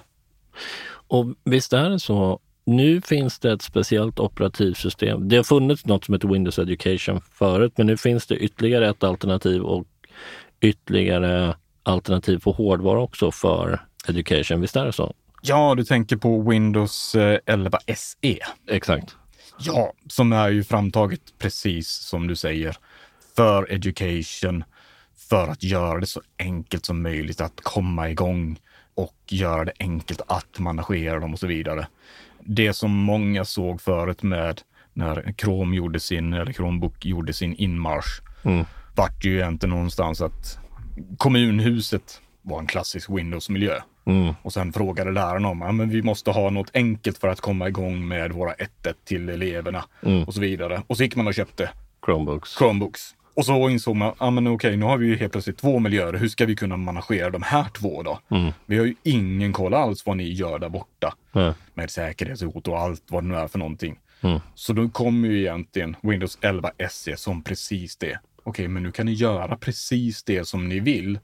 Och 1.08 1.26
visst 1.44 1.74
är 1.74 1.90
det 1.90 2.00
så, 2.00 2.40
nu 2.66 3.02
finns 3.02 3.40
det 3.40 3.52
ett 3.52 3.62
speciellt 3.62 4.20
operativsystem. 4.20 5.30
Det 5.30 5.36
har 5.36 5.44
funnits 5.44 5.86
något 5.86 6.06
som 6.06 6.14
heter 6.14 6.28
Windows 6.28 6.60
Education 6.60 7.22
förut, 7.32 7.74
men 7.76 7.88
nu 7.88 7.98
finns 7.98 8.28
det 8.28 8.36
ytterligare 8.36 8.90
ett 8.90 9.04
alternativ 9.04 9.62
och 9.62 9.88
ytterligare 10.62 11.56
alternativ 11.84 12.40
på 12.40 12.52
hårdvara 12.52 13.00
också 13.00 13.32
för 13.32 13.82
Education. 14.08 14.62
Visst 14.62 14.76
är 14.76 14.86
det 14.86 14.94
så? 14.94 15.14
Ja, 15.42 15.76
du 15.76 15.84
tänker 15.84 16.18
på 16.18 16.42
Windows 16.42 17.16
eh, 17.16 17.40
11 17.46 17.80
SE. 17.96 18.40
Exakt. 18.70 19.16
Ja, 19.66 19.94
som 20.08 20.34
är 20.34 20.50
ju 20.50 20.64
framtaget 20.64 21.22
precis 21.40 21.90
som 21.90 22.28
du 22.28 22.36
säger 22.36 22.78
för 23.36 23.72
education, 23.72 24.64
för 25.30 25.48
att 25.48 25.64
göra 25.64 26.00
det 26.00 26.08
så 26.08 26.22
enkelt 26.40 26.86
som 26.86 27.02
möjligt 27.02 27.42
att 27.42 27.62
komma 27.64 28.10
igång 28.10 28.60
och 28.96 29.16
göra 29.28 29.66
det 29.66 29.74
enkelt 29.80 30.22
att 30.28 30.60
managera 30.60 31.20
dem 31.20 31.34
och 31.34 31.40
så 31.40 31.48
vidare. 31.48 31.88
Det 32.40 32.74
som 32.74 32.92
många 32.92 33.46
såg 33.46 33.82
förut 33.82 34.24
med 34.24 34.62
när 34.94 35.34
Chrome 35.38 35.76
gjorde 35.76 36.00
sin, 36.00 36.34
eller 36.34 36.54
Chromebook 36.54 37.06
gjorde 37.06 37.34
sin 37.34 37.56
inmarsch, 37.56 38.22
Mm. 38.46 38.66
vart 38.96 39.26
ju 39.26 39.36
egentligen 39.36 39.76
någonstans 39.76 40.22
att 40.22 40.60
kommunhuset 41.18 42.22
var 42.42 42.60
en 42.60 42.68
klassisk 42.68 43.10
Windows-miljö. 43.10 43.80
Mm. 44.06 44.34
Och 44.42 44.54
sen 44.54 44.74
frågade 44.74 45.12
lärarna 45.12 45.48
om, 45.48 45.62
ja 45.62 45.72
men 45.72 45.90
vi 45.90 46.02
måste 46.02 46.32
ha 46.32 46.50
något 46.50 46.72
enkelt 46.74 47.18
för 47.18 47.28
att 47.28 47.42
komma 47.42 47.68
igång 47.68 48.08
med 48.08 48.32
våra 48.32 48.54
1 48.54 48.72
till 49.06 49.30
eleverna 49.30 49.86
Mm. 50.06 50.24
och 50.24 50.34
så 50.34 50.42
vidare. 50.42 50.82
Och 50.88 50.98
så 50.98 51.04
gick 51.04 51.16
man 51.16 51.28
och 51.28 51.34
köpte 51.34 51.70
Chromebooks. 52.06 52.58
Chromebooks. 52.58 53.16
Och 53.36 53.46
så 53.46 53.70
insåg 53.70 53.96
man, 53.96 54.14
ja 54.20 54.30
men 54.30 54.48
okej, 54.48 54.78
nu 54.78 54.86
har 54.86 54.98
vi 54.98 55.08
ju 55.08 55.16
helt 55.18 55.32
plötsligt 55.32 55.58
två 55.58 55.80
miljöer. 55.80 56.14
Hur 56.14 56.28
ska 56.28 56.46
vi 56.46 56.56
kunna 56.56 56.78
managera 56.78 57.30
de 57.30 57.42
här 57.42 57.66
två 57.80 58.04
då? 58.04 58.20
Mm. 58.32 58.52
Vi 58.66 58.78
har 58.78 58.86
ju 58.86 58.96
ingen 59.04 59.54
koll 59.54 59.74
alls 59.74 60.06
vad 60.06 60.18
ni 60.18 60.32
gör 60.34 60.60
där 60.60 60.70
borta 60.70 61.14
Ja. 61.32 61.54
med 61.74 61.90
säkerhetshot 61.92 62.68
och 62.68 62.80
allt 62.80 63.04
vad 63.08 63.24
det 63.24 63.28
nu 63.28 63.36
är 63.36 63.48
för 63.48 63.60
någonting. 63.60 64.00
Mm. 64.22 64.40
Så 64.56 64.74
då 64.74 64.90
kommer 64.90 65.28
ju 65.30 65.40
egentligen 65.40 65.96
Windows 66.02 66.38
11 66.42 66.72
SE 66.90 67.18
som 67.18 67.44
precis 67.44 67.96
det. 67.98 68.20
Okej, 68.44 68.68
men 68.68 68.84
nu 68.84 68.92
kan 68.92 69.06
ni 69.06 69.14
göra 69.14 69.58
precis 69.58 70.24
det 70.24 70.48
som 70.48 70.70
ni 70.70 70.80
vill 70.80 71.20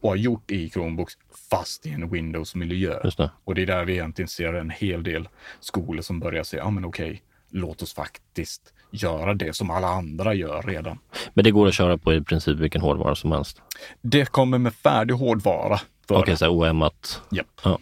och 0.00 0.08
har 0.08 0.16
gjort 0.16 0.50
i 0.50 0.70
Chromebooks 0.70 1.14
fast 1.50 1.86
i 1.86 1.90
en 1.90 2.10
Windows-miljö. 2.10 3.10
Och 3.44 3.54
det 3.54 3.62
är 3.62 3.66
där 3.66 3.84
vi 3.84 3.92
egentligen 3.92 4.28
ser 4.28 4.52
en 4.52 4.70
hel 4.70 5.02
del 5.02 5.28
skolor 5.60 6.02
som 6.02 6.20
börjar 6.20 6.44
säga, 6.44 6.62
ja 6.62 6.70
men 6.70 6.84
okej, 6.84 7.22
låt 7.50 7.82
oss 7.82 7.94
faktiskt 7.94 8.72
göra 8.90 9.34
det 9.34 9.56
som 9.56 9.70
alla 9.70 9.88
andra 9.88 10.34
gör 10.34 10.62
redan. 10.62 10.98
Men 11.34 11.44
det 11.44 11.50
går 11.50 11.68
att 11.68 11.74
köra 11.74 11.98
på 11.98 12.14
i 12.14 12.20
princip 12.20 12.58
vilken 12.58 12.80
hårdvara 12.80 13.14
som 13.14 13.32
helst. 13.32 13.62
Det 14.00 14.26
kommer 14.26 14.58
med 14.58 14.74
färdig 14.74 15.14
hårdvara. 15.14 15.80
Okej, 16.08 16.32
det. 16.32 16.36
så 16.36 16.48
OM-at. 16.48 17.22
Japp. 17.30 17.60
Ja. 17.64 17.78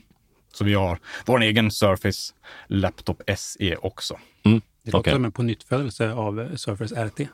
Så 0.53 0.65
vi 0.65 0.75
har 0.75 0.99
vår 1.27 1.43
egen 1.43 1.71
Surface 1.71 2.35
Laptop 2.67 3.23
SE 3.37 3.77
också. 3.77 4.19
Mm. 4.45 4.61
Det 4.83 4.91
låter 4.91 5.01
Okej. 5.01 5.13
som 5.13 5.25
en 5.25 5.33
pånyttfödelse 5.33 6.13
av 6.13 6.57
Surface 6.57 7.07
RT. 7.07 7.29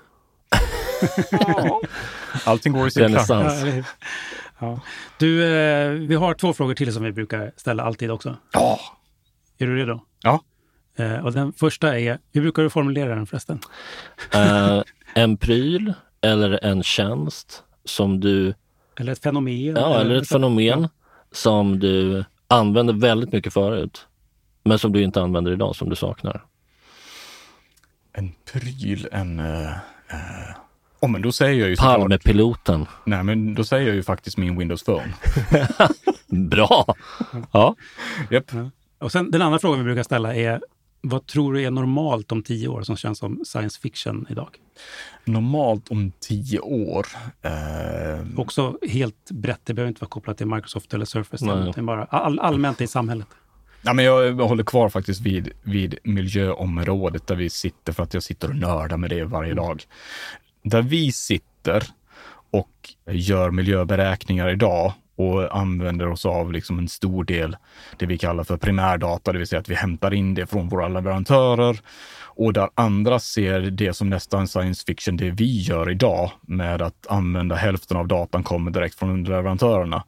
Allting 2.45 2.73
går 2.73 2.89
i 2.89 2.91
takt. 2.91 3.29
Ja, 3.29 3.51
eller 3.51 3.85
ja. 4.59 4.81
Du, 5.19 5.45
eh, 5.45 5.91
vi 5.91 6.15
har 6.15 6.35
två 6.35 6.53
frågor 6.53 6.75
till 6.75 6.93
som 6.93 7.03
vi 7.03 7.13
brukar 7.13 7.53
ställa 7.57 7.83
alltid 7.83 8.11
också. 8.11 8.37
Ja. 8.53 8.81
Är 9.59 9.67
du 9.67 9.77
redo? 9.77 10.01
Ja. 10.23 10.41
Eh, 10.97 11.25
och 11.25 11.33
den 11.33 11.53
första 11.53 11.99
är, 11.99 12.19
hur 12.33 12.41
brukar 12.43 12.63
du 12.63 12.71
formulera 12.71 13.15
den 13.15 13.27
förresten? 13.27 13.61
Eh, 14.35 14.83
en 15.15 15.37
pryl 15.37 15.93
eller 16.21 16.65
en 16.65 16.83
tjänst 16.83 17.63
som 17.85 18.21
du, 18.21 18.55
Eller 18.97 19.13
ett 19.13 19.23
fenomen? 19.23 19.77
ja, 19.77 20.01
eller 20.01 20.15
ett 20.15 20.29
fenomen 20.29 20.89
som 21.33 21.79
du 21.79 22.25
använde 22.49 22.93
väldigt 22.93 23.33
mycket 23.33 23.53
förut, 23.53 24.07
men 24.65 24.79
som 24.79 24.93
du 24.93 25.03
inte 25.03 25.23
använder 25.23 25.53
idag, 25.53 25.77
som 25.77 25.89
du 25.89 25.97
saknar. 25.97 26.45
En 28.13 28.33
pryl, 28.53 29.09
en... 29.13 29.41
Uh, 29.41 29.71
oh, 31.01 31.11
men 31.11 31.23
då 31.23 31.33
säger 31.33 31.61
jag 31.61 31.69
ju 31.69 31.77
såklart, 31.77 31.99
Palmepiloten. 31.99 32.87
Nej, 33.05 33.23
men 33.25 33.55
då 33.55 33.65
säger 33.65 33.87
jag 33.87 33.97
ju 33.97 34.03
faktiskt 34.03 34.37
min 34.37 34.59
Windows 34.59 34.83
Phone. 34.83 35.13
Bra! 36.49 36.95
Ja. 37.53 37.77
Japp. 38.31 38.51
Och 38.99 39.13
sen 39.13 39.31
den 39.31 39.43
andra 39.43 39.59
frågan 39.59 39.79
vi 39.79 39.85
brukar 39.85 40.03
ställa 40.03 40.35
är, 40.35 40.61
vad 41.01 41.27
tror 41.27 41.55
du 41.55 41.63
är 41.63 41.71
normalt 41.71 42.33
om 42.33 42.43
tio 42.43 42.69
år 42.69 42.83
som 42.83 42.97
känns 42.97 43.19
som 43.19 43.41
science 43.45 43.81
fiction 43.81 44.27
idag? 44.31 44.49
Normalt 45.25 45.89
om 45.91 46.13
tio 46.21 46.59
år. 46.59 47.07
eh, 47.43 48.21
Också 48.37 48.79
helt 48.89 49.31
brett, 49.31 49.61
det 49.65 49.75
behöver 49.75 49.89
inte 49.89 50.01
vara 50.01 50.09
kopplat 50.09 50.37
till 50.39 50.47
Microsoft 50.47 50.95
eller 50.95 51.05
Surface, 51.05 51.45
Nej. 51.47 51.69
utan 51.71 51.87
bara 51.87 52.05
all, 52.05 52.39
allmänt 52.39 52.81
i 52.81 52.87
samhället. 52.87 53.27
Ja, 53.83 53.93
men 53.93 54.05
jag 54.05 54.33
håller 54.35 54.65
kvar 54.65 54.89
faktiskt 54.89 55.21
vid, 55.21 55.51
vid 55.63 55.99
miljöområdet 56.05 57.27
där 57.27 57.35
vi 57.35 57.51
sitter 57.51 57.93
för 57.93 58.03
att 58.03 58.15
jag 58.15 58.23
sitter 58.23 58.49
och 58.49 58.57
nördar 58.57 58.97
med 58.97 59.11
det 59.11 59.25
varje 59.25 59.55
dag. 59.55 59.83
Där 60.63 60.83
vi 60.83 61.13
sitter 61.13 61.83
och 62.51 62.71
gör 63.11 63.51
miljöberäkningar 63.51 64.49
idag 64.49 64.93
och 65.17 65.57
använder 65.57 66.09
oss 66.09 66.27
av 66.27 66.53
liksom 66.53 66.79
en 66.79 66.89
stor 66.89 67.25
del 67.25 67.57
det 67.97 68.07
vi 68.07 68.19
kallar 68.19 68.45
för 68.45 68.57
primärdata, 68.57 69.33
det 69.33 69.39
vill 69.39 69.47
säga 69.47 69.61
att 69.61 69.69
vi 69.69 69.75
hämtar 69.75 70.15
in 70.15 70.35
det 70.35 70.47
från 70.47 70.69
våra 70.69 70.89
leverantörer 70.89 71.81
och 72.23 72.53
där 72.53 72.69
andra 72.75 73.19
ser 73.19 73.61
det 73.61 73.95
som 73.95 74.11
nästan 74.11 74.49
science 74.49 74.85
fiction, 74.87 75.17
det 75.17 75.31
vi 75.31 75.61
gör 75.61 75.91
idag 75.91 76.31
med 76.43 76.83
att 76.83 77.07
använda 77.07 77.55
hälften 77.55 77.97
av 77.97 78.09
datan 78.09 78.43
kommer 78.43 78.71
direkt 78.71 78.95
från 78.95 79.11
underleverantörerna. 79.11 80.05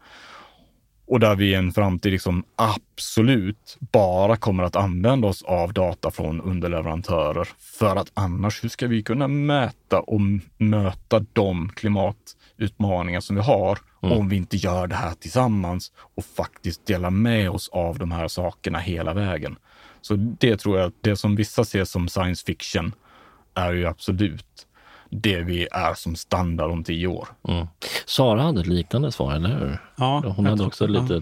Och 1.06 1.20
där 1.20 1.36
vi 1.36 1.50
i 1.50 1.54
en 1.54 1.72
framtid 1.72 2.12
liksom 2.12 2.44
absolut 2.56 3.76
bara 3.80 4.36
kommer 4.36 4.62
att 4.62 4.76
använda 4.76 5.28
oss 5.28 5.42
av 5.42 5.72
data 5.72 6.10
från 6.10 6.40
underleverantörer. 6.40 7.48
För 7.58 7.96
att 7.96 8.10
annars, 8.14 8.64
hur 8.64 8.68
ska 8.68 8.86
vi 8.86 9.02
kunna 9.02 9.28
mäta 9.28 10.00
och 10.00 10.20
möta 10.58 11.24
de 11.32 11.68
klimatutmaningar 11.68 13.20
som 13.20 13.36
vi 13.36 13.42
har 13.42 13.78
mm. 14.02 14.18
om 14.18 14.28
vi 14.28 14.36
inte 14.36 14.56
gör 14.56 14.86
det 14.86 14.94
här 14.94 15.14
tillsammans 15.14 15.92
och 16.14 16.24
faktiskt 16.24 16.86
delar 16.86 17.10
med 17.10 17.50
oss 17.50 17.68
av 17.68 17.98
de 17.98 18.12
här 18.12 18.28
sakerna 18.28 18.78
hela 18.78 19.14
vägen. 19.14 19.56
Så 20.00 20.14
det 20.16 20.56
tror 20.56 20.78
jag, 20.78 20.92
det 21.00 21.16
som 21.16 21.36
vissa 21.36 21.64
ser 21.64 21.84
som 21.84 22.08
science 22.08 22.44
fiction 22.46 22.92
är 23.54 23.72
ju 23.72 23.86
absolut 23.86 24.66
det 25.12 25.40
vi 25.40 25.68
är 25.72 25.94
som 25.94 26.16
standard 26.16 26.70
om 26.70 26.84
tio 26.84 27.06
år. 27.06 27.28
Mm. 27.48 27.66
Sara 28.04 28.42
hade 28.42 28.60
ett 28.60 28.66
liknande 28.66 29.12
svar, 29.12 29.34
eller 29.34 29.58
hur? 29.58 29.78
Ja. 29.96 30.34
Hon 30.36 30.46
hade 30.46 30.64
också 30.64 30.86
lite... 30.86 31.14
Ja. 31.14 31.20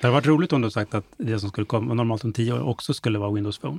Det 0.00 0.06
hade 0.06 0.14
varit 0.14 0.26
roligt 0.26 0.52
om 0.52 0.62
du 0.62 0.70
sagt 0.70 0.94
att 0.94 1.04
det 1.16 1.40
som 1.40 1.48
skulle 1.48 1.64
komma 1.64 1.94
normalt 1.94 2.24
om 2.24 2.32
tio 2.32 2.52
år 2.52 2.68
också 2.68 2.94
skulle 2.94 3.18
vara 3.18 3.30
Windows 3.30 3.58
Phone. 3.58 3.78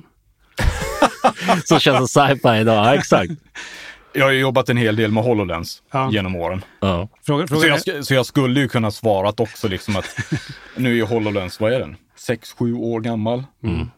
som 1.64 1.78
känns 1.78 2.12
som 2.12 2.28
sci-fi 2.28 2.60
idag, 2.60 2.76
ja, 2.76 2.94
exakt. 2.94 3.32
Jag 4.14 4.24
har 4.24 4.32
jobbat 4.32 4.68
en 4.68 4.76
hel 4.76 4.96
del 4.96 5.12
med 5.12 5.24
HoloLens 5.24 5.82
ja. 5.92 6.10
genom 6.12 6.36
åren. 6.36 6.64
Ja. 6.80 7.08
Fråga, 7.22 7.46
fråga 7.46 7.78
så, 7.78 7.90
jag, 7.90 8.04
så, 8.04 8.14
jag, 8.14 8.26
skulle 8.26 8.60
ju 8.60 8.68
kunna 8.68 8.90
svara 8.90 9.28
att 9.28 9.40
också 9.40 9.68
liksom 9.68 9.96
att 9.96 10.16
nu 10.76 10.98
är 10.98 11.02
HoloLens, 11.02 11.60
vad 11.60 11.72
är 11.72 11.80
den? 11.80 11.96
Sex, 12.16 12.52
sju 12.52 12.74
år 12.74 13.00
gammal. 13.00 13.44
Mm. 13.64 13.90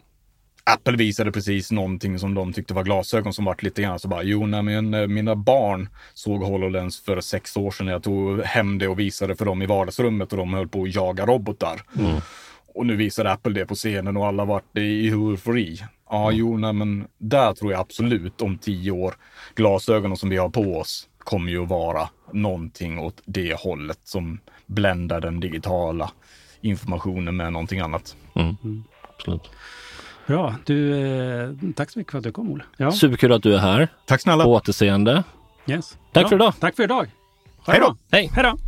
Apple 0.67 0.97
visade 0.97 1.33
precis 1.33 1.71
någonting 1.71 2.19
som 2.19 2.35
de 2.35 2.53
tyckte 2.53 2.75
var 2.75 2.85
glasögon 2.85 3.33
som 3.33 3.45
vart 3.45 3.62
lite 3.62 3.83
grann 3.83 3.99
så 3.99 4.09
bara, 4.09 4.23
jo, 4.23 4.47
nej, 4.47 4.62
men 4.62 4.95
eh, 4.95 5.07
mina 5.07 5.37
barn 5.37 5.89
såg 6.15 6.43
HoloLens 6.43 7.01
för 7.01 7.21
sex 7.21 7.57
år 7.57 7.71
sedan. 7.71 7.87
Jag 7.87 8.03
tog 8.03 8.41
hem 8.41 8.79
det 8.79 8.89
och 8.89 8.99
visade 8.99 9.37
för 9.37 9.45
dem 9.45 9.62
i 9.62 9.67
vardagsrummet 9.67 10.33
och 10.33 10.39
de 10.39 10.55
höll 10.55 10.69
på 10.69 10.83
att 10.83 10.95
jaga 10.95 11.27
robotar. 11.27 11.83
Mm. 11.99 12.21
Och 12.75 12.87
nu 12.87 12.97
visade 12.97 13.33
Apple 13.33 13.53
det 13.53 13.67
på 13.67 13.75
scenen 13.75 14.17
och 14.17 14.27
alla 14.27 14.45
vart 14.45 14.79
i 14.79 15.09
eufori. 15.09 15.81
Ja, 16.11 16.27
mm. 16.27 16.39
jo, 16.39 16.57
nej, 16.59 16.73
men 16.73 17.07
där 17.19 17.55
tror 17.55 17.73
jag 17.73 17.81
absolut 17.81 18.43
om 18.43 18.59
tio 18.59 18.91
år, 18.91 19.15
glasögonen 19.55 20.17
som 20.17 20.29
vi 20.29 20.37
har 20.37 20.49
på 20.49 20.77
oss 20.79 21.09
kommer 21.19 21.51
ju 21.51 21.62
att 21.62 21.69
vara 21.69 22.09
någonting 22.33 22.99
åt 22.99 23.23
det 23.25 23.61
hållet 23.61 23.99
som 24.05 24.39
bländar 24.67 25.21
den 25.21 25.41
digitala 25.41 26.11
informationen 26.61 27.37
med 27.37 27.53
någonting 27.53 27.81
annat. 27.81 28.17
Mm. 28.35 28.57
Mm. 28.65 28.85
Absolut. 29.17 29.51
Bra. 30.27 30.55
Du, 30.64 30.93
eh, 31.43 31.51
tack 31.77 31.91
så 31.91 31.99
mycket 31.99 32.11
för 32.11 32.18
att 32.18 32.25
du 32.25 32.33
kom, 32.33 32.53
Olle. 32.53 32.64
Ja. 32.77 32.93
Superkul 32.93 33.33
att 33.33 33.43
du 33.43 33.55
är 33.55 33.59
här. 33.59 33.89
Tack 34.07 34.20
snälla. 34.20 34.45
På 34.45 34.51
återseende. 34.53 35.22
Yes. 35.66 35.99
Tack 36.12 36.22
Bra. 36.22 36.29
för 36.29 36.37
idag. 36.37 36.55
Tack 36.61 36.77
för 36.77 36.83
idag. 36.83 37.11
Hej 37.66 37.81
då. 37.81 37.97
Hej. 38.12 38.31
Hej 38.35 38.45
då. 38.45 38.59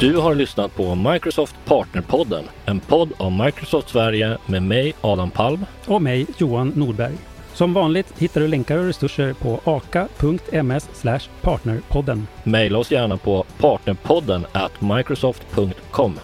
Du 0.00 0.16
har 0.16 0.34
lyssnat 0.34 0.76
på 0.76 0.94
Microsoft 0.94 1.56
Partnerpodden, 1.64 2.44
en 2.64 2.80
podd 2.80 3.12
om 3.16 3.42
Microsoft 3.44 3.88
Sverige 3.88 4.38
med 4.46 4.62
mig 4.62 4.92
Adam 5.00 5.30
Palm 5.30 5.64
och 5.86 6.02
mig 6.02 6.26
Johan 6.38 6.68
Nordberg. 6.68 7.14
Som 7.54 7.74
vanligt 7.74 8.18
hittar 8.18 8.40
du 8.40 8.48
länkar 8.48 8.78
och 8.78 8.84
resurser 8.84 9.32
på 9.32 9.60
aka.ms 9.64 11.04
partnerpodden. 11.40 12.26
Maila 12.44 12.78
oss 12.78 12.90
gärna 12.90 13.16
på 13.16 13.44
partnerpodden 13.58 14.46
at 14.52 14.80
microsoft.com. 14.80 16.18